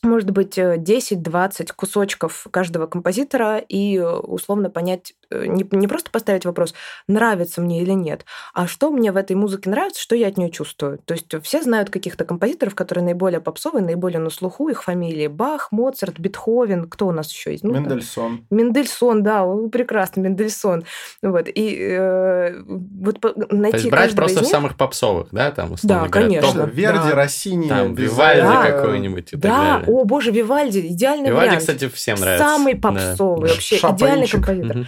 может 0.03 0.31
быть, 0.31 0.59
10-20 0.59 1.53
э, 1.59 1.65
кусочков 1.75 2.47
каждого 2.51 2.87
композитора 2.87 3.59
и 3.59 3.97
э, 3.97 4.07
условно 4.07 4.71
понять, 4.71 5.15
э, 5.31 5.47
не, 5.47 5.67
не 5.71 5.89
просто 5.89 6.11
поставить 6.11 6.45
вопрос, 6.45 6.75
нравится 7.07 7.61
мне 7.61 7.83
или 7.83 7.93
нет, 7.93 8.25
а 8.55 8.67
что 8.67 8.91
мне 8.91 9.13
в 9.13 9.17
этой 9.17 9.37
музыке 9.37 9.71
нравится, 9.71 10.01
что 10.01 10.15
я 10.15 10.29
от 10.29 10.37
нее 10.37 10.51
чувствую. 10.51 10.99
То 11.05 11.15
есть 11.15 11.35
все 11.43 11.63
знают 11.63 11.91
каких-то 11.91 12.25
композиторов, 12.25 12.75
которые 12.75 13.05
наиболее 13.05 13.41
попсовые, 13.41 13.85
наиболее 13.85 14.21
на 14.21 14.31
слуху, 14.31 14.69
их 14.69 14.83
фамилии 14.83 15.27
Бах, 15.27 15.73
Моцарт, 15.73 16.19
Бетховен, 16.19 16.89
кто 16.89 17.07
у 17.09 17.13
нас 17.13 17.33
еще 17.33 17.53
есть? 17.53 17.65
Ну, 17.65 17.73
Мендельсон. 17.73 18.39
Там, 18.39 18.47
Мендельсон, 18.51 19.23
да, 19.23 19.45
прекрасно, 19.71 20.21
Мендельсон. 20.21 20.85
Вот, 21.23 21.49
и 21.49 21.77
э, 21.81 22.63
вот 22.67 23.23
найти 23.51 23.71
То 23.73 23.77
есть 23.79 23.91
брать 23.91 24.15
просто 24.15 24.41
них... 24.41 24.49
самых 24.49 24.77
попсовых, 24.77 25.29
да, 25.33 25.51
там, 25.51 25.73
условно 25.73 26.05
да, 26.05 26.09
говоря. 26.09 26.29
конечно. 26.29 26.61
Том, 26.63 26.71
Верди, 26.71 27.09
да. 27.11 27.15
Россини, 27.15 27.69
там, 27.69 27.95
Вивальди 27.95 28.43
да. 28.43 28.71
какой-нибудь 28.71 29.33
и 29.33 29.37
да, 29.37 29.49
так 29.49 29.59
далее. 29.59 29.98
О, 29.99 30.05
боже, 30.05 30.31
Вивальди, 30.31 30.79
идеальный 30.79 31.31
Вивальди, 31.31 31.49
вариант. 31.49 31.61
кстати, 31.61 31.89
всем 31.89 32.21
нравится. 32.21 32.47
Самый 32.47 32.77
попсовый, 32.77 33.49
да. 33.49 33.55
вообще, 33.55 33.79
Шапончик. 33.79 34.07
идеальный 34.07 34.29
композитор. 34.29 34.77
Угу. 34.77 34.87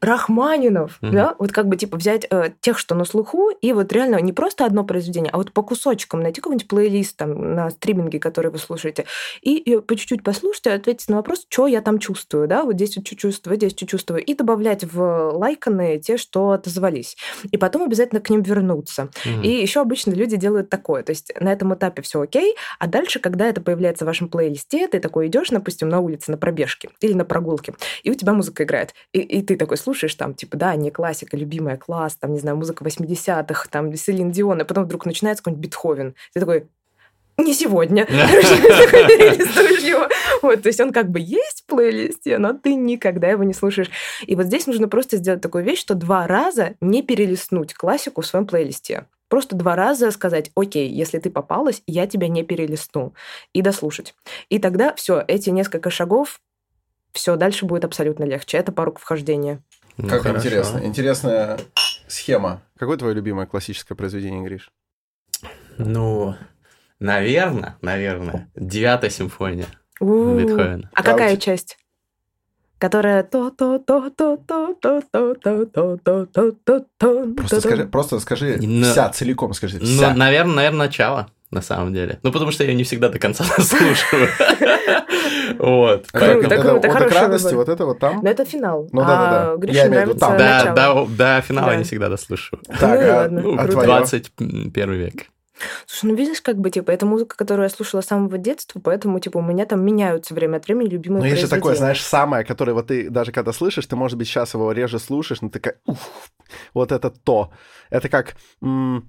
Рахманинов, 0.00 0.98
Мгм. 1.00 1.12
да, 1.14 1.34
вот 1.38 1.52
как 1.52 1.66
бы 1.66 1.76
типа 1.76 1.96
взять 1.96 2.26
э, 2.30 2.50
тех, 2.60 2.78
что 2.78 2.94
на 2.94 3.04
слуху, 3.04 3.50
и 3.50 3.72
вот 3.72 3.92
реально 3.92 4.20
не 4.20 4.32
просто 4.32 4.64
одно 4.66 4.84
произведение, 4.84 5.30
а 5.32 5.38
вот 5.38 5.52
по 5.52 5.62
кусочкам 5.62 6.20
найти 6.20 6.40
какой-нибудь 6.40 6.68
плейлист 6.68 7.16
там 7.16 7.54
на 7.54 7.70
стриминге, 7.70 8.18
который 8.18 8.50
вы 8.50 8.58
слушаете, 8.58 9.06
и, 9.40 9.62
э, 9.72 9.80
по 9.80 9.96
чуть-чуть 9.96 10.22
послушать, 10.22 10.66
и 10.66 10.70
ответить 10.70 11.08
на 11.08 11.16
вопрос, 11.16 11.46
что 11.48 11.66
я 11.66 11.80
там 11.80 11.98
чувствую, 11.98 12.48
да, 12.48 12.64
вот 12.64 12.74
здесь 12.74 12.96
вот 12.96 13.06
что 13.06 13.16
чувствую, 13.16 13.56
здесь 13.56 13.72
что 13.72 13.86
чувствую, 13.86 14.24
и 14.24 14.34
добавлять 14.34 14.84
в 14.84 15.30
лайканы 15.32 15.98
те, 15.98 16.16
что 16.16 16.50
отозвались. 16.50 17.16
И 17.50 17.56
потом 17.56 17.82
обязательно 17.82 18.20
к 18.20 18.30
ним 18.30 18.42
вернуться. 18.42 19.08
Мгм. 19.24 19.42
И 19.42 19.48
еще 19.48 19.80
обычно 19.80 20.12
люди 20.12 20.36
делают 20.36 20.68
такое. 20.68 21.02
То 21.02 21.10
есть 21.10 21.32
на 21.40 21.52
этом 21.52 21.74
этапе 21.74 22.02
все 22.02 22.20
окей, 22.20 22.54
а 22.78 22.86
дальше, 22.86 23.18
когда 23.20 23.46
это 23.46 23.60
появляется 23.60 24.04
в 24.04 24.08
вашем 24.08 24.28
плейлисте, 24.28 24.86
ты 24.88 25.00
такой 25.00 25.28
идешь, 25.28 25.48
допустим, 25.50 25.88
на 25.88 26.00
улице 26.00 26.30
на 26.30 26.36
пробежке 26.36 26.90
или 27.00 27.12
на 27.14 27.24
прогулке, 27.24 27.74
и 28.02 28.10
у 28.10 28.14
тебя 28.14 28.32
музыка 28.32 28.64
играет. 28.64 28.94
И, 29.12 29.20
и 29.20 29.42
ты 29.42 29.56
такой 29.62 29.76
слушаешь 29.76 30.14
там, 30.14 30.34
типа, 30.34 30.56
да, 30.56 30.74
не 30.74 30.90
классика, 30.90 31.36
любимая, 31.36 31.76
класс, 31.76 32.16
там, 32.16 32.32
не 32.32 32.40
знаю, 32.40 32.56
музыка 32.56 32.84
80-х, 32.84 33.68
там, 33.70 33.94
Селин 33.94 34.32
Дион, 34.32 34.60
и 34.60 34.64
потом 34.64 34.84
вдруг 34.84 35.06
начинается 35.06 35.42
какой-нибудь 35.42 35.64
Бетховен. 35.64 36.14
Ты 36.34 36.40
такой, 36.40 36.68
не 37.38 37.54
сегодня. 37.54 38.06
Вот, 40.42 40.62
то 40.62 40.66
есть 40.66 40.80
он 40.80 40.92
как 40.92 41.08
бы 41.08 41.20
есть 41.20 41.62
в 41.62 41.66
плейлисте, 41.66 42.38
но 42.38 42.52
ты 42.52 42.74
никогда 42.74 43.28
его 43.28 43.44
не 43.44 43.54
слушаешь. 43.54 43.90
И 44.26 44.34
вот 44.34 44.46
здесь 44.46 44.66
нужно 44.66 44.88
просто 44.88 45.18
сделать 45.18 45.40
такую 45.40 45.62
вещь, 45.62 45.78
что 45.78 45.94
два 45.94 46.26
раза 46.26 46.74
не 46.80 47.02
перелистнуть 47.02 47.74
классику 47.74 48.22
в 48.22 48.26
своем 48.26 48.46
плейлисте. 48.46 49.06
Просто 49.28 49.54
два 49.54 49.76
раза 49.76 50.10
сказать, 50.10 50.50
окей, 50.56 50.88
если 50.88 51.20
ты 51.20 51.30
попалась, 51.30 51.82
я 51.86 52.08
тебя 52.08 52.26
не 52.26 52.42
перелистну. 52.42 53.14
И 53.52 53.62
дослушать. 53.62 54.14
И 54.48 54.58
тогда 54.58 54.94
все, 54.94 55.22
эти 55.28 55.50
несколько 55.50 55.90
шагов, 55.90 56.40
все, 57.12 57.36
дальше 57.36 57.64
будет 57.66 57.84
абсолютно 57.84 58.24
легче. 58.24 58.58
Это 58.58 58.72
порог 58.72 58.98
вхождения. 58.98 59.60
Ну, 59.96 60.08
Как 60.08 60.22
хорошо. 60.22 60.38
интересно. 60.38 60.78
Интересная 60.84 61.58
схема. 62.08 62.62
Какое 62.78 62.96
твое 62.96 63.14
любимое 63.14 63.46
классическое 63.46 63.96
произведение, 63.96 64.42
Гриш? 64.42 64.70
Ну, 65.78 66.34
наверное, 66.98 67.76
наверное, 67.82 68.50
девятая 68.54 69.10
симфония 69.10 69.66
У-у-у. 70.00 70.38
Бетховена. 70.38 70.90
А 70.94 71.00
у 71.00 71.04
какая 71.04 71.36
часть? 71.36 71.78
Которая 72.78 73.22
то 73.22 73.50
то 73.50 73.78
то 73.78 74.10
то 74.10 74.36
то 74.36 74.72
то 74.74 75.00
то 75.10 75.34
то 75.34 75.66
то 75.66 75.96
то 75.96 76.26
то 76.26 76.52
то 76.52 76.86
то 76.98 77.34
Просто 77.36 77.60
скажи, 77.60 77.86
просто 77.86 78.18
скажи 78.18 78.58
вся, 78.58 79.08
целиком 79.10 79.52
скажи, 79.54 79.78
вся. 79.78 80.14
наверное, 80.14 80.54
наверное, 80.56 80.86
начало, 80.86 81.30
на 81.52 81.62
самом 81.62 81.92
деле. 81.94 82.18
Ну, 82.22 82.32
потому 82.32 82.50
что 82.50 82.64
я 82.64 82.74
не 82.74 82.82
всегда 82.84 83.08
до 83.08 83.18
конца 83.18 83.44
слушаю. 83.58 84.28
Вот. 85.58 86.06
А 86.12 86.18
Круто, 86.18 86.34
как, 86.34 86.44
это 86.52 86.56
круто, 86.62 86.76
«Отдых 86.76 86.92
хороший 86.92 87.14
радости», 87.20 87.54
вот 87.54 87.68
это 87.68 87.84
вот 87.86 87.98
там? 87.98 88.20
Но 88.22 88.30
это 88.30 88.44
финал. 88.44 88.88
Ну 88.92 89.00
да-да-да. 89.02 89.52
А 89.52 89.56
Грише 89.56 89.76
Я 89.78 89.86
имею 89.88 90.04
в 90.04 90.08
виду 90.08 90.18
там. 90.18 90.36
Да, 90.38 91.04
до, 91.06 91.40
финала 91.42 91.66
Да. 91.66 91.72
я 91.72 91.78
не 91.78 91.84
всегда 91.84 92.08
дослушаю. 92.08 92.60
Так, 92.66 93.00
Ну 93.00 93.10
а- 93.12 93.16
ладно, 93.16 93.40
Ну, 93.42 93.54
а 93.54 93.58
круто. 93.58 93.72
твоё? 93.72 93.86
21 93.86 94.92
век. 94.94 95.26
Слушай, 95.86 96.10
ну 96.12 96.16
видишь, 96.16 96.40
как 96.40 96.56
бы, 96.58 96.70
типа, 96.70 96.90
это 96.90 97.06
музыка, 97.06 97.36
которую 97.36 97.64
я 97.64 97.70
слушала 97.70 98.00
с 98.00 98.06
самого 98.06 98.36
детства, 98.36 98.80
поэтому, 98.82 99.20
типа, 99.20 99.38
у 99.38 99.42
меня 99.42 99.64
там 99.64 99.84
меняются 99.84 100.34
время 100.34 100.56
от 100.56 100.66
времени 100.66 100.88
любимые 100.88 101.20
Ну, 101.22 101.28
есть 101.28 101.42
же 101.42 101.48
такое, 101.48 101.76
знаешь, 101.76 102.02
самое, 102.02 102.44
которое 102.44 102.72
вот 102.72 102.88
ты 102.88 103.08
даже 103.10 103.30
когда 103.30 103.52
слышишь, 103.52 103.86
ты, 103.86 103.94
может 103.94 104.18
быть, 104.18 104.26
сейчас 104.26 104.54
его 104.54 104.72
реже 104.72 104.98
слушаешь, 104.98 105.40
но 105.40 105.50
ты 105.50 105.60
такая, 105.60 105.76
уф, 105.86 105.98
вот 106.74 106.90
это 106.90 107.10
то. 107.10 107.52
Это 107.90 108.08
как... 108.08 108.34
м, 108.60 109.08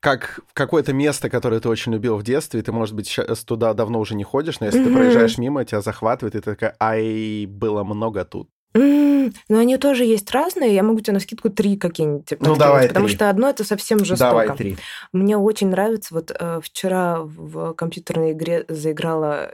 как 0.00 0.40
какое-то 0.54 0.92
место, 0.92 1.28
которое 1.30 1.60
ты 1.60 1.68
очень 1.68 1.92
любил 1.92 2.16
в 2.16 2.22
детстве, 2.22 2.60
и 2.60 2.62
ты, 2.62 2.72
может 2.72 2.94
быть, 2.94 3.06
сейчас 3.06 3.44
туда 3.44 3.74
давно 3.74 4.00
уже 4.00 4.14
не 4.14 4.24
ходишь, 4.24 4.60
но 4.60 4.66
если 4.66 4.82
ты 4.82 4.88
Мгм. 4.88 4.94
проезжаешь 4.98 5.38
мимо, 5.38 5.64
тебя 5.64 5.82
захватывает, 5.82 6.34
и 6.34 6.38
ты 6.40 6.44
такая, 6.52 6.74
ай, 6.80 7.46
было 7.46 7.84
много 7.84 8.24
тут. 8.24 8.48
М, 8.74 9.32
Но 9.48 9.58
они 9.58 9.76
тоже 9.76 10.04
есть 10.04 10.30
разные. 10.30 10.74
Я 10.74 10.82
могу 10.82 11.00
тебе 11.00 11.12
на 11.14 11.20
скидку 11.20 11.50
три 11.50 11.76
какие-нибудь 11.76 12.24
типа, 12.26 12.44
Ну, 12.46 12.56
давай 12.56 12.88
Потому 12.88 13.06
три. 13.06 13.16
что 13.16 13.28
одно 13.28 13.50
это 13.50 13.64
совсем 13.64 14.04
жестоко. 14.04 14.30
Давай 14.30 14.56
три. 14.56 14.76
Мне 15.12 15.36
очень 15.36 15.68
нравится, 15.68 16.14
вот 16.14 16.30
э, 16.36 16.60
вчера 16.62 17.20
в 17.20 17.74
компьютерной 17.74 18.32
игре 18.32 18.64
заиграла 18.68 19.50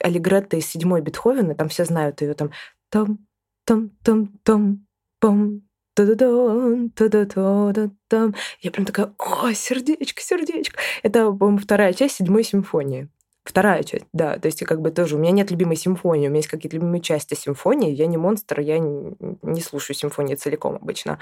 Аллегретта 0.00 0.56
из 0.58 0.66
седьмой 0.66 1.00
Бетховена, 1.00 1.54
там 1.54 1.68
все 1.68 1.84
знают 1.84 2.20
ее 2.20 2.34
там 2.34 2.50
там 2.90 3.18
там 3.64 3.90
там 4.02 4.28
там 4.42 4.86
пам 5.20 5.62
та-да-дан, 5.96 6.90
та-да-да-да-дам. 6.90 8.34
Я 8.60 8.70
прям 8.70 8.84
такая, 8.84 9.14
о, 9.18 9.52
сердечко, 9.54 10.20
сердечко. 10.20 10.78
Это, 11.02 11.32
по-моему, 11.32 11.58
вторая 11.58 11.94
часть 11.94 12.16
седьмой 12.16 12.44
симфонии. 12.44 13.08
Вторая 13.46 13.84
часть, 13.84 14.06
да. 14.12 14.38
То 14.38 14.46
есть, 14.46 14.64
как 14.64 14.80
бы 14.80 14.90
тоже 14.90 15.14
у 15.14 15.18
меня 15.18 15.30
нет 15.30 15.52
любимой 15.52 15.76
симфонии, 15.76 16.26
у 16.26 16.30
меня 16.30 16.38
есть 16.38 16.48
какие-то 16.48 16.76
любимые 16.76 17.00
части 17.00 17.34
симфонии. 17.34 17.92
Я 17.92 18.06
не 18.06 18.16
монстр, 18.16 18.58
я 18.58 18.78
не, 18.78 19.60
слушаю 19.60 19.96
симфонии 19.96 20.34
целиком 20.34 20.76
обычно. 20.82 21.20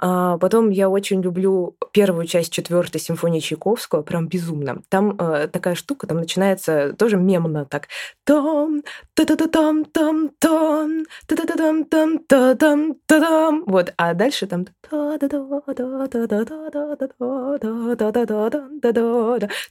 А, 0.00 0.36
потом 0.38 0.70
я 0.70 0.88
очень 0.88 1.22
люблю 1.22 1.76
первую 1.92 2.26
часть 2.26 2.52
четвертой 2.52 3.00
симфонии 3.00 3.38
Чайковского, 3.38 4.02
прям 4.02 4.26
безумно. 4.26 4.82
Там 4.88 5.16
э, 5.16 5.46
такая 5.46 5.76
штука, 5.76 6.08
там 6.08 6.16
начинается 6.16 6.92
тоже 6.98 7.16
мемно 7.16 7.64
так. 7.66 7.86
Том, 8.24 8.82
та 9.14 9.24
та 9.24 9.36
та 9.36 9.46
там 9.46 9.84
там 9.84 10.30
там 10.40 11.04
та 11.26 11.36
та 11.36 11.46
та 11.46 11.56
там 11.56 11.84
там 11.84 12.18
та 12.18 12.54
там 12.56 12.94
та 13.06 13.20
там 13.20 13.64
Вот, 13.66 13.92
а 13.96 14.14
дальше 14.14 14.48
там 14.48 14.64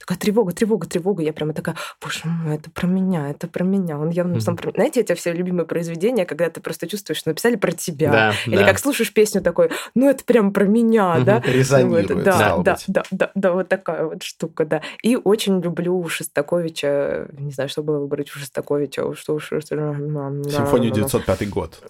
такая 0.00 0.18
тревога, 0.18 0.52
тревога, 0.52 0.86
тревога. 0.86 1.22
Я 1.22 1.32
прямо 1.32 1.52
такая, 1.52 1.73
боже 2.02 2.20
мой, 2.24 2.56
это 2.56 2.70
про 2.70 2.86
меня, 2.86 3.30
это 3.30 3.46
про 3.48 3.64
меня. 3.64 3.98
Он 3.98 4.10
явно 4.10 4.40
сам 4.40 4.56
про 4.56 4.68
меня. 4.68 4.74
Знаете, 4.76 5.00
эти 5.00 5.14
все 5.14 5.32
любимые 5.32 5.66
произведения, 5.66 6.24
когда 6.24 6.48
ты 6.50 6.60
просто 6.60 6.86
чувствуешь, 6.86 7.18
что 7.18 7.30
написали 7.30 7.56
про 7.56 7.72
тебя. 7.72 8.10
Да, 8.10 8.32
Или 8.46 8.56
да. 8.58 8.64
как 8.66 8.78
слушаешь 8.78 9.12
песню 9.12 9.40
такой, 9.42 9.70
ну 9.94 10.08
это 10.08 10.24
прям 10.24 10.52
про 10.52 10.64
меня, 10.64 11.14
Мгм. 11.14 11.24
да? 11.24 11.40
Резонирует, 11.40 12.10
Вот, 12.10 12.24
да, 12.24 12.38
да, 12.38 12.74
быть. 12.74 12.84
да, 12.88 13.02
да, 13.10 13.30
да, 13.34 13.52
вот 13.52 13.68
такая 13.68 14.04
вот 14.04 14.22
штука, 14.22 14.64
да. 14.64 14.82
И 15.02 15.16
очень 15.16 15.60
люблю 15.60 16.06
Шостаковича, 16.08 17.28
не 17.38 17.52
знаю, 17.52 17.68
что 17.68 17.82
было 17.82 17.98
выбрать 17.98 18.30
у 18.34 18.38
Шостаковича, 18.38 19.14
что 19.14 19.34
уж... 19.34 19.48
Симфонию 19.48 20.90
905 20.92 21.48
год. 21.50 21.82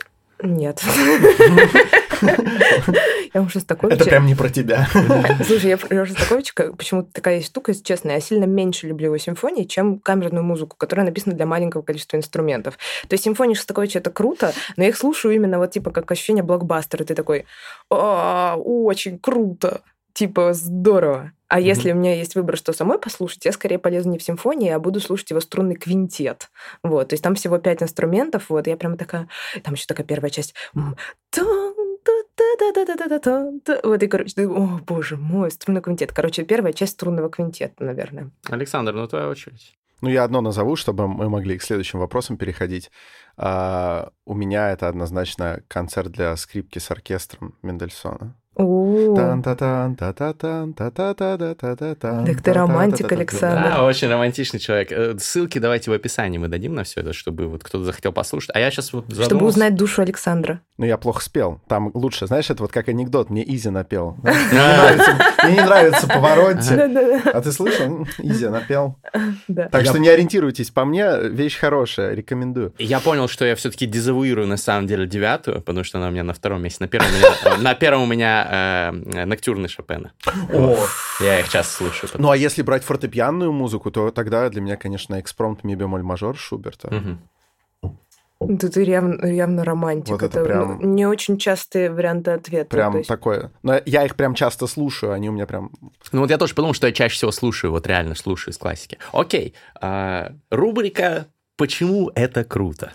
Нет. 0.42 0.82
Я 3.34 3.42
у 3.42 3.48
Шостаковича... 3.48 3.96
Это 3.96 4.04
прям 4.04 4.26
не 4.26 4.34
про 4.34 4.48
тебя. 4.48 4.86
Слушай, 5.46 5.70
я 5.70 5.76
про 5.76 6.06
Шостаковича, 6.06 6.72
почему-то 6.72 7.12
такая 7.12 7.36
есть 7.36 7.48
штука, 7.48 7.72
если 7.72 7.82
честно, 7.82 8.12
я 8.12 8.20
сильно 8.20 8.44
меньше 8.44 8.86
люблю 8.86 9.06
его 9.06 9.18
симфонии, 9.18 9.64
чем 9.64 9.98
камерную 9.98 10.44
музыку, 10.44 10.76
которая 10.76 11.04
написана 11.04 11.34
для 11.34 11.44
маленького 11.44 11.82
количества 11.82 12.16
инструментов. 12.16 12.78
То 13.08 13.14
есть 13.14 13.24
симфонии 13.24 13.54
Шостаковича 13.54 13.98
это 13.98 14.10
круто, 14.10 14.52
но 14.76 14.84
я 14.84 14.90
их 14.90 14.96
слушаю 14.96 15.34
именно 15.34 15.58
вот 15.58 15.72
типа 15.72 15.90
как 15.90 16.10
ощущение 16.12 16.44
блокбастера. 16.44 17.04
Ты 17.04 17.14
такой, 17.14 17.46
«А, 17.90 18.56
очень 18.56 19.18
круто, 19.18 19.80
типа 20.12 20.52
здорово. 20.52 21.32
А 21.48 21.60
если 21.60 21.92
у 21.92 21.94
меня 21.94 22.14
есть 22.14 22.34
выбор, 22.34 22.56
что 22.56 22.72
самой 22.72 22.98
послушать, 22.98 23.44
я 23.44 23.52
скорее 23.52 23.78
полезу 23.78 24.08
не 24.08 24.18
в 24.18 24.22
симфонии, 24.22 24.70
а 24.70 24.78
буду 24.78 24.98
слушать 25.00 25.30
его 25.30 25.40
струнный 25.40 25.76
квинтет. 25.76 26.50
Вот, 26.82 27.08
то 27.08 27.14
есть 27.14 27.22
там 27.22 27.34
всего 27.34 27.58
пять 27.58 27.82
инструментов, 27.82 28.46
вот, 28.48 28.66
я 28.66 28.76
прям 28.76 28.96
такая... 28.96 29.28
Там 29.62 29.74
еще 29.74 29.86
такая 29.86 30.06
первая 30.06 30.30
часть. 30.30 30.54
Вот, 33.82 34.02
и, 34.02 34.06
короче, 34.06 34.34
ты- 34.34 34.48
о, 34.48 34.80
боже 34.86 35.16
мой, 35.16 35.50
струнный 35.50 35.80
квинтет. 35.80 36.12
Короче, 36.12 36.44
первая 36.44 36.72
часть 36.72 36.94
струнного 36.94 37.30
квинтета, 37.30 37.84
наверное. 37.84 38.30
Александр, 38.48 38.92
ну 38.92 39.06
твоя 39.06 39.28
очередь. 39.28 39.76
Ну, 40.00 40.10
я 40.10 40.24
одно 40.24 40.40
назову, 40.40 40.76
чтобы 40.76 41.08
мы 41.08 41.28
могли 41.30 41.56
к 41.56 41.62
следующим 41.62 41.98
вопросам 41.98 42.36
переходить. 42.36 42.90
А, 43.36 44.10
у 44.26 44.34
меня 44.34 44.70
это 44.70 44.88
однозначно 44.88 45.62
концерт 45.68 46.10
для 46.12 46.36
скрипки 46.36 46.78
с 46.78 46.90
оркестром 46.90 47.56
Мендельсона. 47.62 48.36
Так 52.26 52.40
ты 52.42 52.52
романтик. 52.52 53.10
Александр. 53.10 53.62
Да, 53.70 53.84
очень 53.84 54.08
романтичный 54.08 54.60
человек. 54.60 54.92
Э, 54.92 55.16
Ссылки 55.18 55.58
давайте 55.58 55.90
в 55.90 55.94
описании 55.94 56.38
мы 56.38 56.48
дадим 56.48 56.74
на 56.74 56.84
все 56.84 57.00
это, 57.00 57.12
чтобы 57.12 57.46
вот 57.46 57.64
кто-то 57.64 57.84
захотел 57.84 58.12
послушать. 58.12 58.50
А 58.54 58.60
я 58.60 58.70
сейчас 58.70 58.92
вот 58.92 59.04
чтобы 59.06 59.22
задумался. 59.22 59.46
узнать 59.48 59.74
душу 59.74 60.02
Александра. 60.02 60.60
Ну, 60.78 60.86
я 60.86 60.96
плохо 60.98 61.22
спел. 61.22 61.60
Там 61.68 61.90
лучше, 61.94 62.26
знаешь, 62.26 62.50
это 62.50 62.62
вот 62.62 62.72
как 62.72 62.88
анекдот. 62.88 63.30
Мне 63.30 63.44
Изи 63.54 63.70
напел. 63.70 64.16
Мне 64.22 65.54
не 65.54 65.60
нравится-. 65.60 66.06
Да-да-да. 66.76 67.30
А 67.32 67.40
ты 67.40 67.52
слышал? 67.52 68.06
Изи 68.18 68.46
напел. 68.48 68.96
Так 69.70 69.84
что 69.86 69.98
не 69.98 70.08
ориентируйтесь 70.08 70.70
по 70.70 70.84
мне. 70.84 71.18
Вещь 71.22 71.58
хорошая, 71.58 72.14
рекомендую. 72.14 72.74
Я 72.78 73.00
понял, 73.00 73.28
что 73.28 73.44
я 73.44 73.54
все-таки 73.56 73.86
дезавуирую 73.86 74.46
на 74.46 74.56
самом 74.56 74.86
деле 74.86 75.06
девятую, 75.06 75.60
потому 75.60 75.84
что 75.84 75.98
она 75.98 76.08
у 76.08 76.10
меня 76.10 76.24
на 76.24 76.34
втором 76.34 76.62
месте. 76.62 76.78
На 76.84 76.88
первом 76.88 77.08
у 77.12 77.16
меня, 77.16 77.58
на 77.58 77.74
первом 77.74 78.02
у 78.02 78.06
меня 78.44 79.22
э, 79.22 79.24
ноктюрны 79.26 79.68
Шопена. 79.68 80.12
О, 80.52 80.76
Я 81.20 81.40
их 81.40 81.48
часто 81.48 81.74
слушаю. 81.76 82.10
Ну, 82.18 82.30
а 82.30 82.36
если 82.36 82.62
брать 82.62 82.84
фортепианную 82.84 83.52
музыку, 83.52 83.90
то 83.90 84.10
тогда 84.10 84.48
для 84.48 84.60
меня, 84.60 84.76
конечно, 84.76 85.18
экспромт 85.20 85.64
ми 85.64 85.74
бемоль 85.76 86.02
мажор 86.02 86.36
Шуберта. 86.36 86.92
Мгм. 86.94 87.18
Да 88.40 88.68
ты 88.68 88.82
явно, 88.82 89.24
явно 89.26 89.64
романтик. 89.64 90.10
Вот 90.10 90.22
это 90.22 90.40
это 90.40 90.44
прям- 90.44 90.94
не 90.94 91.06
очень 91.06 91.38
частые 91.38 91.90
варианты 91.90 92.32
ответа. 92.32 92.68
Прям 92.68 92.96
есть- 92.98 93.08
такое. 93.08 93.52
Но 93.62 93.80
я 93.86 94.04
их 94.04 94.16
прям 94.16 94.34
часто 94.34 94.66
слушаю, 94.66 95.12
они 95.12 95.30
у 95.30 95.32
меня 95.32 95.46
прям... 95.46 95.70
Ну 96.12 96.20
вот 96.20 96.30
я 96.30 96.36
тоже 96.36 96.54
подумал, 96.54 96.74
что 96.74 96.86
я 96.86 96.92
чаще 96.92 97.14
всего 97.14 97.30
слушаю, 97.30 97.70
вот 97.70 97.86
реально 97.86 98.14
слушаю 98.14 98.52
из 98.52 98.58
классики. 98.58 98.98
Окей, 99.12 99.54
а, 99.80 100.32
рубрика 100.50 101.26
«Почему 101.56 102.10
это 102.16 102.42
круто?» 102.44 102.90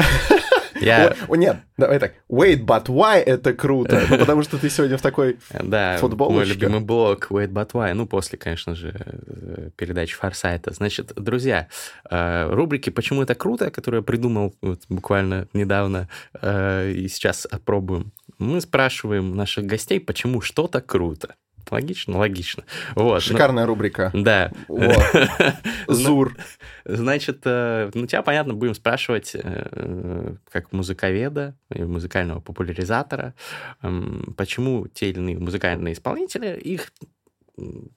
Я... 0.79 1.15
О, 1.27 1.35
нет, 1.35 1.57
давай 1.77 1.99
так. 1.99 2.13
Wait, 2.29 2.65
but 2.65 2.85
why 2.85 3.17
это 3.19 3.53
круто? 3.53 4.01
Ну, 4.09 4.17
потому 4.19 4.43
что 4.43 4.57
ты 4.57 4.69
сегодня 4.69 4.97
в 4.97 5.01
такой 5.01 5.37
Да, 5.51 5.91
мой 5.91 5.99
футболочке. 5.99 6.53
любимый 6.53 6.81
блог 6.81 7.27
Wait 7.29 7.49
But 7.49 7.71
Why. 7.71 7.93
Ну, 7.93 8.05
после, 8.05 8.37
конечно 8.37 8.75
же, 8.75 8.93
э, 8.95 9.69
передачи 9.75 10.15
Форсайта. 10.15 10.73
Значит, 10.73 11.13
друзья, 11.15 11.67
э, 12.09 12.49
рубрики 12.51 12.89
«Почему 12.89 13.23
это 13.23 13.35
круто?», 13.35 13.71
которую 13.71 14.01
я 14.01 14.05
придумал 14.05 14.55
вот 14.61 14.81
буквально 14.89 15.47
недавно, 15.53 16.07
э, 16.41 16.91
и 16.91 17.07
сейчас 17.07 17.47
опробуем. 17.49 18.11
Мы 18.37 18.61
спрашиваем 18.61 19.35
наших 19.35 19.65
гостей, 19.65 19.99
почему 19.99 20.41
что-то 20.41 20.81
круто. 20.81 21.35
Логично? 21.69 22.17
Логично. 22.17 22.63
Вот. 22.95 23.15
ну, 23.15 23.19
Шикарная 23.19 23.65
рубрика. 23.65 24.11
Да. 24.13 24.51
Вот. 24.67 24.97
Зур. 25.87 26.35
Значит, 26.85 27.41
э, 27.45 27.91
ну, 27.93 28.07
тебя, 28.07 28.21
понятно, 28.21 28.53
будем 28.53 28.73
спрашивать, 28.73 29.31
э, 29.35 30.35
как 30.51 30.71
музыковеда, 30.71 31.55
и 31.73 31.83
музыкального 31.83 32.39
популяризатора, 32.39 33.33
эм, 33.81 34.33
почему 34.37 34.87
те 34.87 35.09
или 35.09 35.17
иные 35.17 35.37
музыкальные 35.37 35.93
исполнители, 35.93 36.57
их 36.59 36.91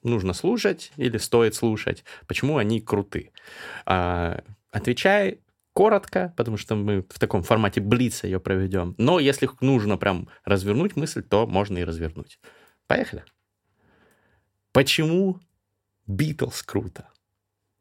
нужно 0.03 0.33
слушать 0.33 0.91
или 0.97 1.17
стоит 1.17 1.55
слушать, 1.55 2.03
почему 2.27 2.57
они 2.57 2.81
круты. 2.81 3.31
А, 3.85 4.43
Отвечай 4.73 5.39
коротко, 5.73 6.33
потому 6.35 6.57
что 6.57 6.75
мы 6.75 7.03
в 7.07 7.19
таком 7.19 7.43
формате 7.43 7.79
блица 7.79 8.25
ее 8.25 8.39
проведем. 8.39 8.95
Но 8.97 9.19
если 9.19 9.47
нужно 9.61 9.97
прям 9.97 10.27
развернуть 10.45 10.95
мысль, 10.95 11.21
то 11.21 11.45
можно 11.45 11.77
и 11.77 11.83
развернуть. 11.83 12.39
Поехали. 12.87 13.23
Почему 14.73 15.39
Битлз 16.07 16.63
круто? 16.63 17.07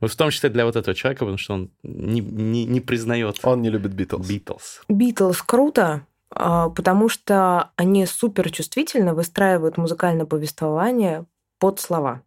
Вот 0.00 0.10
в 0.10 0.16
том 0.16 0.30
числе 0.30 0.50
для 0.50 0.64
вот 0.66 0.76
этого 0.76 0.94
человека, 0.94 1.20
потому 1.20 1.38
что 1.38 1.54
он 1.54 1.70
не, 1.82 2.20
не, 2.20 2.64
не 2.64 2.80
признает 2.80 3.38
Он 3.42 3.62
не 3.62 3.70
любит 3.70 3.94
Битлз. 3.94 4.28
Битлз. 4.28 4.82
Битлз 4.88 5.42
круто, 5.42 6.06
а, 6.30 6.68
потому 6.70 7.08
что 7.08 7.70
они 7.76 8.04
супер 8.06 8.50
чувствительно 8.50 9.14
выстраивают 9.14 9.76
музыкальное 9.78 10.26
повествование 10.26 11.24
под 11.58 11.80
слова. 11.80 12.22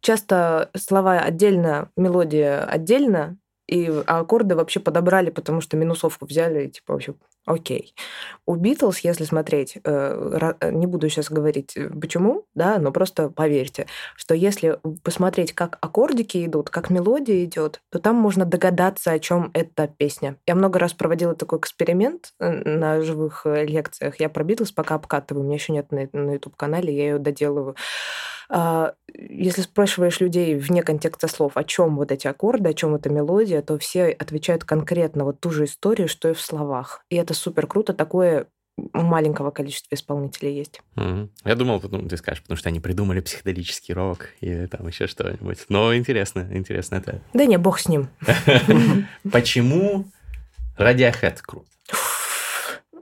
Часто 0.00 0.70
слова 0.76 1.18
отдельно, 1.18 1.90
мелодия 1.96 2.64
отдельно, 2.64 3.38
и 3.66 3.86
аккорды 4.06 4.54
вообще 4.54 4.80
подобрали, 4.80 5.30
потому 5.30 5.60
что 5.60 5.76
минусовку 5.76 6.26
взяли, 6.26 6.66
и 6.66 6.70
типа 6.70 6.92
вообще 6.92 7.14
окей. 7.46 7.94
У 8.44 8.56
Битлз, 8.56 8.98
если 9.00 9.24
смотреть, 9.24 9.78
э, 9.84 9.88
ра- 9.88 10.72
не 10.72 10.86
буду 10.86 11.08
сейчас 11.08 11.30
говорить 11.30 11.76
э, 11.76 11.88
почему, 11.90 12.44
да, 12.54 12.78
но 12.78 12.92
просто 12.92 13.30
поверьте, 13.30 13.86
что 14.16 14.34
если 14.34 14.78
посмотреть, 15.04 15.52
как 15.54 15.78
аккордики 15.80 16.44
идут, 16.44 16.70
как 16.70 16.90
мелодия 16.90 17.44
идет, 17.44 17.80
то 17.90 17.98
там 18.00 18.16
можно 18.16 18.44
догадаться, 18.44 19.12
о 19.12 19.18
чем 19.20 19.50
эта 19.54 19.88
песня. 19.88 20.36
Я 20.46 20.54
много 20.56 20.78
раз 20.78 20.92
проводила 20.92 21.34
такой 21.34 21.60
эксперимент 21.60 22.32
э, 22.40 22.50
на 22.50 23.00
живых 23.02 23.42
э, 23.46 23.64
лекциях. 23.64 24.20
Я 24.20 24.28
про 24.28 24.44
Битлз 24.44 24.72
пока 24.72 24.96
обкатываю, 24.96 25.42
у 25.44 25.46
меня 25.46 25.56
еще 25.56 25.72
нет 25.72 25.92
на, 25.92 26.08
на 26.12 26.32
YouTube-канале, 26.34 26.94
я 26.94 27.04
ее 27.04 27.18
доделываю. 27.18 27.76
А, 28.48 28.94
Если 29.12 29.62
спрашиваешь 29.62 30.20
людей 30.20 30.54
вне 30.56 30.82
контекста 30.82 31.26
слов, 31.28 31.52
о 31.56 31.64
чем 31.64 31.96
вот 31.96 32.12
эти 32.12 32.26
аккорды, 32.28 32.70
о 32.70 32.74
чем 32.74 32.94
эта 32.94 33.10
мелодия, 33.10 33.62
то 33.62 33.78
все 33.78 34.06
отвечают 34.06 34.64
конкретно 34.64 35.24
вот 35.24 35.40
ту 35.40 35.50
же 35.50 35.64
историю, 35.64 36.08
что 36.08 36.28
и 36.28 36.34
в 36.34 36.40
словах. 36.40 37.04
И 37.10 37.16
это 37.16 37.34
супер 37.36 37.66
круто, 37.66 37.92
такое 37.92 38.46
у 38.76 39.00
маленького 39.00 39.50
количества 39.50 39.94
исполнителей 39.94 40.54
есть. 40.54 40.80
Мгм. 40.96 41.30
Я 41.44 41.54
думал, 41.54 41.80
потом 41.80 42.08
ты 42.08 42.16
скажешь, 42.16 42.42
потому 42.42 42.58
что 42.58 42.68
они 42.68 42.80
придумали 42.80 43.20
психоделический 43.20 43.94
рок 43.94 44.28
или 44.40 44.66
там 44.66 44.86
еще 44.86 45.06
что-нибудь. 45.06 45.64
Но 45.68 45.94
интересно, 45.94 46.46
интересно 46.50 46.96
это. 46.96 47.22
Да 47.32 47.46
не, 47.46 47.56
бог 47.56 47.78
с 47.78 47.88
ним. 47.88 48.08
Почему 49.32 50.06
Radiohead 50.78 51.38
круто? 51.42 51.68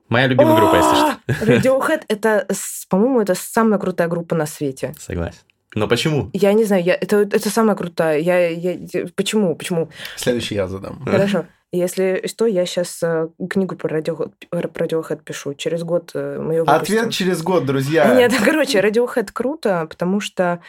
Моя 0.08 0.28
любимая 0.28 0.56
группа, 0.56 0.76
если 0.76 0.94
что. 0.94 1.18
А, 1.26 1.44
Radiohead— 1.44 2.02
это, 2.08 2.46
по-моему, 2.88 3.20
это 3.20 3.34
самая 3.34 3.80
крутая 3.80 4.06
группа 4.06 4.36
на 4.36 4.46
свете. 4.46 4.94
Согласен. 4.98 5.40
Но 5.74 5.88
почему? 5.88 6.30
Я 6.32 6.52
не 6.52 6.64
знаю, 6.64 6.84
я, 6.84 6.94
это, 6.94 7.16
это 7.16 7.50
самая 7.50 7.74
крутая. 7.74 8.20
Я, 8.20 8.48
я, 8.48 8.78
почему? 9.16 9.56
Почему? 9.56 9.90
Следующий 10.16 10.54
я 10.54 10.68
задам. 10.68 11.02
Хорошо. 11.04 11.46
Если 11.74 12.26
что, 12.26 12.46
я 12.46 12.66
сейчас 12.66 13.02
книгу 13.50 13.74
про 13.74 13.98
Radiohead, 13.98 15.22
пишу. 15.24 15.54
Через 15.54 15.82
год 15.82 16.12
э, 16.14 16.38
мы 16.38 16.54
ее 16.54 16.60
выпустим. 16.60 16.82
Ответ 16.82 17.12
через 17.12 17.42
год, 17.42 17.66
друзья. 17.66 18.14
Нет, 18.16 18.32
короче, 18.44 18.80
Radiohead 18.80 19.30
круто, 19.32 19.84
потому 19.90 20.20
что 20.20 20.60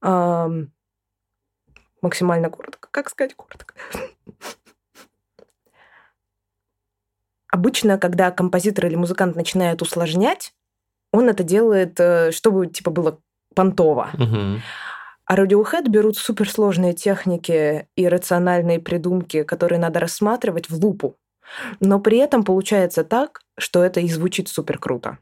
ам, 0.00 0.70
максимально 2.00 2.48
коротко. 2.48 2.88
Как 2.92 3.10
сказать 3.10 3.34
коротко? 3.34 3.74
Обычно, 7.50 7.98
когда 7.98 8.30
композитор 8.30 8.86
или 8.86 8.94
музыкант 8.94 9.34
начинает 9.34 9.82
усложнять, 9.82 10.54
он 11.12 11.28
это 11.28 11.42
делает, 11.42 11.98
э, 11.98 12.30
чтобы 12.30 12.68
типа 12.68 12.92
было 12.92 13.18
понтово. 13.56 14.10
Мгм. 14.12 14.62
А 15.30 15.36
Radiohead 15.36 15.88
берут 15.88 16.16
суперсложные 16.16 16.92
техники 16.92 17.86
и 17.94 18.08
рациональные 18.08 18.80
придумки, 18.80 19.44
которые 19.44 19.78
надо 19.78 20.00
рассматривать 20.00 20.68
в 20.68 20.84
лупу. 20.84 21.18
Но 21.78 22.00
при 22.00 22.18
этом 22.18 22.42
получается 22.42 23.04
так, 23.04 23.40
что 23.56 23.84
это 23.84 24.00
и 24.00 24.08
звучит 24.08 24.48
супер 24.48 24.78
круто. 24.78 25.18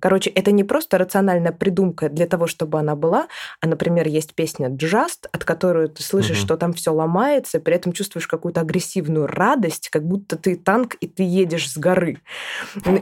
Короче, 0.00 0.30
это 0.30 0.52
не 0.52 0.64
просто 0.64 0.98
рациональная 0.98 1.52
придумка 1.52 2.08
для 2.08 2.26
того, 2.26 2.46
чтобы 2.46 2.78
она 2.78 2.94
была, 2.96 3.28
а, 3.60 3.66
например, 3.66 4.06
есть 4.08 4.34
песня 4.34 4.68
«Just», 4.68 5.26
от 5.32 5.44
которой 5.44 5.88
ты 5.88 6.02
слышишь, 6.02 6.38
Мгм. 6.38 6.44
что 6.46 6.56
там 6.56 6.72
все 6.72 6.92
ломается, 6.92 7.60
при 7.60 7.74
этом 7.74 7.92
чувствуешь 7.92 8.26
какую-то 8.26 8.60
агрессивную 8.60 9.26
радость, 9.26 9.88
как 9.88 10.04
будто 10.04 10.36
ты 10.36 10.56
танк, 10.56 10.96
и 11.00 11.06
ты 11.06 11.22
едешь 11.22 11.70
с 11.70 11.76
горы. 11.76 12.18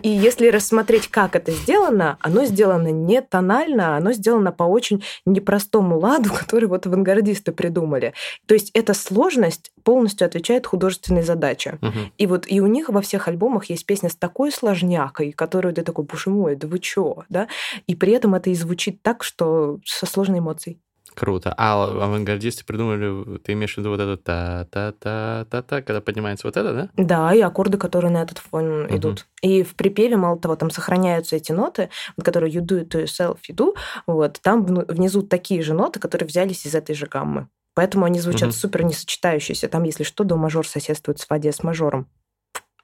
И 0.02 0.08
если 0.08 0.48
рассмотреть, 0.48 1.08
как 1.08 1.36
это 1.36 1.52
сделано, 1.52 2.16
оно 2.20 2.44
сделано 2.44 2.88
не 2.88 3.20
тонально, 3.20 3.96
оно 3.96 4.12
сделано 4.12 4.52
по 4.52 4.64
очень 4.64 5.02
непростому 5.24 5.98
ладу, 5.98 6.30
который 6.38 6.66
вот 6.66 6.86
авангардисты 6.86 7.52
придумали. 7.52 8.14
То 8.46 8.54
есть 8.54 8.70
эта 8.74 8.94
сложность 8.94 9.70
полностью 9.84 10.26
отвечает 10.26 10.66
художественной 10.66 11.22
задаче. 11.22 11.78
Мгм. 11.80 12.12
И 12.18 12.26
вот 12.26 12.44
и 12.48 12.60
у 12.60 12.66
них 12.66 12.88
во 12.88 13.00
всех 13.00 13.28
альбомах 13.28 13.66
есть 13.66 13.86
песня 13.86 14.08
с 14.08 14.16
такой 14.16 14.50
сложнякой, 14.50 15.32
которую 15.32 15.74
ты 15.74 15.82
такой, 15.82 16.04
боже 16.04 16.30
мой, 16.30 16.56
да 16.56 16.66
вы 16.66 16.78
чё, 16.94 17.24
да? 17.28 17.48
И 17.88 17.94
при 17.96 18.12
этом 18.12 18.34
это 18.34 18.50
и 18.50 18.54
звучит 18.54 19.02
так, 19.02 19.24
что 19.24 19.78
со 19.84 20.06
сложной 20.06 20.38
эмоцией. 20.38 20.78
Круто. 21.14 21.54
А 21.56 21.84
авангардисты 21.84 22.64
придумали, 22.66 23.38
ты 23.38 23.52
имеешь 23.54 23.74
в 23.74 23.78
виду 23.78 23.88
вот 23.90 24.00
это 24.00 24.16
та-та-та-та-та, 24.18 25.80
когда 25.82 26.00
поднимается 26.00 26.46
вот 26.46 26.56
это, 26.58 26.72
да? 26.74 26.88
Да, 26.96 27.34
и 27.34 27.40
аккорды, 27.40 27.78
которые 27.78 28.10
на 28.10 28.22
этот 28.22 28.38
фон 28.38 28.82
Мгм. 28.84 28.96
идут. 28.96 29.26
И 29.40 29.62
в 29.62 29.74
припеве, 29.76 30.16
мало 30.16 30.38
того, 30.38 30.56
там 30.56 30.70
сохраняются 30.70 31.36
эти 31.36 31.52
ноты, 31.52 31.88
которые 32.22 32.52
you 32.52 32.60
do 32.60 32.82
it 32.82 32.88
to 32.88 33.02
yourself, 33.04 33.38
you 33.50 33.54
do, 33.56 33.74
вот, 34.06 34.40
там 34.42 34.64
внизу 34.66 35.22
такие 35.22 35.62
же 35.62 35.72
ноты, 35.74 36.00
которые 36.00 36.28
взялись 36.28 36.66
из 36.66 36.74
этой 36.74 36.94
же 36.94 37.06
гаммы. 37.06 37.48
Поэтому 37.74 38.04
они 38.04 38.20
звучат 38.20 38.50
Мгм. 38.50 38.52
супер 38.52 38.84
несочетающиеся. 38.84 39.68
Там, 39.68 39.84
если 39.84 40.02
что, 40.02 40.24
до 40.24 40.36
мажор 40.36 40.66
соседствует 40.66 41.18
с 41.18 41.26
фа 41.26 41.38
диез 41.38 41.62
мажором. 41.62 42.08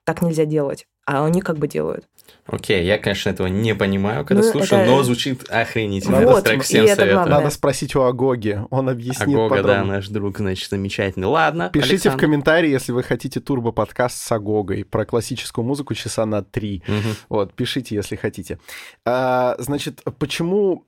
Так 0.05 0.21
нельзя 0.23 0.45
делать. 0.45 0.87
А 1.07 1.25
они 1.27 1.41
как 1.43 1.59
бы 1.59 1.67
делают. 1.67 2.09
Окей, 2.47 2.85
я, 2.85 2.97
конечно, 2.99 3.31
этого 3.31 3.49
не 3.49 3.75
понимаю, 3.75 4.25
когда 4.25 4.43
Ну, 4.45 4.51
слушаю, 4.51 4.83
это- 4.83 4.91
но 4.91 5.03
звучит 5.03 5.49
охренительно. 5.51 6.21
Вот, 6.23 6.31
Этот 6.39 6.45
трек 6.45 6.63
всем 6.63 6.87
советую. 6.87 7.13
главное. 7.15 7.39
Надо 7.39 7.51
спросить 7.51 7.95
у 7.97 8.03
Агоги, 8.03 8.61
он 8.71 8.89
объяснит 8.89 9.23
Агога, 9.37 9.57
да, 9.57 9.63
подробно. 9.63 9.85
наш 9.95 10.09
друг, 10.09 10.39
значит, 10.39 10.71
замечательный. 10.71 11.27
Ладно, 11.27 11.71
Пишите 11.73 11.91
в 11.91 11.93
Александр. 11.95 12.21
комментарии, 12.21 12.71
если 12.71 12.93
вы 12.93 13.03
хотите 13.03 13.41
турбо-подкаст 13.41 14.17
с 14.17 14.33
Агогой 14.33 14.85
про 14.85 15.05
классическую 15.05 15.65
музыку 15.65 15.95
часа 15.95 16.25
на 16.25 16.43
три. 16.45 16.83
Мгм. 16.87 17.17
Вот, 17.29 17.55
пишите, 17.55 17.97
если 17.97 18.15
хотите. 18.17 18.59
А, 19.05 19.57
значит, 19.59 20.03
почему 20.19 20.85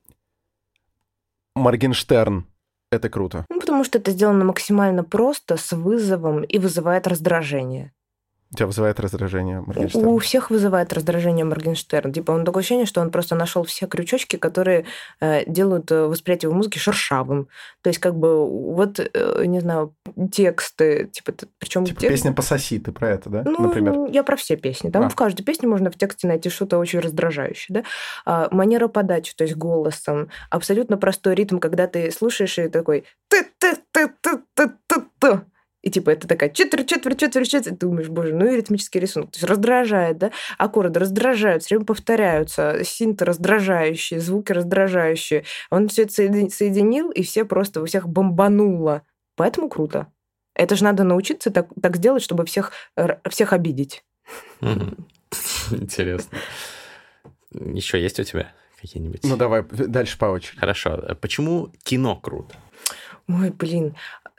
Моргенштерн 1.55 2.45
это 2.91 3.09
круто? 3.09 3.45
Ну, 3.49 3.59
потому 3.59 3.83
что 3.83 3.97
это 3.97 4.11
сделано 4.11 4.45
максимально 4.45 5.03
просто, 5.03 5.57
с 5.57 5.71
вызовом 5.73 6.43
и 6.43 6.57
вызывает 6.57 7.07
раздражение. 7.07 7.91
У 8.55 8.57
тебя 8.57 8.67
вызывает 8.67 9.01
раздражение 9.01 9.59
Моргенштерн? 9.59 10.07
У 10.07 10.17
всех 10.17 10.49
вызывает 10.49 10.93
раздражение 10.93 11.43
Моргенштерн. 11.43 12.13
Типа, 12.13 12.31
он 12.31 12.45
такое 12.45 12.61
ощущение, 12.61 12.85
что 12.85 13.01
он 13.01 13.11
просто 13.11 13.35
нашел 13.35 13.65
все 13.65 13.85
крючочки, 13.85 14.37
которые 14.37 14.85
э, 15.19 15.43
делают 15.45 15.91
э, 15.91 16.05
восприятие 16.05 16.47
его 16.47 16.55
музыки 16.55 16.77
шершавым. 16.77 17.49
То 17.81 17.89
есть, 17.89 17.99
как 17.99 18.15
бы, 18.15 18.47
вот, 18.47 19.01
э, 19.01 19.43
не 19.45 19.59
знаю, 19.59 19.93
тексты, 20.31 21.09
типа, 21.11 21.33
причем 21.59 21.83
Типа 21.83 21.99
песня 21.99 22.31
«Пососи», 22.31 22.79
ты 22.79 22.93
про 22.93 23.09
это, 23.09 23.29
да? 23.29 23.43
Ну, 23.43 23.61
Например. 23.61 24.09
я 24.09 24.23
про 24.23 24.37
все 24.37 24.55
песни. 24.55 24.89
Там 24.89 25.03
А. 25.03 25.09
в 25.09 25.15
каждой 25.15 25.43
песне 25.43 25.67
можно 25.67 25.91
в 25.91 25.97
тексте 25.97 26.25
найти 26.25 26.49
что-то 26.49 26.77
очень 26.77 26.99
раздражающее. 26.99 27.81
Да? 27.81 27.83
А, 28.25 28.47
манера 28.51 28.87
подачи, 28.87 29.35
то 29.35 29.43
есть 29.43 29.57
голосом. 29.57 30.29
Абсолютно 30.49 30.95
простой 30.95 31.35
ритм, 31.35 31.57
когда 31.57 31.87
ты 31.87 32.09
слушаешь 32.09 32.57
и 32.57 32.69
такой 32.69 33.03
ты 33.27 33.43
ты 33.59 33.75
ты 33.91 34.07
ты 34.21 34.39
ты 34.55 34.71
ты 34.87 35.01
ты 35.19 35.41
и 35.85 35.91
типа 35.91 36.09
это 36.09 36.27
такая 36.27 36.49
четверть, 36.49 36.89
четверть, 36.89 37.19
четверть, 37.19 37.47
четверть. 37.47 37.79
Ты 37.79 37.85
думаешь, 37.85 38.09
боже, 38.09 38.33
ну 38.33 38.51
и 38.51 38.55
ритмический 38.57 38.99
рисунок. 38.99 39.29
То 39.31 39.37
есть 39.37 39.47
раздражает, 39.47 40.17
да? 40.17 40.31
Аккорды 40.57 40.99
раздражают, 40.99 41.61
все 41.63 41.75
время 41.75 41.85
повторяются. 41.85 42.83
Синты 42.83 43.23
раздражающие, 43.23 44.19
звуки 44.19 44.51
раздражающие. 44.51 45.43
Он 45.69 45.87
все 45.87 46.03
это 46.03 46.13
соедин- 46.23 46.49
соединил, 46.49 47.11
и 47.11 47.21
все 47.21 47.45
просто, 47.45 47.83
у 47.83 47.85
всех 47.85 48.09
бомбануло. 48.09 49.03
Поэтому 49.35 49.69
круто. 49.69 50.07
Это 50.55 50.75
же 50.75 50.83
надо 50.83 51.03
научиться 51.03 51.51
так, 51.51 51.67
так 51.79 51.97
сделать, 51.97 52.23
чтобы 52.23 52.45
всех, 52.45 52.71
всех 53.29 53.53
обидеть. 53.53 54.03
Интересно. 55.69 56.39
Еще 57.51 58.01
есть 58.01 58.19
у 58.19 58.23
тебя 58.23 58.51
какие-нибудь? 58.81 59.19
Ну, 59.23 59.37
давай 59.37 59.61
дальше 59.69 60.17
по 60.17 60.25
очереди. 60.25 60.57
Хорошо. 60.59 61.15
Почему 61.21 61.71
кино 61.83 62.15
круто? 62.15 62.55
Ой, 63.27 63.51
блин. 63.51 63.95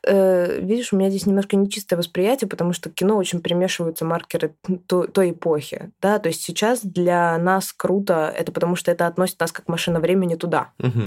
Э, 0.06 0.60
видишь, 0.60 0.92
у 0.92 0.96
меня 0.96 1.10
здесь 1.10 1.26
немножко 1.26 1.56
нечистое 1.56 1.98
восприятие, 1.98 2.48
потому 2.48 2.72
что 2.72 2.90
кино 2.90 3.16
очень 3.16 3.40
примешиваются 3.40 4.04
маркеры 4.04 4.54
той, 4.86 5.08
той 5.08 5.30
эпохи. 5.32 5.90
Да? 6.00 6.20
То 6.20 6.28
есть 6.28 6.42
сейчас 6.42 6.80
для 6.80 7.36
нас 7.38 7.72
круто, 7.72 8.32
это 8.36 8.52
потому 8.52 8.76
что 8.76 8.92
это 8.92 9.08
относит 9.08 9.40
нас 9.40 9.50
как 9.50 9.68
машина 9.68 9.98
времени 9.98 10.36
туда. 10.36 10.68
Угу. 10.78 11.02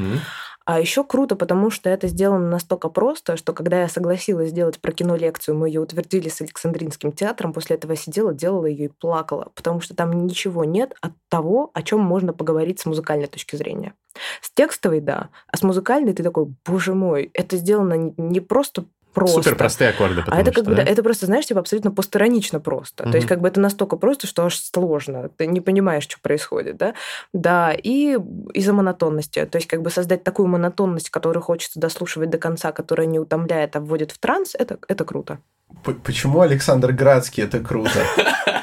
А 0.70 0.80
еще 0.80 1.04
круто, 1.04 1.36
потому 1.36 1.72
что 1.72 1.90
это 1.90 2.08
сделано 2.08 2.48
настолько 2.48 2.90
просто, 2.90 3.38
что 3.38 3.54
когда 3.54 3.82
я 3.82 3.88
согласилась 3.88 4.52
сделать 4.52 4.80
про 4.80 4.92
кино 4.92 5.16
лекцию, 5.16 5.58
мы 5.58 5.68
ее 5.68 5.82
утвердили 5.82 6.30
с 6.30 6.42
Александринским 6.42 7.12
театром, 7.12 7.54
после 7.54 7.76
этого 7.76 7.96
сидела, 7.96 8.36
делала 8.36 8.68
ее 8.68 8.86
и 8.86 8.88
плакала, 8.90 9.52
потому 9.56 9.82
что 9.82 9.96
там 9.96 10.28
ничего 10.28 10.66
нет 10.66 10.94
от 11.02 11.14
того, 11.28 11.72
о 11.74 11.82
чем 11.82 12.02
можно 12.02 12.34
поговорить 12.34 12.80
с 12.80 12.86
музыкальной 12.86 13.26
точки 13.26 13.56
зрения. 13.56 13.96
С 14.44 14.52
текстовой, 14.52 15.00
да, 15.00 15.30
а 15.52 15.58
с 15.58 15.64
музыкальной 15.64 16.14
ты 16.14 16.22
такой, 16.22 16.54
боже 16.64 16.94
мой, 16.94 17.32
это 17.34 17.58
сделано 17.58 18.14
не 18.18 18.40
просто 18.40 18.86
просто. 19.14 19.42
Супер 19.42 19.56
простые 19.56 19.90
аккорды. 19.92 20.24
А 20.28 20.40
это 20.40 20.52
что, 20.52 20.62
как 20.62 20.70
бы, 20.70 20.76
да? 20.76 20.84
это 20.84 21.04
просто, 21.04 21.26
знаешь, 21.26 21.46
типа 21.46 21.60
абсолютно 21.60 21.92
постранично 21.92 22.60
просто. 22.60 23.04
Мгм. 23.04 23.12
То 23.12 23.18
есть 23.18 23.28
как 23.28 23.42
бы 23.42 23.48
это 23.48 23.60
настолько 23.60 23.96
просто, 23.98 24.28
что 24.28 24.46
аж 24.46 24.58
сложно. 24.58 25.30
Ты 25.38 25.48
не 25.48 25.62
понимаешь, 25.62 26.04
что 26.04 26.18
происходит, 26.22 26.78
да? 26.78 26.94
Да, 27.34 27.72
и 27.74 28.18
из-за 28.54 28.74
монотонности. 28.74 29.46
То 29.46 29.58
есть 29.58 29.68
как 29.68 29.82
бы 29.82 29.90
создать 29.90 30.24
такую 30.24 30.48
монотонность, 30.48 31.10
которую 31.10 31.44
хочется 31.44 31.80
дослушивать 31.80 32.30
до 32.30 32.38
конца, 32.38 32.72
которая 32.72 33.08
не 33.08 33.20
утомляет, 33.20 33.76
а 33.76 33.80
вводит 33.80 34.12
в 34.12 34.18
транс, 34.20 34.56
это, 34.56 34.78
это 34.88 35.06
круто. 35.06 35.40
П- 35.84 35.94
Почему 35.94 36.42
Александр 36.42 36.92
Градский 36.92 37.44
это 37.44 37.60
круто? 37.60 38.00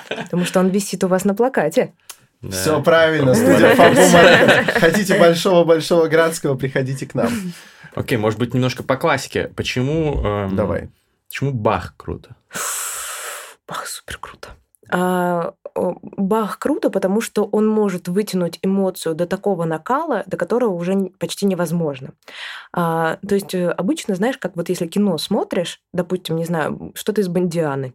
Потому 0.08 0.44
что 0.44 0.60
он 0.60 0.68
висит 0.68 1.04
у 1.04 1.08
вас 1.08 1.24
на 1.24 1.34
плакате. 1.34 1.92
Да. 2.42 2.50
Все 2.50 2.82
правильно, 2.82 3.34
студия. 3.34 3.74
Хотите 4.78 5.18
большого-большого 5.18 6.06
Градского, 6.08 6.54
приходите 6.56 7.06
к 7.06 7.14
нам. 7.14 7.28
Окей, 7.96 8.18
может 8.18 8.38
быть, 8.38 8.52
немножко 8.52 8.82
по 8.82 8.96
классике. 8.96 9.50
Почему... 9.56 10.22
эм, 10.22 10.54
Давай. 10.54 10.90
Почему 11.28 11.50
Бах 11.52 11.94
круто? 11.96 12.36
Бах, 13.66 13.86
супер 13.86 14.18
круто. 14.18 14.50
А, 14.90 15.54
Бах 15.74 16.58
круто, 16.58 16.90
потому 16.90 17.22
что 17.22 17.44
он 17.44 17.66
может 17.66 18.06
вытянуть 18.06 18.58
эмоцию 18.62 19.14
до 19.14 19.26
такого 19.26 19.64
накала, 19.64 20.24
до 20.26 20.36
которого 20.36 20.74
уже 20.74 21.10
почти 21.18 21.46
невозможно. 21.46 22.10
А, 22.70 23.18
то 23.26 23.34
есть 23.34 23.54
э, 23.54 23.70
обычно, 23.70 24.14
знаешь, 24.14 24.36
как 24.36 24.56
вот 24.56 24.68
если 24.68 24.86
кино 24.86 25.16
смотришь, 25.16 25.80
допустим, 25.94 26.36
не 26.36 26.44
знаю, 26.44 26.92
что-то 26.94 27.22
из 27.22 27.28
Бондианы, 27.28 27.94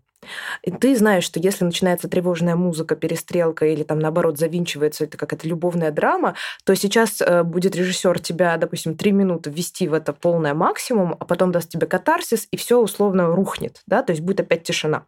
и 0.64 0.72
ты 0.72 0.96
знаешь, 0.96 1.24
что 1.24 1.40
если 1.40 1.66
начинается 1.66 2.08
тревожная 2.08 2.56
музыка, 2.56 2.96
перестрелка 2.96 3.66
или 3.66 3.84
там 3.84 4.00
наоборот 4.00 4.38
завинчивается 4.38 5.06
это 5.06 5.18
какая-то 5.18 5.48
любовная 5.48 5.92
драма, 5.92 6.36
то 6.64 6.76
сейчас 6.76 7.22
э, 7.22 7.44
будет 7.44 7.76
режиссер 7.76 8.20
тебя, 8.20 8.58
допустим, 8.58 8.96
три 8.96 9.12
минуты 9.12 9.50
ввести 9.50 9.88
в 9.88 9.94
это 9.94 10.14
полное 10.14 10.54
максимум, 10.54 11.16
а 11.20 11.26
потом 11.26 11.52
даст 11.52 11.70
тебе 11.70 11.88
катарсис, 11.88 12.48
и 12.52 12.58
все 12.58 12.80
условно 12.80 13.28
рухнет, 13.28 13.82
да, 13.88 14.04
то 14.04 14.12
есть 14.12 14.22
будет 14.22 14.42
опять 14.42 14.64
тишина. 14.64 15.06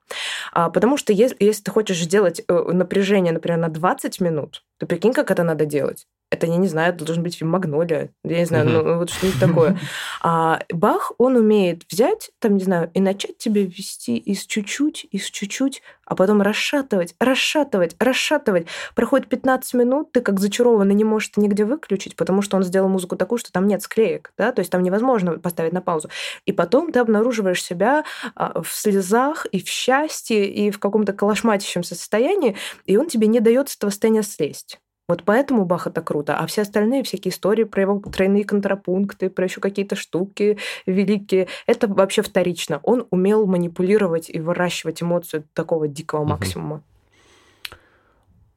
А, 0.52 0.70
потому 0.70 0.98
что 0.98 1.14
если, 1.14 1.38
если 1.40 1.64
ты 1.64 1.72
хочешь 1.72 2.02
сделать 2.02 2.42
э, 2.48 2.72
напряжение, 2.72 3.34
например, 3.34 3.60
на 3.60 3.70
20 3.70 4.20
минут, 4.22 4.64
то 4.80 4.86
прикинь, 4.86 5.14
как 5.14 5.32
это 5.32 5.44
надо 5.44 5.66
делать. 5.66 6.08
Это, 6.34 6.48
я 6.48 6.58
не 6.58 6.68
знаю, 6.68 6.96
это 6.96 7.06
должен 7.06 7.22
быть 7.22 7.36
фильм 7.36 7.52
«Магнолия». 7.52 8.10
Я 8.24 8.40
не 8.40 8.46
знаю, 8.46 8.68
ну 8.68 8.98
вот 8.98 9.12
что-нибудь 9.12 9.40
такое. 9.40 9.80
А 10.24 10.62
Бах, 10.72 11.12
он 11.20 11.36
умеет 11.36 11.84
взять, 11.92 12.32
там, 12.40 12.56
не 12.56 12.64
знаю, 12.64 12.90
и 12.96 13.00
начать 13.00 13.38
тебе 13.38 13.66
вести 13.66 14.18
из 14.18 14.44
чуть-чуть, 14.48 15.06
из 15.12 15.30
чуть-чуть, 15.30 15.84
а 16.06 16.16
потом 16.16 16.42
расшатывать, 16.42 17.14
расшатывать, 17.20 17.96
расшатывать. 18.00 18.66
Проходит 18.96 19.30
15 19.30 19.76
минут, 19.76 20.12
ты 20.12 20.22
как 20.22 20.40
зачарованный 20.40 20.96
не 20.96 21.04
можешь 21.04 21.34
нигде 21.36 21.66
выключить, 21.66 22.16
потому 22.16 22.42
что 22.42 22.58
он 22.58 22.64
сделал 22.64 22.90
музыку 22.90 23.16
такую, 23.16 23.38
что 23.38 23.52
там 23.52 23.68
нет 23.68 23.84
склеек, 23.84 24.34
да, 24.36 24.52
то 24.52 24.62
есть 24.62 24.72
там 24.72 24.82
невозможно 24.82 25.38
поставить 25.38 25.72
на 25.72 25.82
паузу. 25.82 26.10
И 26.48 26.52
потом 26.52 26.92
ты 26.92 26.98
обнаруживаешь 26.98 27.64
себя 27.64 28.06
а, 28.34 28.64
в 28.64 28.74
слезах 28.74 29.46
и 29.52 29.64
в 29.64 29.68
счастье, 29.68 30.50
и 30.50 30.72
в 30.72 30.80
каком-то 30.80 31.14
калашматящемся 31.14 31.94
состоянии, 31.94 32.56
и 32.86 32.98
он 32.98 33.08
тебе 33.08 33.28
не 33.28 33.40
дает 33.40 33.70
с 33.70 33.78
этого 33.78 33.92
состояния 33.92 34.24
слезть. 34.24 34.80
Вот 35.08 35.24
поэтому 35.24 35.66
Бах 35.66 35.88
это 35.88 36.02
круто. 36.02 36.38
А 36.38 36.48
все 36.48 36.62
остальные 36.62 37.04
всякие 37.04 37.32
истории 37.32 37.66
про 37.66 37.82
его 37.82 38.00
тройные 38.00 38.46
контрапункты, 38.46 39.30
про 39.30 39.46
еще 39.46 39.60
какие-то 39.60 39.96
штуки 39.96 40.58
великие, 40.86 41.48
это 41.68 41.88
вообще 41.88 42.22
вторично. 42.22 42.80
Он 42.84 43.06
умел 43.10 43.46
манипулировать 43.46 44.30
и 44.30 44.40
выращивать 44.40 45.02
эмоцию 45.02 45.42
до 45.42 45.48
такого 45.54 45.88
дикого 45.88 46.24
максимума. 46.24 46.82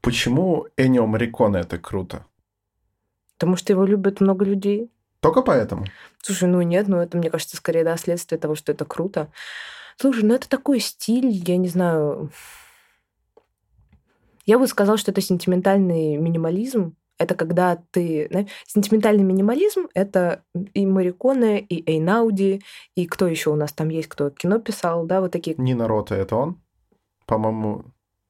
Почему 0.01 0.67
Энио 0.77 1.05
Мариконе 1.05 1.59
это 1.59 1.77
круто? 1.77 2.25
Потому 3.37 3.57
что 3.57 3.73
его 3.73 3.83
любят 3.83 4.21
много 4.21 4.45
людей. 4.45 4.89
Только 5.19 5.41
поэтому. 5.41 5.85
Слушай, 6.21 6.47
ну 6.47 6.61
нет, 6.61 6.87
ну 6.87 6.97
это, 6.97 7.17
мне 7.17 7.29
кажется, 7.29 7.57
скорее, 7.57 7.83
да, 7.83 7.97
следствие 7.97 8.39
того, 8.39 8.55
что 8.55 8.71
это 8.71 8.85
круто. 8.85 9.29
Слушай, 9.97 10.23
ну 10.23 10.33
это 10.33 10.47
такой 10.47 10.79
стиль, 10.79 11.27
я 11.27 11.57
не 11.57 11.67
знаю... 11.67 12.31
Я 14.47 14.57
бы 14.57 14.65
сказала, 14.65 14.97
что 14.97 15.11
это 15.11 15.21
сентиментальный 15.21 16.15
минимализм. 16.15 16.95
Это 17.19 17.35
когда 17.35 17.83
ты... 17.91 18.27
знаешь, 18.31 18.47
Сентиментальный 18.65 19.23
минимализм— 19.23 19.87
это 19.93 20.43
и 20.73 20.85
Мариконе, 20.85 21.59
и 21.59 21.83
Эйнауди, 21.89 22.61
и 22.95 23.05
кто 23.07 23.27
еще 23.27 23.49
у 23.49 23.55
нас 23.55 23.73
там 23.73 23.89
есть, 23.89 24.07
кто 24.07 24.29
кино 24.29 24.59
писал, 24.59 25.05
да, 25.05 25.19
вот 25.19 25.31
такие, 25.31 25.55
Нина 25.57 25.87
Рота 25.87 26.15
это 26.15 26.35
он? 26.35 26.61
По-моему... 27.25 27.85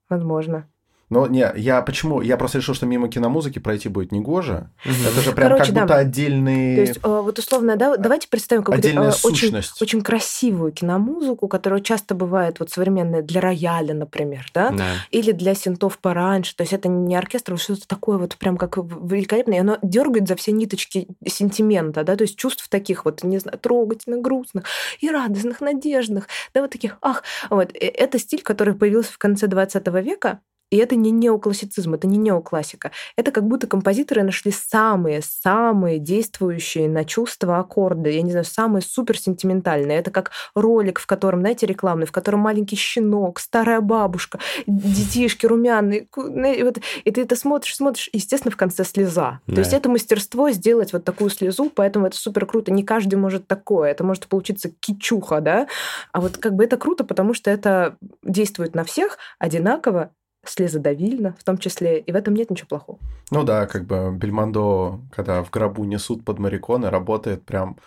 возможно. 0.09 0.69
Но 1.09 1.25
не, 1.27 1.49
я 1.55 1.81
почему? 1.81 2.21
Я 2.21 2.35
просто 2.35 2.57
решил, 2.57 2.73
что 2.75 2.85
мимо 2.85 3.07
киномузыки 3.07 3.59
пройти 3.59 3.87
будет 3.87 4.11
негоже. 4.11 4.69
Это 4.83 5.21
же 5.21 5.31
прям 5.31 5.49
Короче, 5.49 5.65
как 5.67 5.73
да. 5.73 5.81
будто 5.81 5.95
отдельный... 5.95 6.75
То 6.75 6.81
есть, 6.81 6.97
э, 6.97 7.07
вот 7.07 7.39
условно, 7.39 7.77
да, 7.77 7.95
давайте 7.95 8.27
представим 8.27 8.63
какую-то 8.63 8.89
э, 8.89 9.11
очень, 9.23 9.55
очень 9.81 10.01
красивую 10.01 10.73
киномузыку, 10.73 11.47
которая 11.47 11.79
часто 11.79 12.13
бывает 12.13 12.59
вот 12.59 12.71
современная 12.71 13.21
для 13.21 13.39
рояля, 13.39 13.93
например, 13.93 14.45
да, 14.53 14.71
Да. 14.71 14.85
или 15.11 15.31
для 15.31 15.55
синтов 15.55 15.97
пораньше. 15.99 16.55
То 16.57 16.63
есть 16.63 16.73
это 16.73 16.89
не 16.89 17.15
оркестр, 17.15 17.53
а 17.53 17.57
что-то 17.57 17.87
такое 17.87 18.17
вот 18.17 18.35
прям 18.35 18.57
как 18.57 18.77
великолепное. 18.77 19.57
И 19.57 19.61
оно 19.61 19.77
дергает 19.81 20.27
за 20.27 20.35
все 20.35 20.51
ниточки 20.51 21.07
сентимента, 21.25 22.03
да, 22.03 22.17
то 22.17 22.23
есть 22.23 22.35
чувств 22.37 22.67
таких 22.67 23.05
вот, 23.05 23.23
не 23.23 23.37
знаю, 23.37 23.57
трогательных, 23.59 24.21
грустных 24.21 24.65
и 24.99 25.09
радостных, 25.09 25.61
надежных, 25.61 26.27
да, 26.53 26.61
вот 26.61 26.71
таких, 26.71 26.97
ах, 27.01 27.23
вот. 27.49 27.71
Э, 27.73 27.87
Это 27.87 28.19
стиль, 28.19 28.41
который 28.41 28.73
появился 28.73 29.13
в 29.13 29.17
конце 29.17 29.47
20 29.47 29.87
века, 30.03 30.39
и 30.69 30.77
это 30.77 30.95
не 30.95 31.11
неоклассицизм, 31.11 31.93
это 31.93 32.07
не 32.07 32.17
неоклассика. 32.17 32.91
Это 33.15 33.31
как 33.31 33.45
будто 33.47 33.67
композиторы 33.67 34.23
нашли 34.23 34.51
самые-самые 34.51 35.99
действующие 35.99 36.89
на 36.89 37.05
чувства 37.05 37.59
аккорды, 37.59 38.11
я 38.11 38.21
не 38.21 38.31
знаю, 38.31 38.45
самые 38.45 38.81
суперсентиментальные. 38.81 39.97
Это 39.99 40.11
как 40.11 40.31
ролик, 40.55 40.99
в 40.99 41.05
котором, 41.07 41.39
знаете, 41.41 41.65
рекламный, 41.65 42.05
в 42.05 42.11
котором 42.11 42.41
маленький 42.41 42.75
щенок, 42.75 43.39
старая 43.39 43.81
бабушка, 43.81 44.39
детишки 44.67 45.45
румяные. 45.45 46.07
вот- 46.15 46.79
И 47.05 47.11
ты 47.11 47.21
это 47.21 47.35
смотришь, 47.35 47.75
смотришь, 47.75 48.09
и, 48.11 48.17
естественно, 48.17 48.51
в 48.51 48.57
конце 48.57 48.83
слеза. 48.83 49.39
Да. 49.47 49.55
То 49.55 49.61
есть 49.61 49.73
это 49.73 49.89
мастерство 49.89 50.49
сделать 50.51 50.93
вот 50.93 51.03
такую 51.03 51.29
слезу, 51.29 51.71
поэтому 51.73 52.07
это 52.07 52.17
супер 52.17 52.45
круто. 52.45 52.71
Не 52.71 52.83
каждый 52.83 53.15
может 53.15 53.47
такое. 53.47 53.91
Это 53.91 54.03
может 54.03 54.27
получиться 54.27 54.69
кичуха, 54.79 55.41
да? 55.41 55.67
А 56.11 56.21
вот 56.21 56.37
как 56.37 56.53
бы 56.53 56.63
это 56.63 56.77
круто, 56.77 57.03
потому 57.03 57.33
что 57.33 57.49
это 57.51 57.97
действует 58.23 58.75
на 58.75 58.83
всех 58.83 59.17
одинаково, 59.39 60.11
слезодавильно 60.49 61.35
в 61.39 61.43
том 61.43 61.57
числе, 61.57 61.99
и 61.99 62.11
в 62.11 62.15
этом 62.15 62.33
нет 62.33 62.49
ничего 62.49 62.67
плохого. 62.67 62.99
Ну 63.31 63.43
да, 63.43 63.67
как 63.67 63.85
бы 63.85 64.11
Бельмондо, 64.15 65.01
когда 65.11 65.43
в 65.43 65.49
гробу 65.49 65.83
несут 65.83 66.23
под 66.23 66.39
Мариконе, 66.39 66.89
работает 66.89 67.45
прям 67.45 67.77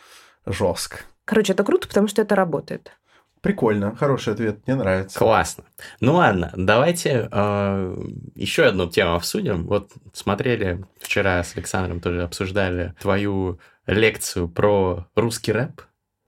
жестко. 0.46 0.98
Короче, 1.24 1.52
это 1.52 1.64
круто, 1.64 1.88
потому 1.88 2.08
что 2.08 2.22
это 2.22 2.34
работает. 2.34 2.92
Прикольно, 3.40 3.96
хороший 3.96 4.34
ответ, 4.34 4.66
мне 4.66 4.76
нравится. 4.76 5.18
Классно. 5.18 5.64
Ну 6.00 6.16
ладно, 6.16 6.52
давайте 6.54 7.28
э, 7.32 7.96
еще 8.34 8.64
одну 8.64 8.86
тему 8.90 9.14
обсудим. 9.14 9.66
Вот 9.66 9.92
смотрели 10.12 10.84
вчера 10.98 11.42
с 11.42 11.56
Александром 11.56 12.00
тоже 12.00 12.22
обсуждали 12.22 12.94
твою 13.00 13.58
лекцию 13.86 14.46
про 14.48 15.06
русский 15.14 15.52
рэп, 15.52 15.80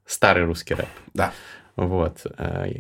старый 0.07 0.45
русский 0.45 0.72
рэп. 0.72 0.89
Да. 1.12 1.33
Вот. 1.77 2.27
э, 2.39 2.70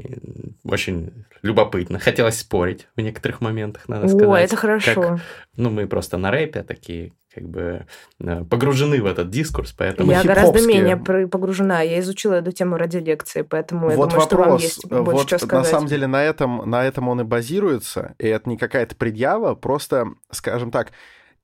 Очень 0.64 1.24
любопытно. 1.42 1.98
Хотелось 1.98 2.38
спорить 2.38 2.88
в 2.96 3.00
некоторых 3.00 3.40
моментах, 3.40 3.88
надо 3.88 4.06
О, 4.06 4.08
сказать. 4.08 4.44
это 4.44 4.56
хорошо. 4.56 5.02
Как- 5.02 5.20
ну, 5.56 5.70
мы 5.70 5.86
просто 5.86 6.18
на 6.18 6.30
рэпе 6.30 6.62
такие, 6.62 7.12
как 7.34 7.48
бы, 7.48 7.86
э, 8.20 8.44
погружены 8.44 9.00
в 9.00 9.06
этот 9.06 9.30
дискурс, 9.30 9.72
поэтому... 9.72 10.12
Я 10.12 10.22
гораздо 10.22 10.60
менее 10.66 10.96
погружена. 10.96 11.80
Я 11.80 12.00
изучила 12.00 12.34
эту 12.34 12.52
тему 12.52 12.76
ради 12.76 12.98
лекции, 12.98 13.42
поэтому 13.42 13.90
я 13.90 13.96
вот 13.96 14.10
думаю, 14.10 14.26
что 14.26 14.36
вам 14.36 14.44
вопрос. 14.44 14.62
есть 14.62 14.84
Вот 14.90 15.04
больше 15.04 15.24
что 15.24 15.34
на 15.36 15.46
сказать. 15.46 15.66
самом 15.68 15.86
деле 15.88 16.06
на 16.06 16.22
этом, 16.22 16.68
на 16.68 16.84
этом 16.84 17.08
он 17.08 17.22
и 17.22 17.24
базируется, 17.24 18.14
и 18.18 18.26
это 18.26 18.48
не 18.48 18.58
какая-то 18.58 18.94
предъява, 18.96 19.54
просто, 19.54 20.08
скажем 20.30 20.70
так, 20.70 20.92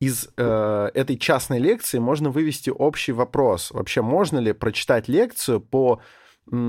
из 0.01 0.29
э, 0.37 0.91
этой 0.95 1.17
частной 1.17 1.59
лекции 1.59 1.99
можно 1.99 2.31
вывести 2.31 2.71
общий 2.71 3.13
вопрос. 3.13 3.71
Вообще, 3.73 4.01
можно 4.01 4.39
ли 4.39 4.53
прочитать 4.53 5.09
лекцию 5.09 5.61
по, 5.61 6.01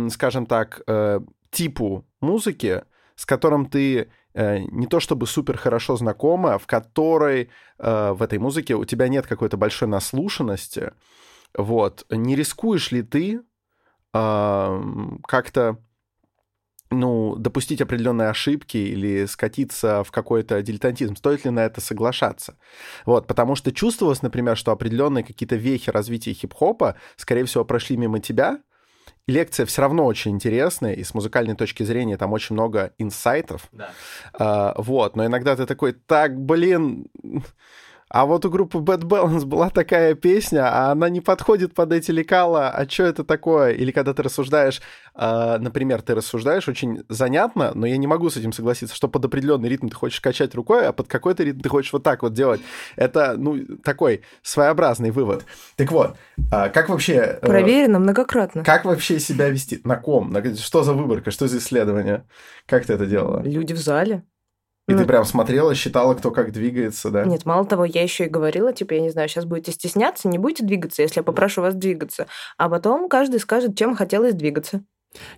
скажем 0.10 0.46
так, 0.46 0.82
э, 0.88 1.20
типу 1.52 2.06
музыки, 2.22 2.84
с 3.16 3.26
которым 3.26 3.66
ты 3.66 4.10
э, 4.34 4.60
не 4.60 4.88
то 4.88 5.00
чтобы 5.00 5.28
супер 5.28 5.58
хорошо 5.58 5.96
знакома, 5.98 6.58
в 6.58 6.68
которой 6.68 7.50
э, 7.78 8.12
в 8.12 8.22
этой 8.22 8.40
музыке 8.40 8.76
у 8.76 8.86
тебя 8.86 9.08
нет 9.08 9.28
какой-то 9.28 9.58
большой 9.58 9.88
наслушанности, 9.88 10.94
вот, 11.58 12.06
не 12.10 12.36
рискуешь 12.36 12.92
ли 12.92 13.02
ты 13.02 13.42
э, 14.14 14.82
как-то 15.28 15.78
ну, 16.92 17.36
допустить 17.36 17.82
определенные 17.82 18.30
ошибки 18.30 18.78
или 18.78 19.26
скатиться 19.26 20.04
в 20.04 20.12
какой-то 20.12 20.62
дилетантизм, 20.62 21.16
стоит 21.16 21.46
ли 21.46 21.52
на 21.52 21.60
это 21.66 21.82
соглашаться? 21.82 22.58
Вот, 23.06 23.28
потому 23.28 23.56
что 23.56 23.72
чувствовалось, 23.72 24.22
например, 24.22 24.58
что 24.58 24.72
определенные 24.72 25.24
какие-то 25.24 25.56
вехи 25.56 25.92
развития 25.92 26.34
хип-хопа, 26.34 26.96
скорее 27.16 27.46
всего, 27.46 27.64
прошли 27.64 27.96
мимо 27.98 28.20
тебя, 28.20 28.60
лекция 29.30 29.66
все 29.66 29.82
равно 29.82 30.06
очень 30.06 30.32
интересная, 30.32 30.94
и 30.94 31.04
с 31.04 31.14
музыкальной 31.14 31.56
точки 31.56 31.84
зрения 31.84 32.18
там 32.18 32.34
очень 32.34 32.54
много 32.54 32.94
инсайтов. 32.98 33.70
Да. 33.72 33.92
А, 34.34 34.74
вот, 34.78 35.16
но 35.16 35.26
иногда 35.26 35.56
ты 35.56 35.66
такой, 35.66 35.94
так, 35.94 36.40
блин, 36.40 37.08
а 38.10 38.26
вот 38.26 38.44
у 38.46 38.50
группы 38.50 38.80
Bad 38.80 39.04
Balance 39.04 39.46
была 39.46 39.70
такая 39.70 40.16
песня, 40.16 40.68
а 40.68 40.92
она 40.92 41.10
не 41.10 41.22
подходит 41.22 41.76
под 41.76 41.94
эти 41.94 42.10
лекала, 42.10 42.70
а 42.70 42.90
что 42.90 43.04
это 43.04 43.24
такое? 43.24 43.72
Или 43.74 43.92
когда 43.92 44.16
ты 44.16 44.24
рассуждаешь, 44.24 44.82
э, 45.14 45.58
например, 45.60 46.02
ты 46.02 46.16
рассуждаешь 46.16 46.68
очень 46.68 47.04
занятно, 47.08 47.72
но 47.76 47.86
я 47.86 47.98
не 47.98 48.08
могу 48.08 48.32
с 48.32 48.38
этим 48.38 48.52
согласиться, 48.52 48.96
что 48.96 49.08
под 49.08 49.26
определенный 49.26 49.70
ритм 49.70 49.90
ты 49.90 49.96
хочешь 49.96 50.22
качать 50.22 50.56
рукой, 50.56 50.88
а 50.88 50.92
под 50.92 51.08
какой-то 51.08 51.44
ритм 51.44 51.60
ты 51.60 51.70
хочешь 51.70 51.94
вот 51.94 52.02
так 52.02 52.24
вот 52.24 52.34
делать. 52.34 52.62
Это, 52.96 53.36
ну, 53.38 53.60
такой 53.84 54.22
своеобразный 54.42 55.12
вывод. 55.12 55.46
Так 55.76 55.92
вот, 55.92 56.16
э, 56.52 56.70
как 56.70 56.90
вообще... 56.90 57.38
Э, 57.42 57.46
Проверено 57.46 58.00
многократно. 58.00 58.64
Как 58.64 58.86
вообще 58.86 59.20
себя 59.20 59.50
вести? 59.50 59.82
На 59.84 59.98
ком? 59.98 60.32
На, 60.32 60.56
что 60.56 60.84
за 60.84 60.94
выборка? 60.94 61.30
Что 61.30 61.48
за 61.48 61.60
исследование? 61.60 62.26
Как 62.66 62.86
ты 62.86 62.94
это 62.94 63.06
делала? 63.06 63.44
Люди 63.44 63.74
в 63.74 63.78
зале. 63.80 64.24
И 64.90 64.94
ну, 64.94 65.00
ты 65.00 65.06
прям 65.06 65.24
смотрела, 65.24 65.76
считала, 65.76 66.16
кто 66.16 66.32
как 66.32 66.52
двигается, 66.52 67.12
да? 67.12 67.24
Нет, 67.24 67.46
мало 67.46 67.64
того, 67.64 67.86
я 67.86 68.02
еще 68.02 68.26
и 68.26 68.30
говорила, 68.30 68.74
типа, 68.74 68.94
я 68.94 69.02
не 69.02 69.12
знаю, 69.12 69.30
сейчас 69.30 69.46
будете 69.46 69.72
стесняться, 69.72 70.28
не 70.28 70.40
будете 70.40 70.66
двигаться, 70.66 71.04
если 71.04 71.20
я 71.20 71.24
попрошу 71.24 71.62
вас 71.62 71.76
двигаться. 71.76 72.26
А 72.58 72.70
потом 72.70 73.08
каждый 73.08 73.40
скажет, 73.40 73.78
чем 73.78 73.96
хотелось 73.96 74.34
двигаться. 74.34 74.82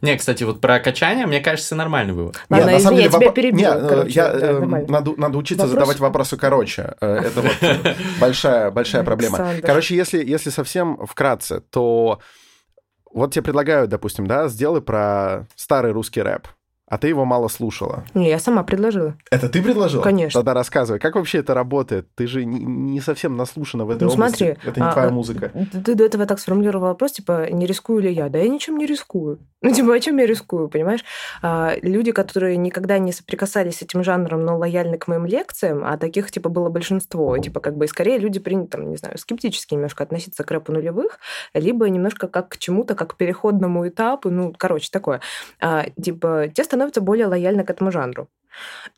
Не, 0.01 0.17
кстати, 0.17 0.43
вот 0.43 0.61
про 0.61 0.79
качание, 0.79 1.25
мне 1.25 1.41
кажется, 1.41 1.75
нормальный 1.75 2.13
вывод. 2.13 2.39
Ладно, 2.49 2.65
Нет, 2.65 2.73
на 2.73 2.79
самом 2.79 2.97
деле, 2.97 3.09
я 3.09 3.17
тебя 3.17 3.31
перебил. 3.31 3.59
Нет, 3.59 3.89
короче, 3.89 4.11
я, 4.11 4.31
да, 4.31 4.39
э, 4.39 4.59
надо, 4.65 5.13
надо 5.17 5.37
учиться 5.37 5.65
Вопрос? 5.65 5.71
задавать 5.71 5.99
вопросы 5.99 6.37
короче. 6.37 6.93
Э, 7.01 7.15
это 7.25 7.41
вот 7.41 7.95
большая, 8.19 8.71
большая 8.71 9.03
проблема. 9.03 9.53
Короче, 9.61 9.95
если, 9.95 10.23
если 10.23 10.49
совсем 10.49 11.05
вкратце, 11.05 11.61
то 11.61 12.19
вот 13.13 13.33
тебе 13.33 13.43
предлагают, 13.43 13.89
допустим, 13.89 14.27
да, 14.27 14.47
сделай 14.47 14.81
про 14.81 15.47
старый 15.55 15.91
русский 15.91 16.21
рэп 16.21 16.47
а 16.91 16.97
ты 16.97 17.07
его 17.07 17.23
мало 17.23 17.47
слушала. 17.47 18.03
Не, 18.13 18.27
я 18.27 18.37
сама 18.37 18.63
предложила. 18.63 19.15
Это 19.31 19.47
ты 19.47 19.63
предложила? 19.63 20.03
Конечно. 20.03 20.41
Тогда 20.41 20.53
рассказывай, 20.53 20.99
как 20.99 21.15
вообще 21.15 21.37
это 21.37 21.53
работает? 21.53 22.13
Ты 22.15 22.27
же 22.27 22.43
не 22.43 22.99
совсем 22.99 23.37
наслушана 23.37 23.85
в 23.85 23.91
этой 23.91 24.03
ну, 24.03 24.11
области. 24.11 24.37
смотри. 24.37 24.57
Это 24.69 24.79
не 24.81 24.85
а, 24.85 24.91
твоя 24.91 25.07
а, 25.07 25.11
музыка. 25.11 25.53
Ты 25.85 25.95
до 25.95 26.03
этого 26.03 26.25
так 26.25 26.39
сформулировал 26.39 26.87
вопрос, 26.87 27.13
типа, 27.13 27.49
не 27.49 27.65
рискую 27.65 28.01
ли 28.03 28.11
я? 28.11 28.27
Да 28.27 28.39
я 28.39 28.49
ничем 28.49 28.77
не 28.77 28.85
рискую. 28.85 29.39
Ну, 29.63 29.71
типа, 29.71 29.93
о 29.93 29.99
чем 29.99 30.17
я 30.17 30.25
рискую, 30.25 30.69
понимаешь? 30.69 31.01
А, 31.43 31.75
люди, 31.83 32.11
которые 32.11 32.57
никогда 32.57 32.97
не 32.97 33.11
соприкасались 33.11 33.77
с 33.77 33.81
этим 33.83 34.03
жанром, 34.03 34.43
но 34.43 34.57
лояльны 34.57 34.97
к 34.97 35.07
моим 35.07 35.27
лекциям, 35.27 35.83
а 35.85 35.97
таких, 35.97 36.31
типа, 36.31 36.49
было 36.49 36.69
большинство. 36.69 37.37
Типа, 37.37 37.59
как 37.59 37.77
бы, 37.77 37.85
и 37.85 37.87
скорее 37.87 38.17
люди 38.17 38.39
приняты, 38.39 38.69
там, 38.69 38.89
не 38.89 38.97
знаю, 38.97 39.19
скептически 39.19 39.75
немножко 39.75 40.03
относиться 40.03 40.43
к 40.43 40.49
рэпу 40.49 40.71
нулевых, 40.71 41.19
либо 41.53 41.87
немножко 41.87 42.27
как 42.27 42.49
к 42.49 42.57
чему-то, 42.57 42.95
как 42.95 43.13
к 43.13 43.17
переходному 43.17 43.87
этапу, 43.87 44.31
ну, 44.31 44.51
короче, 44.57 44.89
такое. 44.91 45.21
А, 45.59 45.85
типа, 46.01 46.47
те 46.51 46.63
становятся 46.63 46.80
становятся 46.81 47.01
более 47.01 47.27
лояльны 47.27 47.63
к 47.63 47.69
этому 47.69 47.91
жанру. 47.91 48.27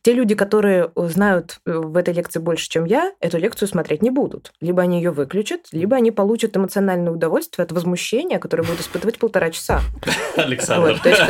Те 0.02 0.14
люди, 0.14 0.36
которые 0.36 0.92
знают 0.96 1.60
э, 1.66 1.74
в 1.74 1.96
этой 1.96 2.14
лекции 2.14 2.40
больше, 2.40 2.70
чем 2.70 2.86
я, 2.86 3.14
эту 3.20 3.38
лекцию 3.38 3.68
смотреть 3.68 4.02
не 4.02 4.10
будут. 4.10 4.52
Либо 4.60 4.82
они 4.82 4.98
ее 4.98 5.12
выключат, 5.12 5.68
либо 5.72 5.96
они 5.96 6.12
получат 6.12 6.58
эмоциональное 6.58 7.12
удовольствие 7.12 7.64
от 7.64 7.72
возмущения, 7.72 8.40
которое 8.40 8.64
будут 8.64 8.82
испытывать 8.82 9.18
полтора 9.18 9.50
часа. 9.50 9.82
Александр. 10.36 10.92
Вот, 10.92 11.02
то 11.02 11.10
есть, 11.10 11.22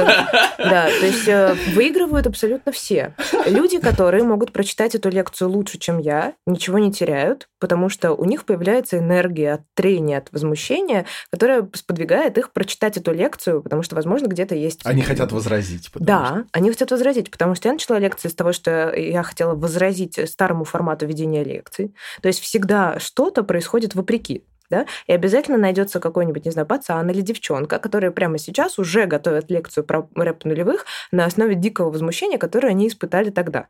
да, 0.57 0.87
то 0.87 1.05
есть 1.05 1.27
э, 1.27 1.55
выигрывают 1.75 2.25
абсолютно 2.25 2.71
все. 2.71 3.15
Люди, 3.45 3.79
которые 3.79 4.23
могут 4.23 4.51
прочитать 4.51 4.95
эту 4.95 5.09
лекцию 5.09 5.49
лучше, 5.49 5.77
чем 5.77 5.99
я, 5.99 6.33
ничего 6.47 6.79
не 6.79 6.91
теряют, 6.91 7.49
потому 7.59 7.89
что 7.89 8.13
у 8.13 8.25
них 8.25 8.45
появляется 8.45 8.97
энергия 8.97 9.53
от 9.53 9.61
трения, 9.75 10.17
от 10.17 10.31
возмущения, 10.31 11.05
которая 11.29 11.69
сподвигает 11.73 12.37
их 12.37 12.51
прочитать 12.51 12.97
эту 12.97 13.13
лекцию, 13.13 13.61
потому 13.61 13.83
что, 13.83 13.95
возможно, 13.95 14.27
где-то 14.27 14.55
есть... 14.55 14.81
Они 14.83 15.01
хотят 15.01 15.31
возразить. 15.31 15.89
Да, 15.93 16.27
что... 16.27 16.45
они 16.53 16.71
хотят 16.71 16.91
возразить, 16.91 17.29
потому 17.29 17.55
что 17.55 17.67
я 17.67 17.73
начала 17.73 17.99
лекцию 17.99 18.12
лекции 18.13 18.29
с 18.29 18.35
того, 18.35 18.53
что 18.53 18.93
я 18.95 19.23
хотела 19.23 19.55
возразить 19.55 20.19
старому 20.29 20.63
формату 20.63 21.05
ведения 21.05 21.43
лекций. 21.43 21.95
То 22.21 22.27
есть 22.27 22.39
всегда 22.39 22.99
что-то 22.99 23.43
происходит 23.43 23.95
вопреки. 23.95 24.45
Да? 24.69 24.85
И 25.07 25.13
обязательно 25.13 25.57
найдется 25.57 25.99
какой-нибудь, 25.99 26.45
не 26.45 26.51
знаю, 26.51 26.67
пацан 26.67 27.09
или 27.09 27.21
девчонка, 27.21 27.79
которые 27.79 28.11
прямо 28.11 28.37
сейчас 28.37 28.79
уже 28.79 29.05
готовят 29.05 29.51
лекцию 29.51 29.83
про 29.83 30.09
рэп 30.15 30.45
нулевых 30.45 30.85
на 31.11 31.25
основе 31.25 31.55
дикого 31.55 31.91
возмущения, 31.91 32.37
которое 32.37 32.69
они 32.69 32.87
испытали 32.87 33.29
тогда. 33.29 33.67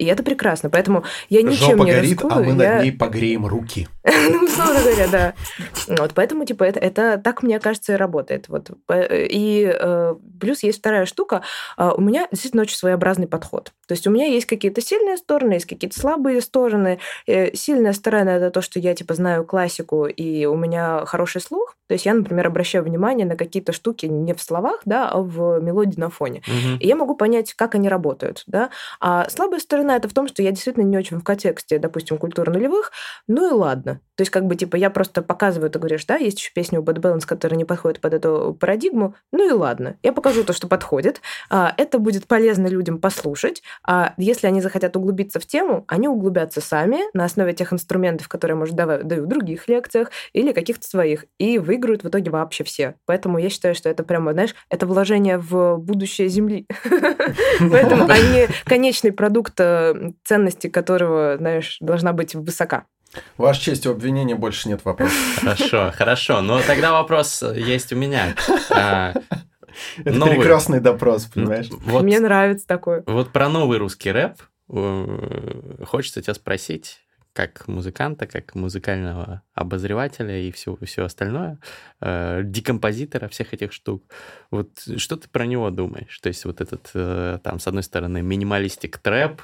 И 0.00 0.06
это 0.06 0.22
прекрасно. 0.22 0.70
Поэтому 0.70 1.04
я 1.28 1.42
ничем 1.42 1.72
Жопа 1.72 1.84
не 1.84 1.92
горит, 1.92 2.12
рискую. 2.12 2.32
а 2.32 2.36
мы 2.36 2.46
я... 2.46 2.54
над 2.54 2.82
ней 2.84 2.90
погреем 2.90 3.46
руки. 3.46 3.86
ну, 4.04 4.44
условно 4.44 4.80
говоря, 4.80 5.08
да. 5.08 5.34
Вот 5.88 6.12
поэтому, 6.14 6.46
типа, 6.46 6.64
это, 6.64 6.80
это 6.80 7.20
так, 7.22 7.42
мне 7.42 7.60
кажется, 7.60 7.92
и 7.92 7.96
работает. 7.96 8.48
Вот. 8.48 8.70
И 8.90 9.70
э, 9.70 10.14
плюс 10.40 10.62
есть 10.62 10.78
вторая 10.78 11.04
штука. 11.04 11.42
А, 11.76 11.92
у 11.92 12.00
меня 12.00 12.26
действительно 12.30 12.62
очень 12.62 12.78
своеобразный 12.78 13.26
подход. 13.26 13.72
То 13.86 13.92
есть 13.92 14.06
у 14.06 14.10
меня 14.10 14.24
есть 14.24 14.46
какие-то 14.46 14.80
сильные 14.80 15.18
стороны, 15.18 15.52
есть 15.54 15.66
какие-то 15.66 16.00
слабые 16.00 16.40
стороны. 16.40 16.98
Э, 17.26 17.54
сильная 17.54 17.92
сторона— 17.92 18.36
это 18.36 18.50
то, 18.50 18.62
что 18.62 18.78
я, 18.78 18.94
типа, 18.94 19.12
знаю 19.12 19.44
классику, 19.44 20.06
и 20.06 20.46
у 20.46 20.56
меня 20.56 21.04
хороший 21.04 21.42
слух. 21.42 21.76
То 21.88 21.94
есть 21.94 22.06
я, 22.06 22.14
например, 22.14 22.46
обращаю 22.46 22.84
внимание 22.84 23.26
на 23.26 23.36
какие-то 23.36 23.72
штуки 23.72 24.06
не 24.06 24.32
в 24.32 24.40
словах, 24.40 24.80
да, 24.84 25.10
а 25.10 25.18
в 25.18 25.60
мелодии 25.60 25.98
на 25.98 26.08
фоне. 26.08 26.40
Угу. 26.46 26.78
И 26.78 26.86
я 26.86 26.96
могу 26.96 27.16
понять, 27.16 27.52
как 27.54 27.74
они 27.74 27.88
работают, 27.88 28.44
да. 28.46 28.70
А 29.00 29.28
слабая 29.28 29.60
сторона— 29.60 29.89
это 29.96 30.08
в 30.08 30.12
том, 30.12 30.28
что 30.28 30.42
я 30.42 30.50
действительно 30.50 30.84
не 30.84 30.96
очень 30.96 31.18
в 31.18 31.24
контексте, 31.24 31.78
допустим, 31.78 32.18
культуры 32.18 32.52
нулевых. 32.52 32.92
Ну 33.26 33.48
и 33.48 33.52
ладно. 33.52 34.00
То 34.16 34.22
есть, 34.22 34.30
как 34.30 34.46
бы, 34.46 34.54
типа, 34.54 34.76
я 34.76 34.90
просто 34.90 35.22
показываю, 35.22 35.70
ты 35.70 35.78
говоришь, 35.78 36.04
да, 36.04 36.16
есть 36.16 36.38
еще 36.38 36.52
песня 36.52 36.78
у 36.80 36.82
Bad 36.82 37.00
Balance, 37.00 37.26
которая 37.26 37.56
не 37.56 37.64
подходит 37.64 38.00
под 38.00 38.12
эту 38.12 38.56
парадигму, 38.60 39.14
ну 39.32 39.48
и 39.48 39.52
ладно. 39.52 39.96
Я 40.02 40.12
покажу 40.12 40.44
то, 40.44 40.52
что 40.52 40.68
подходит. 40.68 41.22
А, 41.48 41.72
это 41.78 41.98
будет 41.98 42.26
полезно 42.26 42.66
людям 42.66 42.98
послушать. 42.98 43.62
А 43.82 44.12
если 44.18 44.46
они 44.46 44.60
захотят 44.60 44.94
углубиться 44.96 45.40
в 45.40 45.46
тему, 45.46 45.84
они 45.88 46.06
углубятся 46.06 46.60
сами 46.60 46.98
на 47.14 47.24
основе 47.24 47.54
тех 47.54 47.72
инструментов, 47.72 48.28
которые, 48.28 48.56
может, 48.56 48.74
даю 48.74 49.24
в 49.24 49.26
других 49.26 49.68
лекциях 49.68 50.10
или 50.34 50.52
каких-то 50.52 50.86
своих, 50.86 51.24
и 51.38 51.58
выиграют 51.58 52.04
в 52.04 52.08
итоге 52.08 52.30
вообще 52.30 52.62
все. 52.62 52.96
Поэтому 53.06 53.38
я 53.38 53.48
считаю, 53.48 53.74
что 53.74 53.88
это 53.88 54.04
прямо, 54.04 54.32
знаешь, 54.34 54.54
это 54.68 54.86
вложение 54.86 55.38
в 55.38 55.78
будущее 55.78 56.28
Земли. 56.28 56.66
Поэтому 57.70 58.04
они 58.04 58.48
конечный 58.64 59.12
продукт 59.12 59.54
э, 59.58 59.79
ценности 60.24 60.68
которого, 60.68 61.36
знаешь, 61.38 61.76
должна 61.80 62.12
быть 62.12 62.34
высока. 62.34 62.86
Ваша 63.36 63.60
честь, 63.60 63.86
у 63.86 63.90
обвинения 63.90 64.36
больше 64.36 64.68
нет 64.68 64.84
вопросов. 64.84 65.16
Хорошо, 65.40 65.92
хорошо. 65.94 66.40
Но 66.42 66.60
тогда 66.62 66.92
вопрос 66.92 67.42
есть 67.42 67.92
у 67.92 67.96
меня. 67.96 68.34
А, 68.70 69.14
Это 69.98 70.12
новый... 70.12 70.36
перекрестный 70.36 70.80
допрос, 70.80 71.26
понимаешь? 71.26 71.68
Вот, 71.70 72.02
Мне 72.02 72.20
нравится 72.20 72.66
такой. 72.66 73.02
Вот 73.06 73.32
про 73.32 73.48
новый 73.48 73.78
русский 73.78 74.12
рэп 74.12 74.34
э, 74.72 75.84
хочется 75.86 76.22
тебя 76.22 76.34
спросить, 76.34 77.00
как 77.32 77.68
музыканта, 77.68 78.26
как 78.26 78.54
музыкального 78.54 79.42
обозревателя 79.54 80.38
и 80.38 80.50
все, 80.50 80.76
все 80.82 81.04
остальное, 81.04 81.58
э, 82.00 82.42
декомпозитора 82.44 83.28
всех 83.28 83.54
этих 83.54 83.72
штук. 83.72 84.02
Вот 84.50 84.70
что 84.96 85.16
ты 85.16 85.28
про 85.28 85.46
него 85.46 85.70
думаешь? 85.70 86.18
То 86.20 86.28
есть 86.28 86.44
вот 86.44 86.60
этот, 86.60 86.90
э, 86.94 87.38
там, 87.42 87.60
с 87.60 87.66
одной 87.66 87.82
стороны, 87.82 88.22
минималистик 88.22 88.98
трэп, 88.98 89.42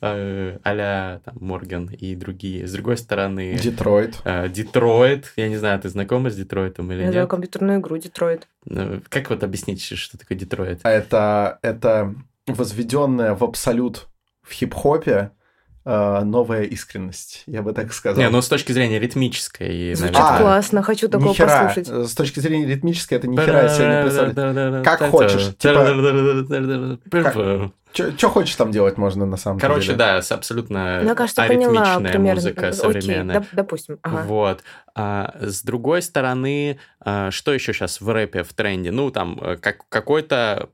э, 0.00 0.58
а 0.62 1.18
там, 1.24 1.34
Морган 1.40 1.86
и 1.86 2.14
другие. 2.14 2.66
С 2.66 2.72
другой 2.72 2.96
стороны... 2.96 3.54
Детройт. 3.54 4.20
Э, 4.24 4.48
Детройт. 4.48 5.32
Я 5.36 5.48
не 5.48 5.56
знаю, 5.56 5.80
ты 5.80 5.88
знакома 5.88 6.30
с 6.30 6.36
Детройтом 6.36 6.92
или 6.92 6.98
Я 6.98 7.04
нет? 7.04 7.12
знаю 7.12 7.28
компьютерную 7.28 7.80
игру 7.80 7.96
Детройт. 7.96 8.48
Ну, 8.64 9.02
как 9.08 9.30
вот 9.30 9.42
объяснить, 9.42 9.82
что 9.82 10.18
такое 10.18 10.38
Детройт? 10.38 10.80
Это, 10.84 11.58
это 11.62 12.14
возведенная 12.46 13.34
в 13.34 13.42
абсолют 13.42 14.08
в 14.42 14.52
хип-хопе 14.52 15.10
э, 15.10 15.43
новая 15.84 16.62
искренность, 16.62 17.42
я 17.46 17.62
бы 17.62 17.72
так 17.72 17.92
сказал. 17.92 18.22
Не, 18.22 18.30
ну 18.30 18.40
с 18.40 18.48
точки 18.48 18.72
зрения 18.72 18.98
ритмической. 18.98 19.94
Звучит 19.94 20.14
наверное. 20.14 20.40
классно, 20.40 20.82
хочу 20.82 21.08
такого 21.08 21.30
нихера. 21.30 21.46
послушать. 21.46 22.08
С 22.08 22.14
точки 22.14 22.40
зрения 22.40 22.66
ритмической 22.66 23.18
это 23.18 23.28
ни 23.28 23.36
хера 23.36 23.68
себе 23.68 23.86
не 23.86 24.02
представляет. 24.02 24.84
Как 24.84 25.10
хочешь. 25.10 25.54
Типа... 25.58 27.70
Что 27.94 28.28
хочешь 28.28 28.56
там 28.56 28.72
делать 28.72 28.98
можно 28.98 29.24
на 29.24 29.36
самом 29.36 29.60
Короче, 29.60 29.86
деле? 29.86 29.98
да, 29.98 30.20
с 30.22 30.32
абсолютно 30.32 31.00
Ну, 31.02 31.14
кажется, 31.14 31.44
поняла 31.46 31.82
аритмичная 31.82 32.12
примерно. 32.12 32.34
музыка 32.34 32.60
Окей, 32.68 32.72
современная. 32.72 33.36
доп- 33.40 33.46
допустим. 33.52 33.98
Ага. 34.02 34.22
Вот. 34.26 34.64
А, 34.96 35.34
с 35.40 35.62
другой 35.62 36.02
стороны, 36.02 36.78
а, 37.00 37.30
что 37.30 37.52
еще 37.52 37.72
сейчас 37.72 38.00
в 38.00 38.08
рэпе 38.12 38.42
в 38.42 38.52
тренде? 38.52 38.90
Ну, 38.90 39.10
там 39.10 39.38
э, 39.40 39.56
как, 39.56 39.88
какой-то 39.88 40.68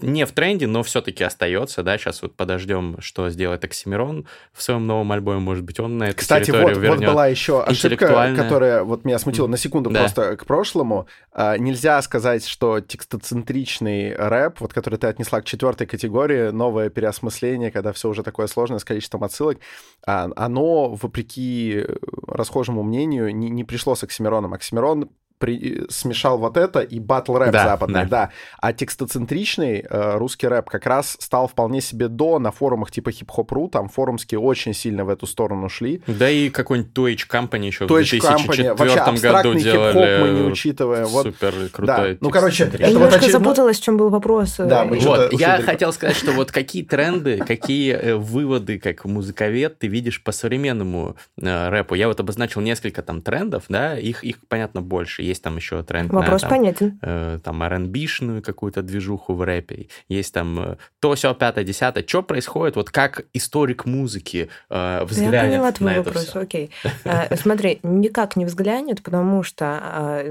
не 0.00 0.26
в 0.26 0.32
тренде, 0.32 0.66
но 0.66 0.82
все-таки 0.82 1.22
остается, 1.24 1.82
да, 1.82 1.96
сейчас 1.98 2.22
вот 2.22 2.34
подождем, 2.36 2.96
что 3.00 3.28
сделает 3.30 3.64
Оксимирон 3.64 4.26
в 4.52 4.62
своем 4.62 4.86
новом 4.86 5.10
альбоме, 5.12 5.38
может 5.40 5.64
быть, 5.64 5.78
он 5.80 5.98
на 5.98 6.04
эту 6.08 6.18
Кстати, 6.18 6.50
вот, 6.50 6.58
территорию 6.58 6.76
вот 6.78 6.82
вернет. 6.98 7.10
была 7.10 7.26
еще 7.28 7.62
ошибка, 7.62 8.32
которая 8.36 8.82
вот 8.84 9.04
меня 9.04 9.18
смутила 9.18 9.46
на 9.46 9.56
секунду 9.56 9.90
Да. 9.90 10.00
просто 10.00 10.36
к 10.36 10.44
прошлому. 10.46 11.06
А, 11.32 11.56
нельзя 11.56 12.00
сказать, 12.02 12.46
что 12.46 12.80
текстоцентричный 12.80 14.14
рэп, 14.16 14.60
вот 14.60 14.72
который 14.72 14.98
ты 14.98 15.06
отнесла 15.06 15.40
к 15.40 15.44
четвертой 15.44 15.86
категории, 15.86 16.31
новое 16.52 16.90
переосмысление, 16.90 17.70
когда 17.70 17.92
все 17.92 18.08
уже 18.08 18.22
такое 18.22 18.46
сложное 18.46 18.78
с 18.78 18.84
количеством 18.84 19.24
отсылок, 19.24 19.58
а, 20.06 20.30
оно, 20.36 20.94
вопреки 20.94 21.84
э, 21.86 21.96
расхожему 22.26 22.82
мнению, 22.82 23.34
не, 23.34 23.50
не 23.50 23.64
пришло 23.64 23.94
с 23.94 24.02
Оксимироном. 24.02 24.54
Оксимирон 24.54 25.10
при- 25.42 25.86
смешал 25.90 26.38
вот 26.38 26.56
это 26.56 26.78
и 26.80 27.00
батл 27.00 27.36
рэп 27.36 27.50
Да, 27.50 27.64
западный, 27.64 28.02
да. 28.04 28.08
да. 28.08 28.30
А 28.60 28.72
текстоцентричный 28.72 29.84
э, 29.88 30.16
русский 30.18 30.46
рэп 30.46 30.70
как 30.70 30.86
раз 30.86 31.16
стал 31.18 31.48
вполне 31.48 31.80
себе 31.80 32.06
до 32.06 32.38
на 32.38 32.52
форумах 32.52 32.92
типа 32.92 33.10
хип-хоп.ру, 33.10 33.68
там 33.68 33.88
форумские 33.88 34.38
очень 34.38 34.72
сильно 34.72 35.04
в 35.04 35.08
эту 35.08 35.26
сторону 35.26 35.68
шли. 35.68 36.00
Да 36.06 36.30
и 36.30 36.48
какой-нибудь 36.48 36.92
Twitch 36.96 37.28
Company 37.28 37.66
еще 37.66 37.86
То 37.88 37.94
в 37.94 37.98
есть 37.98 38.12
Company, 38.14 38.74
вообще 38.74 38.74
2004 38.74 38.74
году 38.74 39.10
абстрактный 39.10 39.52
хип-хоп 39.62 39.62
делали 39.92 40.20
мы 40.22 40.28
не 40.40 40.42
учитывая. 40.50 41.04
Вот, 41.06 41.26
супер 41.26 41.54
крутой 41.72 42.12
Да. 42.12 42.18
Ну, 42.20 42.30
короче, 42.30 42.64
текст. 42.66 42.78
Я 42.80 42.86
это 42.86 42.92
вот 42.98 42.98
немножко 43.06 43.18
очередной- 43.18 43.32
запуталась, 43.44 43.80
в 43.80 43.82
чем 43.82 43.96
был 43.96 44.10
вопрос. 44.10 44.54
Да, 44.58 44.84
мы 44.84 44.98
Вот, 45.00 45.32
я 45.32 45.56
далеко. 45.56 45.70
хотел 45.72 45.92
сказать, 45.92 46.16
что 46.16 46.32
вот 46.32 46.52
какие 46.52 46.84
тренды, 46.84 47.38
какие 47.38 47.92
э, 47.94 48.14
выводы, 48.14 48.78
как 48.78 49.04
музыковед, 49.04 49.78
ты 49.78 49.88
видишь 49.88 50.22
по 50.22 50.30
современному 50.32 51.16
э, 51.40 51.68
рэпу. 51.68 51.94
Я 51.94 52.08
вот 52.08 52.20
обозначил 52.20 52.60
несколько 52.60 53.02
там 53.02 53.20
трендов, 53.22 53.64
да, 53.68 53.98
их, 53.98 54.22
их 54.24 54.36
понятно, 54.48 54.80
больше. 54.82 55.22
Есть 55.32 55.42
там 55.42 55.56
еще 55.56 55.82
тренд 55.82 56.12
Вопрос 56.12 56.42
на 56.42 56.48
там, 56.48 56.58
понятен. 56.58 56.98
э, 57.00 57.38
там 57.42 57.62
R&B-шную 57.62 58.42
какую-то 58.42 58.82
движуху 58.82 59.32
в 59.34 59.42
рэпе. 59.42 59.88
Есть 60.08 60.34
там 60.34 60.60
э, 60.60 60.76
то, 61.00 61.14
все, 61.14 61.32
пятое, 61.34 61.64
десятое. 61.64 62.04
Что 62.06 62.22
происходит? 62.22 62.76
Вот 62.76 62.90
как 62.90 63.24
историк 63.32 63.86
музыки 63.86 64.50
э, 64.68 64.98
Я 64.98 65.04
взглянет 65.06 65.40
поняла 65.42 65.66
на 65.68 65.72
твой 65.72 65.92
это 65.92 66.02
вопрос, 66.02 66.26
всё? 66.28 66.40
окей. 66.40 66.70
А, 67.06 67.34
Смотри, 67.36 67.80
никак 67.82 68.36
не 68.36 68.44
взглянет, 68.44 69.02
потому 69.02 69.42
что, 69.42 70.22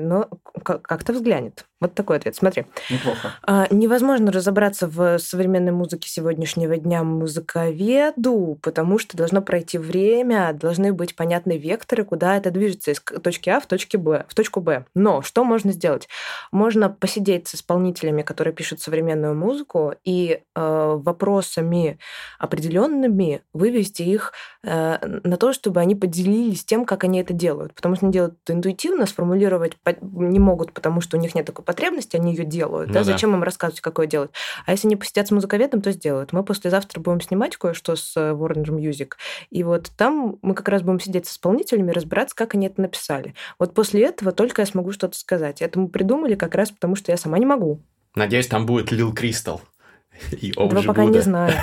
как- 0.64 0.82
как-то 0.84 1.14
взглянет. 1.14 1.66
Вот 1.82 1.96
такой 1.96 2.18
ответ. 2.18 2.36
Смотри, 2.36 2.66
Неплохо. 2.92 3.34
А, 3.42 3.68
невозможно 3.72 4.32
разобраться 4.32 4.88
в 4.88 5.18
современной 5.18 5.72
музыке 5.72 6.08
сегодняшнего 6.08 6.78
дня 6.78 7.04
музыковеду, 7.04 8.60
потому 8.62 9.00
что 9.00 9.18
должно 9.18 9.42
пройти 9.42 9.80
время, 9.80 10.54
должны 10.54 10.94
быть 10.94 11.16
понятны 11.16 11.58
векторы, 11.58 12.06
куда 12.06 12.38
это 12.38 12.52
движется 12.52 12.92
из 12.92 13.00
точки 13.00 13.50
А 13.50 13.60
в 13.60 13.66
точке 13.66 13.98
Б, 13.98 14.26
в 14.28 14.36
точку 14.36 14.62
Б. 14.62 14.86
Но 14.94 15.24
что 15.24 15.44
можно 15.44 15.72
сделать? 15.72 16.08
Можно 16.52 16.90
посидеть 16.90 17.48
с 17.48 17.56
исполнителями, 17.56 18.22
которые 18.22 18.54
пишут 18.54 18.80
современную 18.80 19.34
музыку, 19.34 19.96
и 20.04 20.42
э, 20.56 21.00
вопросами 21.04 21.98
определенными 22.38 23.42
вывести 23.54 24.04
их 24.04 24.34
э, 24.64 24.98
на 25.24 25.38
то, 25.38 25.52
чтобы 25.52 25.80
они 25.80 25.96
поделились 25.96 26.64
тем, 26.64 26.86
как 26.86 27.04
они 27.04 27.20
это 27.20 27.34
делают. 27.34 27.74
Потому 27.74 27.96
что 27.96 28.06
они 28.06 28.14
делают 28.14 28.36
это 28.44 28.54
интуитивно, 28.54 29.08
сформулировать 29.08 29.78
не 30.02 30.40
могут, 30.40 30.74
потому 30.74 31.02
что 31.02 31.18
у 31.18 31.20
них 31.20 31.34
нет 31.34 31.46
такой 31.46 31.66
потребности, 31.72 32.18
они 32.18 32.34
ее 32.36 32.44
делают. 32.44 32.90
Ну 32.90 32.94
да? 32.94 33.00
да. 33.00 33.04
Зачем 33.06 33.34
им 33.34 33.44
рассказывать, 33.44 33.82
как 33.82 34.00
ее 34.00 34.08
делать? 34.08 34.32
А 34.66 34.72
если 34.72 34.88
они 34.88 34.96
посидят 34.98 35.28
с 35.28 35.32
музыковедом, 35.32 35.82
то 35.82 35.92
сделают. 35.92 36.34
Мы 36.34 36.44
послезавтра 36.44 37.00
будем 37.00 37.22
снимать 37.22 37.56
кое-что 37.56 37.96
с 37.96 38.16
э, 38.18 38.32
Warner 38.32 38.68
Music, 38.70 39.14
и 39.50 39.64
вот 39.64 39.92
там 39.96 40.38
мы 40.42 40.54
как 40.54 40.68
раз 40.68 40.82
будем 40.82 41.00
сидеть 41.00 41.28
с 41.28 41.32
исполнителями, 41.32 41.92
разбираться, 41.92 42.36
как 42.36 42.56
они 42.56 42.68
это 42.68 42.82
написали. 42.82 43.34
Вот 43.58 43.74
после 43.74 44.04
этого 44.04 44.32
только 44.32 44.62
я 44.62 44.66
смогу 44.66 44.92
что-то 44.92 45.18
сказать. 45.18 45.62
Это 45.62 45.80
мы 45.80 45.88
придумали 45.88 46.36
как 46.36 46.56
раз 46.56 46.72
потому, 46.72 46.96
что 46.96 47.12
я 47.12 47.18
сама 47.18 47.40
не 47.40 47.46
могу. 47.46 47.80
Надеюсь, 48.16 48.48
там 48.48 48.66
будет 48.66 48.92
Лил 48.92 49.14
Кристал. 49.14 49.62
И 50.32 50.52
Этого 50.52 50.82
OG 50.82 50.86
пока 50.86 51.06
не 51.06 51.20
знаю. 51.20 51.54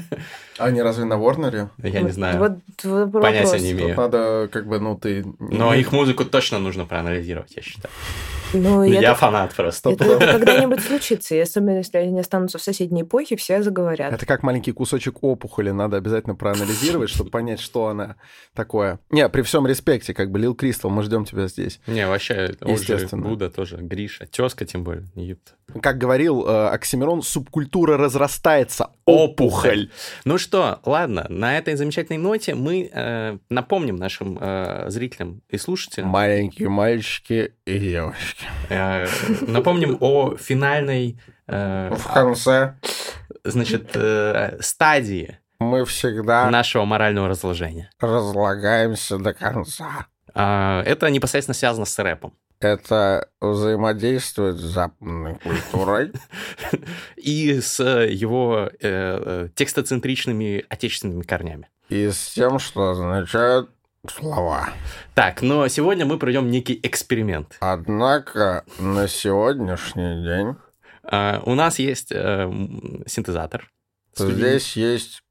Они 0.58 0.80
разве 0.80 1.04
на 1.04 1.18
Ворнере? 1.18 1.68
Я 1.78 2.00
не 2.00 2.06
Вот- 2.06 2.12
знаю. 2.12 2.38
Вот 2.38 2.52
вопрос. 2.84 3.22
Понятия 3.22 3.58
не 3.60 3.72
Тут 3.72 3.80
имею. 3.82 3.96
надо, 3.96 4.48
как 4.50 4.66
бы, 4.66 4.80
ну, 4.80 4.96
ты... 4.96 5.24
Но 5.38 5.74
их 5.74 5.92
музыку 5.92 6.24
точно 6.24 6.58
нужно 6.58 6.84
проанализировать, 6.86 7.54
я 7.56 7.62
считаю. 7.62 7.92
Ну, 8.52 8.82
Я, 8.82 9.00
я 9.00 9.14
фанат 9.14 9.54
просто. 9.54 9.90
Это, 9.90 10.04
это 10.04 10.32
когда-нибудь 10.32 10.80
случится, 10.80 11.34
и 11.34 11.38
особенно 11.38 11.78
если 11.78 11.98
они 11.98 12.20
останутся 12.20 12.58
в 12.58 12.62
соседней 12.62 13.02
эпохе, 13.02 13.36
все 13.36 13.62
заговорят. 13.62 14.12
Это 14.12 14.26
как 14.26 14.42
маленький 14.42 14.72
кусочек 14.72 15.22
опухоли, 15.22 15.70
надо 15.70 15.96
обязательно 15.96 16.34
проанализировать, 16.34 17.10
чтобы 17.10 17.30
понять, 17.30 17.60
что 17.60 17.88
она 17.88 18.16
такое. 18.54 19.00
Не, 19.10 19.28
при 19.28 19.42
всем 19.42 19.66
респекте, 19.66 20.14
как 20.14 20.30
бы, 20.30 20.38
Лил 20.38 20.54
Кристал, 20.54 20.90
мы 20.90 21.02
ждем 21.02 21.24
тебя 21.24 21.46
здесь. 21.48 21.80
Не, 21.86 22.06
вообще, 22.06 22.54
уже 22.60 22.72
Естественно. 22.72 23.28
Буда 23.28 23.50
тоже, 23.50 23.76
Гриша, 23.76 24.26
тезка 24.26 24.64
тем 24.64 24.84
более, 24.84 25.04
епт. 25.14 25.54
Как 25.82 25.98
говорил 25.98 26.46
э, 26.46 26.68
Оксимирон, 26.68 27.22
субкультура 27.22 27.98
разрастается. 27.98 28.90
Опухоль. 29.04 29.90
Ну 30.24 30.38
что, 30.38 30.80
ладно, 30.84 31.26
на 31.28 31.58
этой 31.58 31.76
замечательной 31.76 32.18
ноте 32.18 32.54
мы 32.54 32.90
э, 32.90 33.38
напомним 33.50 33.96
нашим 33.96 34.38
э, 34.40 34.86
зрителям 34.88 35.42
и 35.50 35.58
слушателям, 35.58 36.08
Маленькие 36.08 36.68
мальчики 36.70 37.52
и 37.66 37.78
девочки. 37.78 38.37
Э, 38.68 39.06
напомним 39.46 39.96
о 40.00 40.36
финальной, 40.36 41.18
э, 41.46 41.94
В 41.94 42.12
конце 42.12 42.74
значит, 43.44 43.90
э, 43.94 44.58
стадии 44.60 45.38
мы 45.58 45.84
всегда 45.84 46.48
нашего 46.50 46.84
морального 46.84 47.28
разложения. 47.28 47.90
разлагаемся 48.00 49.18
до 49.18 49.32
конца. 49.34 50.06
А, 50.34 50.82
Это 50.84 51.10
непосредственно 51.10 51.54
связано 51.54 51.84
с 51.86 51.98
рэпом. 51.98 52.32
Это 52.60 53.28
взаимодействует 53.40 54.56
с 54.56 54.60
западной 54.62 55.36
культурой. 55.36 56.12
И 57.16 57.60
с 57.60 57.80
его 57.82 58.68
текстоцентричными 59.54 60.64
отечественными 60.68 61.22
корнями. 61.22 61.68
и 61.88 62.10
с 62.10 62.32
тем, 62.34 62.58
что 62.58 62.90
означают 62.90 63.70
слова. 64.06 64.70
Так, 65.14 65.42
но 65.42 65.66
сегодня 65.68 66.06
мы 66.06 66.18
проведем 66.18 66.50
некий 66.50 66.78
эксперимент. 66.82 67.56
Однако 67.60 68.64
на 68.78 69.08
сегодняшний 69.08 70.22
день 70.22 70.56
А, 71.02 71.42
У 71.44 71.54
нас 71.54 71.78
есть 71.78 72.12
э, 72.12 72.50
синтезатор. 73.06 73.70
здесь 74.14 74.76
есть 74.76 75.22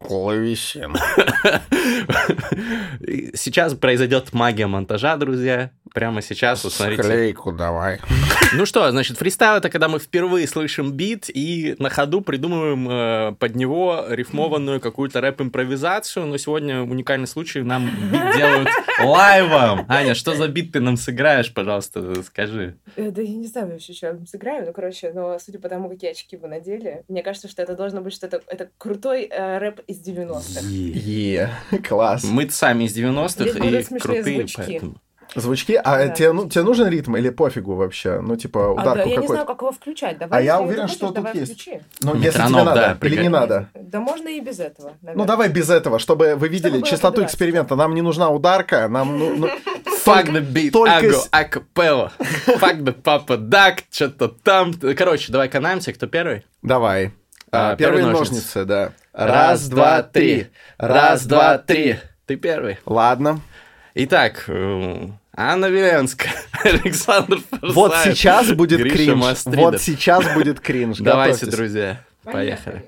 клавесин. 0.00 0.96
Сейчас 3.34 3.74
произойдет 3.74 4.32
магия 4.32 4.66
монтажа, 4.66 5.16
друзья. 5.16 5.70
Прямо 5.92 6.22
сейчас, 6.22 6.62
вот 6.62 6.72
смотрите. 6.72 7.02
Склейку 7.02 7.50
давай. 7.50 7.98
Ну 8.54 8.64
что, 8.64 8.88
значит, 8.92 9.18
фристайл 9.18 9.56
это 9.56 9.70
когда 9.70 9.88
мы 9.88 9.98
впервые 9.98 10.46
слышим 10.46 10.92
бит 10.92 11.28
и 11.28 11.74
на 11.80 11.90
ходу 11.90 12.20
придумываем 12.20 12.88
э, 12.88 13.32
под 13.36 13.56
него 13.56 14.04
рифмованную 14.08 14.80
какую-то 14.80 15.20
рэп-импровизацию. 15.20 16.26
Но 16.26 16.36
сегодня 16.36 16.82
уникальный 16.82 17.26
случай, 17.26 17.62
нам 17.62 17.86
бит 17.86 18.36
делают 18.36 18.68
лайвом. 19.02 19.84
Аня, 19.88 20.14
что 20.14 20.36
за 20.36 20.46
бит 20.46 20.70
ты 20.72 20.78
нам 20.80 20.96
сыграешь, 20.96 21.52
пожалуйста, 21.52 22.22
скажи. 22.22 22.76
Э, 22.94 23.10
Да 23.10 23.20
я 23.20 23.34
не 23.34 23.48
знаю 23.48 23.72
вообще, 23.72 23.92
что 23.92 24.06
я 24.06 24.12
вам 24.12 24.26
сыграю, 24.28 24.66
ну, 24.66 24.72
короче, 24.72 25.10
но 25.12 25.40
судя 25.40 25.58
по 25.58 25.68
тому, 25.68 25.88
какие 25.88 26.12
очки 26.12 26.36
вы 26.36 26.46
надели, 26.46 27.02
мне 27.08 27.24
кажется, 27.24 27.48
что 27.48 27.62
это 27.62 27.74
должно 27.74 28.00
быть 28.00 28.12
что-то... 28.12 28.42
Это 28.46 28.70
крутой 28.78 29.24
э, 29.24 29.58
рэп 29.58 29.80
из 29.90 30.00
90-х. 30.06 30.60
Е, 30.66 31.50
класс. 31.88 32.24
Мы 32.24 32.48
сами 32.50 32.84
из 32.84 32.96
90-х 32.96 33.28
Здесь 33.50 33.90
и 33.90 33.98
крутые, 33.98 34.38
звучки. 34.40 34.56
поэтому... 34.56 34.94
Звучки, 35.36 35.74
а 35.74 36.06
Да. 36.06 36.08
тебе, 36.08 36.32
ну, 36.32 36.48
тебе 36.48 36.64
нужен 36.64 36.88
ритм 36.88 37.14
или 37.14 37.30
пофигу 37.30 37.76
вообще? 37.76 38.20
Ну, 38.20 38.34
типа, 38.36 38.66
А, 38.66 38.72
ударку 38.72 38.94
да, 38.96 39.00
я 39.02 39.06
не 39.06 39.14
какой-то. 39.14 39.32
знаю, 39.34 39.46
как 39.46 39.60
его 39.62 39.70
включать. 39.70 40.18
Давай, 40.18 40.40
А 40.40 40.42
я 40.42 40.60
уверен, 40.60 40.88
что 40.88 41.06
тут 41.06 41.14
давай 41.14 41.36
есть. 41.36 41.52
включи. 41.52 41.80
Ну, 42.02 42.16
если 42.16 42.30
тебе 42.30 42.42
Метроном, 42.46 42.64
надо, 42.66 42.74
да, 42.80 42.90
или 42.90 42.98
прикольно. 42.98 43.22
не 43.22 43.28
надо. 43.28 43.68
Да 43.80 44.00
можно 44.00 44.26
и 44.28 44.40
без 44.40 44.58
этого, 44.58 44.88
Ну, 44.88 44.96
наверное. 45.02 45.26
давай 45.26 45.48
без 45.48 45.70
этого, 45.70 46.00
чтобы 46.00 46.34
вы 46.34 46.48
видели 46.48 46.78
было 46.78 46.82
частоту 46.82 47.24
эксперимента. 47.24 47.76
Нам 47.76 47.94
не 47.94 48.02
нужна 48.02 48.28
ударка, 48.28 48.88
нам... 48.88 49.16
Ну, 49.20 49.36
ну, 49.36 49.46
Fuck 50.04 50.32
the 50.32 50.40
beat, 50.52 50.70
только 50.72 51.12
с- 51.12 51.28
acapella. 51.30 52.10
Fuck 52.46 52.78
the 52.82 53.00
papa 53.00 53.36
duck, 53.38 53.84
что-то 53.88 54.26
там. 54.28 54.72
Короче, 54.74 55.30
давай 55.30 55.48
канаемся, 55.48 55.92
кто 55.92 56.08
первый? 56.08 56.44
Давай. 56.62 57.12
А, 57.52 57.72
А, 57.72 57.76
первые 57.76 58.02
первые 58.02 58.18
ножницы, 58.18 58.34
ножницы. 58.60 58.64
да. 58.64 58.92
Раз, 59.26 59.68
два, 59.68 60.02
три. 60.02 60.46
Раз, 60.78 61.26
два, 61.26 61.58
три. 61.58 61.96
Ты 62.26 62.36
первый. 62.36 62.78
Ладно. 62.86 63.40
Итак, 63.94 64.44
э, 64.48 65.06
Анна 65.36 65.66
Веленская, 65.66 66.32
Александр 66.64 67.38
Форсайт, 67.50 67.74
Вот 67.74 67.94
сейчас 68.04 68.50
будет 68.52 68.80
Гриша 68.80 68.96
кринж. 68.96 69.20
Мастридов. 69.20 69.60
Вот 69.60 69.80
сейчас 69.82 70.24
будет 70.34 70.60
кринж. 70.60 70.98
Давайте, 70.98 71.34
Готовьтесь. 71.40 71.56
друзья, 71.58 72.00
поехали. 72.24 72.84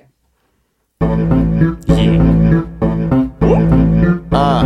А, 4.31 4.65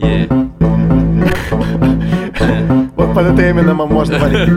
Е, 0.00 0.26
вот 2.96 3.14
под 3.14 3.26
это 3.26 3.50
Эминема 3.50 3.86
можно 3.86 4.18
валить. 4.18 4.48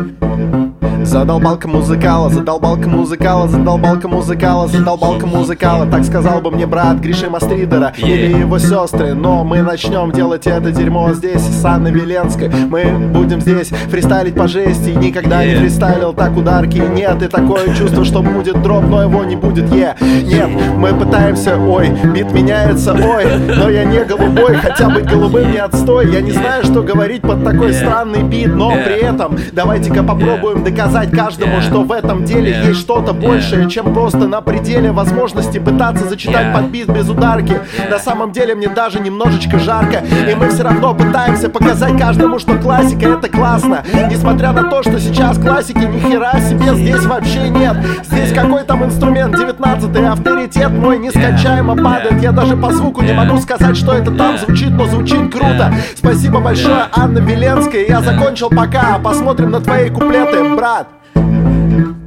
Задолбалка 1.05 1.67
музыкала, 1.67 2.29
задолбалка 2.29 2.89
музыкала, 2.89 3.47
задолбалка 3.47 4.07
музыкала, 4.07 4.67
задолбалка 4.67 5.27
музыкала. 5.27 5.85
Так 5.85 6.03
сказал 6.03 6.41
бы 6.41 6.49
мне 6.49 6.65
брат 6.65 6.97
Гриши 6.97 7.29
Мастридера 7.29 7.93
или 7.95 8.39
его 8.39 8.57
сестры. 8.57 9.13
Но 9.13 9.43
мы 9.43 9.61
начнем 9.61 10.11
делать 10.11 10.47
это 10.47 10.71
дерьмо 10.71 11.13
здесь, 11.13 11.41
с 11.41 11.63
Анной 11.63 11.91
Веленской. 11.91 12.49
Мы 12.49 12.85
будем 12.85 13.39
здесь 13.39 13.67
фристайлить 13.67 14.33
по 14.33 14.47
жести. 14.47 14.89
Никогда 14.89 15.45
не 15.45 15.55
фристайлил 15.55 16.11
так 16.13 16.35
ударки. 16.35 16.79
Нет, 16.79 17.21
и 17.21 17.27
такое 17.27 17.73
чувство, 17.75 18.03
что 18.03 18.23
будет 18.23 18.61
дроп, 18.63 18.85
но 18.85 19.03
его 19.03 19.23
не 19.23 19.35
будет, 19.35 19.71
е. 19.71 19.95
Нет, 20.01 20.49
мы 20.75 20.91
пытаемся, 20.93 21.55
ой, 21.57 21.89
бит 22.13 22.31
меняется, 22.33 22.93
ой, 22.93 23.25
но 23.55 23.69
я 23.69 23.83
не 23.83 24.03
голубой, 24.03 24.55
хотя 24.55 24.89
быть 24.89 25.05
голубым 25.05 25.51
не 25.51 25.59
отстой. 25.59 26.11
Я 26.11 26.21
не 26.21 26.31
знаю, 26.31 26.63
что 26.63 26.81
говорить 26.81 27.21
под 27.21 27.43
такой 27.43 27.73
странный 27.73 28.23
бит, 28.23 28.53
но 28.55 28.71
при 28.71 29.03
этом 29.03 29.37
давайте-ка 29.51 30.01
попробуем 30.01 30.63
доказать 30.63 30.94
каждому, 31.03 31.61
что 31.61 31.83
в 31.83 31.91
этом 31.91 32.23
деле 32.25 32.63
есть 32.67 32.79
что-то 32.79 33.13
большее, 33.13 33.69
чем 33.69 33.93
просто 33.93 34.27
на 34.27 34.41
пределе 34.41 34.91
возможности 34.91 35.59
пытаться 35.59 36.07
зачитать 36.07 36.53
под 36.53 36.65
бит 36.65 36.87
без 36.89 37.09
ударки. 37.09 37.59
На 37.89 37.99
самом 37.99 38.31
деле 38.31 38.55
мне 38.55 38.67
даже 38.67 38.99
немножечко 38.99 39.59
жарко, 39.59 40.03
и 40.29 40.35
мы 40.35 40.49
все 40.49 40.63
равно 40.63 40.93
пытаемся 40.93 41.49
показать 41.49 41.97
каждому, 41.99 42.39
что 42.39 42.57
классика 42.57 43.09
это 43.09 43.29
классно. 43.29 43.83
Несмотря 44.09 44.51
на 44.51 44.69
то, 44.69 44.81
что 44.83 44.99
сейчас 44.99 45.37
классики 45.37 45.79
ни 45.79 45.99
хера 45.99 46.39
себе 46.39 46.75
здесь 46.75 47.05
вообще 47.05 47.49
нет. 47.49 47.75
Здесь 48.09 48.33
какой 48.33 48.63
там 48.63 48.83
инструмент 48.83 49.35
19 49.37 49.95
авторитет 50.05 50.71
мой 50.71 50.97
нескончаемо 50.97 51.75
падает. 51.75 52.21
Я 52.21 52.31
даже 52.31 52.55
по 52.55 52.71
звуку 52.71 53.01
не 53.01 53.13
могу 53.13 53.37
сказать, 53.39 53.75
что 53.75 53.93
это 53.93 54.11
там 54.11 54.37
звучит, 54.37 54.71
но 54.71 54.85
звучит 54.85 55.31
круто. 55.31 55.73
Спасибо 55.95 56.39
большое, 56.39 56.85
Анна 56.91 57.19
Веленская. 57.19 57.85
Я 57.87 58.01
закончил 58.01 58.49
пока. 58.49 58.99
Посмотрим 58.99 59.51
на 59.51 59.61
твои 59.61 59.89
куплеты, 59.89 60.55
брат. 60.55 60.84
Mm-hmm. 61.15 61.44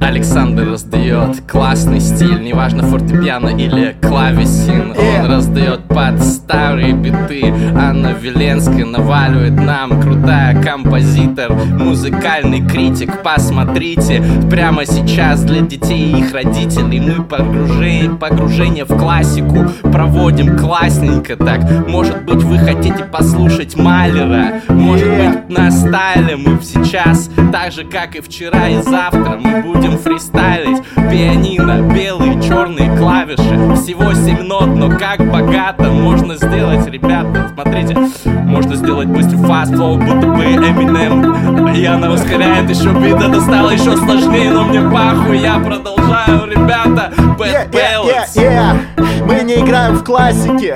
Александр 0.01 0.71
раздает 0.71 1.41
классный 1.49 1.99
стиль, 1.99 2.41
неважно 2.41 2.83
фортепиано 2.83 3.49
или 3.49 3.95
клавесин. 4.01 4.93
Он 4.97 5.31
раздает 5.31 5.83
под 5.83 6.21
старые 6.23 6.93
биты. 6.93 7.53
Анна 7.75 8.13
Веленская 8.19 8.85
наваливает 8.85 9.53
нам, 9.53 10.01
крутая 10.01 10.61
композитор, 10.61 11.53
музыкальный 11.53 12.67
критик. 12.67 13.21
Посмотрите, 13.21 14.23
прямо 14.49 14.85
сейчас 14.85 15.43
для 15.43 15.61
детей 15.61 15.99
и 15.99 16.19
их 16.19 16.33
родителей 16.33 16.99
мы 16.99 17.23
погружение, 17.23 18.09
погружение 18.11 18.85
в 18.85 18.97
классику 18.97 19.65
проводим 19.91 20.57
классненько 20.57 21.35
так. 21.35 21.87
Может 21.87 22.23
быть, 22.23 22.43
вы 22.43 22.57
хотите 22.57 23.03
послушать 23.03 23.75
Малера, 23.75 24.61
может 24.69 25.07
быть, 25.07 25.49
на 25.49 25.71
стайле 25.71 26.35
мы 26.35 26.59
сейчас, 26.61 27.29
так 27.51 27.71
же, 27.71 27.83
как 27.83 28.15
и 28.15 28.21
вчера 28.21 28.69
и 28.69 28.81
завтра, 28.81 29.39
мы 29.49 29.61
будем 29.61 29.97
фристайлить. 29.97 30.81
Пианино, 31.09 31.81
белые, 31.93 32.41
черные 32.41 32.95
клавиши. 32.97 33.75
Всего 33.75 34.13
7 34.13 34.43
нот, 34.43 34.67
но 34.67 34.89
как 34.89 35.19
богато 35.31 35.89
можно 35.89 36.35
сделать, 36.35 36.87
ребята. 36.87 37.51
Смотрите, 37.53 37.97
можно 38.25 38.75
сделать 38.75 39.07
быстрый 39.07 39.39
fast 39.39 39.73
flow, 39.73 39.97
будто 39.97 40.27
бы 40.27 40.43
Eminem 40.43 41.75
И 41.75 41.85
она 41.85 42.11
ускоряет 42.11 42.69
еще 42.69 42.89
бит, 42.91 43.15
это 43.15 43.41
стало 43.41 43.69
еще 43.69 43.95
сложнее 43.95 44.51
Но 44.51 44.65
мне 44.65 44.81
пахуй, 44.81 45.39
я 45.39 45.59
продолжаю, 45.59 46.49
ребята 46.49 47.11
Bad 47.37 47.71
yeah, 47.71 47.71
yeah, 47.71 48.25
yeah, 48.35 48.77
yeah. 48.97 49.25
Мы 49.25 49.43
не 49.43 49.55
играем 49.55 49.95
в 49.95 50.03
классике 50.03 50.75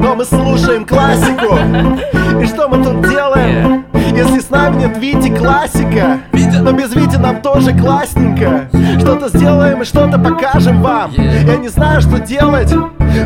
но 0.00 0.14
мы 0.14 0.24
слушаем 0.24 0.84
классику. 0.84 1.56
И 2.42 2.46
что 2.46 2.68
мы 2.68 2.84
тут 2.84 3.08
делаем? 3.08 3.86
Если 4.14 4.40
с 4.40 4.50
нами 4.50 4.80
нет 4.80 4.98
Вити 4.98 5.34
классика, 5.34 6.20
но 6.32 6.72
без 6.72 6.94
Вити 6.94 7.16
нам 7.16 7.40
тоже 7.40 7.73
классненько. 7.78 8.68
Что-то 8.98 9.28
сделаем 9.28 9.82
и 9.82 9.84
что-то 9.84 10.18
покажем 10.18 10.82
вам. 10.82 11.12
Я 11.12 11.56
не 11.56 11.68
знаю, 11.68 12.00
что 12.00 12.18
делать. 12.18 12.72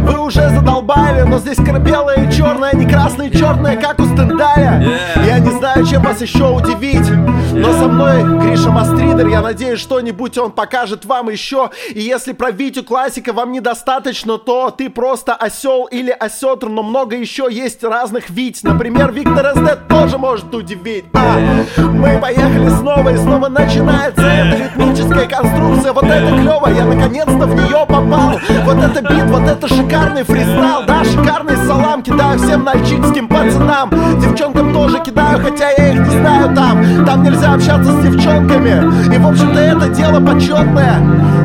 Вы 0.00 0.18
уже 0.18 0.48
задолбали, 0.50 1.22
но 1.22 1.38
здесь 1.38 1.58
белое 1.88 2.28
и 2.28 2.32
черное, 2.32 2.72
не 2.74 2.86
красное 2.86 3.28
и 3.28 3.36
черное, 3.36 3.76
как 3.76 3.98
у 3.98 4.04
Стендаля. 4.04 4.98
Я 5.24 5.38
не 5.38 5.50
знаю, 5.50 5.86
чем 5.86 6.02
вас 6.02 6.20
еще 6.20 6.48
удивить. 6.48 7.08
Но 7.52 7.72
со 7.72 7.88
мной 7.88 8.22
Гриша 8.40 8.70
Мастридер, 8.70 9.26
я 9.26 9.40
надеюсь, 9.40 9.80
что-нибудь 9.80 10.36
он 10.38 10.52
покажет 10.52 11.04
вам 11.04 11.30
еще. 11.30 11.70
И 11.90 12.00
если 12.00 12.32
про 12.32 12.50
Витю 12.50 12.84
классика 12.84 13.32
вам 13.32 13.52
недостаточно, 13.52 14.38
то 14.38 14.70
ты 14.70 14.90
просто 14.90 15.34
осел 15.34 15.84
или 15.84 16.10
осетр, 16.10 16.68
но 16.68 16.82
много 16.82 17.16
еще 17.16 17.48
есть 17.50 17.82
разных 17.82 18.30
Вить. 18.30 18.60
Например, 18.62 19.10
Виктор 19.12 19.54
СД 19.54 19.88
тоже 19.88 20.18
может 20.18 20.54
удивить. 20.54 21.06
А, 21.14 21.38
мы 21.78 22.18
поехали 22.18 22.68
снова 22.68 23.08
и 23.08 23.16
снова 23.16 23.48
начинается 23.48 24.22
эта 24.22 24.64
ритмическая 24.64 25.26
конструкция. 25.26 25.92
Вот 25.92 26.04
это 26.04 26.28
клево, 26.28 26.68
я 26.68 26.84
наконец-то 26.84 27.46
в 27.46 27.54
нее 27.54 27.86
попал. 27.86 28.38
Вот 28.64 28.76
это 28.76 29.00
бит, 29.02 29.24
вот 29.24 29.42
это 29.42 29.68
шикарный 29.78 30.24
фристайл, 30.24 30.84
да, 30.86 31.04
шикарный 31.04 31.56
салам 31.66 32.02
Кидаю 32.02 32.38
всем 32.38 32.64
нальчикским 32.64 33.28
пацанам. 33.28 33.90
Девчонкам 34.20 34.72
тоже 34.72 35.00
кидаю, 35.04 35.38
хотя 35.42 35.70
я 35.70 35.92
их 35.92 36.00
не 36.00 36.10
знаю 36.20 36.54
там. 36.54 37.04
Там 37.04 37.22
нельзя 37.22 37.54
общаться 37.54 37.92
с 37.92 38.02
девчонками. 38.02 39.14
И 39.14 39.18
в 39.18 39.26
общем-то 39.26 39.60
это 39.60 39.88
дело 39.88 40.20
почетное. 40.20 41.00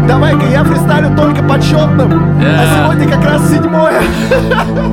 Давай-ка 0.08 0.46
я 0.52 0.64
фристайлю 0.64 1.16
только 1.16 1.44
почетным. 1.44 2.40
А 2.42 2.92
сегодня 2.92 3.10
как 3.10 3.26
раз 3.26 3.50
седьмое. 3.50 4.02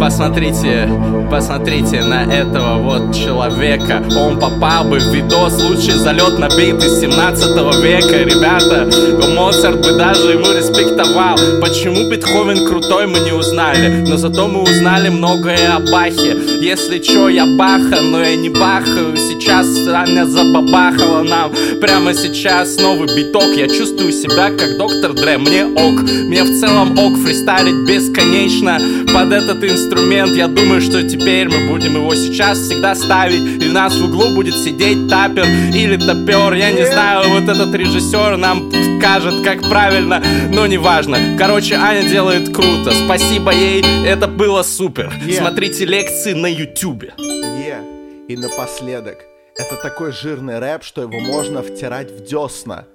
Посмотрите, 0.00 0.88
посмотрите 1.30 2.02
на 2.02 2.24
этого 2.24 2.78
вот 2.78 3.14
человека. 3.14 4.02
Он 4.16 4.38
попал 4.38 4.84
бы 4.84 4.98
в 4.98 5.14
видос 5.14 5.62
Лучший 5.62 5.94
залет 5.94 6.38
на 6.38 6.48
бит 6.48 6.82
из 6.82 7.00
17 7.00 7.82
века. 7.82 8.16
Ребята, 8.24 8.88
Моцарт 9.34 9.84
бы 9.86 9.96
даже 9.96 10.32
ему 10.32 10.52
респектовал. 10.52 11.36
Почему 11.60 12.08
Бетховен 12.08 12.66
крутой, 12.66 13.06
мы 13.06 13.20
не 13.20 13.29
узнали 13.32 14.04
Но 14.06 14.16
зато 14.16 14.48
мы 14.48 14.62
узнали 14.62 15.08
многое 15.08 15.74
о 15.74 15.80
Бахе. 15.80 16.36
Если 16.60 16.98
чё, 16.98 17.28
я 17.28 17.46
Баха, 17.46 18.00
но 18.00 18.20
я 18.20 18.36
не 18.36 18.48
бахаю 18.48 19.16
Сейчас 19.16 19.66
Аня 19.88 20.26
забабахала 20.26 21.22
нам. 21.22 21.52
Прямо 21.80 22.14
сейчас 22.14 22.78
новый 22.78 23.08
биток. 23.14 23.56
Я 23.56 23.68
чувствую 23.68 24.12
себя 24.12 24.50
как 24.50 24.76
доктор 24.76 25.12
Дре. 25.12 25.38
Мне 25.38 25.64
ок, 25.66 26.02
мне 26.02 26.42
в 26.44 26.60
целом 26.60 26.98
ок 26.98 27.18
Фристайлить 27.18 27.88
бесконечно 27.88 28.80
под 29.12 29.32
этот 29.32 29.62
инструмент. 29.64 30.32
Я 30.36 30.48
думаю, 30.48 30.80
что 30.80 31.02
теперь 31.02 31.48
мы 31.48 31.68
будем 31.68 31.94
его 31.94 32.14
сейчас 32.14 32.58
всегда 32.58 32.94
ставить. 32.94 33.62
И 33.62 33.68
у 33.68 33.72
нас 33.72 33.94
в 33.94 34.04
углу 34.04 34.34
будет 34.34 34.56
сидеть 34.56 35.08
тапер 35.08 35.46
или 35.74 35.96
топер 35.96 36.54
Я 36.54 36.70
не 36.70 36.86
знаю, 36.86 37.28
вот 37.30 37.48
этот 37.48 37.74
режиссер 37.74 38.36
нам 38.36 38.70
скажет, 38.98 39.42
как 39.42 39.62
правильно 39.68 40.22
Но 40.52 40.66
неважно. 40.66 41.18
Короче, 41.38 41.76
Аня 41.76 42.08
делает 42.08 42.54
круто 42.54 42.92
Спасибо 43.20 43.52
ей, 43.52 43.84
это 44.06 44.26
было 44.26 44.62
супер. 44.62 45.12
Yeah. 45.22 45.40
Смотрите 45.40 45.84
лекции 45.84 46.32
на 46.32 46.46
ютюбе. 46.46 47.12
Yeah. 47.18 48.26
И 48.28 48.36
напоследок. 48.36 49.18
Это 49.58 49.76
такой 49.76 50.10
жирный 50.10 50.58
рэп, 50.58 50.82
что 50.82 51.02
его 51.02 51.20
можно 51.20 51.62
втирать 51.62 52.10
в 52.10 52.24
десна 52.24 52.86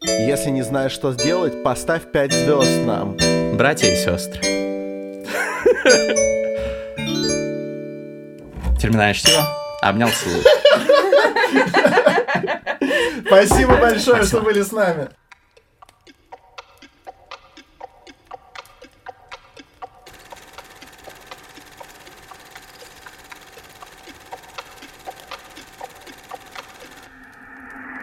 Если 0.00 0.48
не 0.48 0.62
знаешь, 0.62 0.92
что 0.92 1.12
сделать, 1.12 1.62
поставь 1.62 2.10
5 2.10 2.32
звезд 2.32 2.86
нам. 2.86 3.18
Братья 3.58 3.88
и 3.88 3.96
сестры 3.96 4.40
Терминальное 8.80 9.12
чтиво 9.12 9.46
Обнял, 9.82 10.08
целую. 10.08 10.42
Спасибо 13.26 13.76
большое, 13.76 14.22
что 14.22 14.40
были 14.40 14.62
с 14.62 14.72
нами. 14.72 15.08